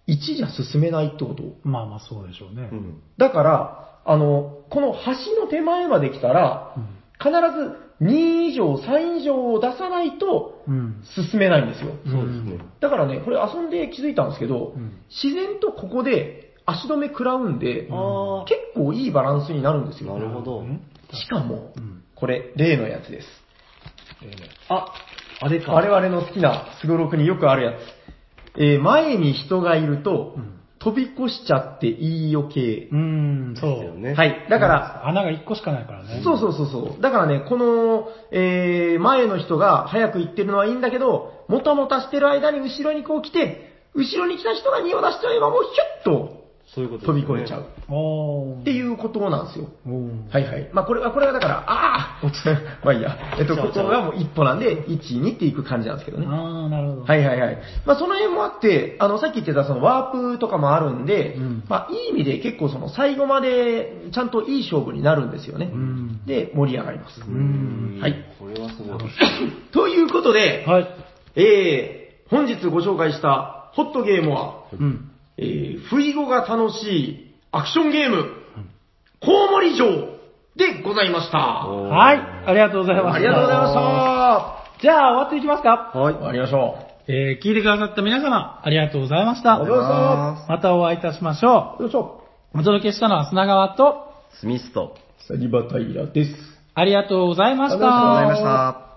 [0.09, 1.43] 1じゃ進めないってこと。
[1.63, 2.75] まあまあそうでしょうねう。
[2.75, 3.03] ん。
[3.19, 6.89] だから、あの、この橋の手前まで来たら、うん
[7.21, 11.03] 必ず2以上、3以上を出さないとうん。
[11.31, 11.91] 進めないんですよ。
[12.07, 12.59] そうですね。
[12.79, 20.15] だからね、これ遊んで気づいたんですけど、うん自然とここで足止め食らうんで、あ結構いいバランスになるんですあ、よ。
[20.17, 20.61] なるほど。
[20.61, 20.81] うん
[21.13, 22.05] しかもう、ん。
[22.15, 23.27] これ、例のやつです。
[24.69, 24.93] あ、
[25.41, 25.73] あれか。
[25.73, 28.61] 我々の好きなスゴロクによくあるやつ。
[28.61, 30.55] えー前に人がいると、うん
[30.89, 32.89] 飛び越しちゃっていいよ系。
[32.91, 33.71] うん、そう。
[33.71, 34.15] ですよね。
[34.15, 34.47] はい。
[34.49, 36.23] だから、穴が1個しかないからね。
[36.25, 37.03] そうそうそうそう。
[37.03, 46.38] だからね、この、えー前の人が早く行ってるのはいいんだけど、もたもたしてる間に後ろにこう来て、後ろに来た人が荷を出しちゃえばもうヒュッと
[46.79, 47.63] そういうこと飛び越えちゃう。
[47.63, 49.67] っていうことなんですよ。
[50.31, 50.71] はいはい。
[50.73, 52.53] まあこれは、これはだから、ああ落ちた。
[52.87, 53.17] まあいいや。
[53.39, 56.27] えっと、ここがもう一歩なんで、1、2っていく感じなんですけどね。
[56.29, 57.03] ああ、なるほど。
[57.03, 57.59] はいはいはい。
[57.85, 65.71] まあその辺もあって、あの、さっき言ってたそのワープとかもあるんで、うんまあいい意味で結構その最後までちゃんといい勝負になるんですよね。
[65.73, 66.25] うん。
[66.27, 67.21] で、盛り上がります。
[67.21, 68.25] んはい。
[68.39, 68.99] これはすごい。
[69.73, 70.89] ということで、はい。
[71.35, 75.11] えー、本日ご紹介したホットゲームは、うん。
[75.39, 78.25] えー、不意語が楽しいアクションゲーム、
[79.21, 79.87] コウモリ城
[80.57, 81.39] でございました。
[81.39, 82.19] はい。
[82.47, 83.15] ありがとうございました。
[83.15, 84.83] ありがとうございました。
[84.83, 85.93] じゃあ、終わっていきますか。
[85.95, 86.15] はい。
[86.15, 86.79] 終わりましょ
[87.11, 89.55] えー、聞いてくださった皆様、ありがとうございました。
[89.55, 91.83] ありがとうございままたお会いいたしましょう。
[91.85, 92.21] よいしょ。
[92.55, 92.59] う。
[92.59, 94.97] お届けしたのは砂川と、スミスと。
[95.27, 96.31] サニバタイラです。
[96.75, 98.37] ありがとうございましありがとうございまた。
[98.37, 98.43] し
[98.83, 98.88] た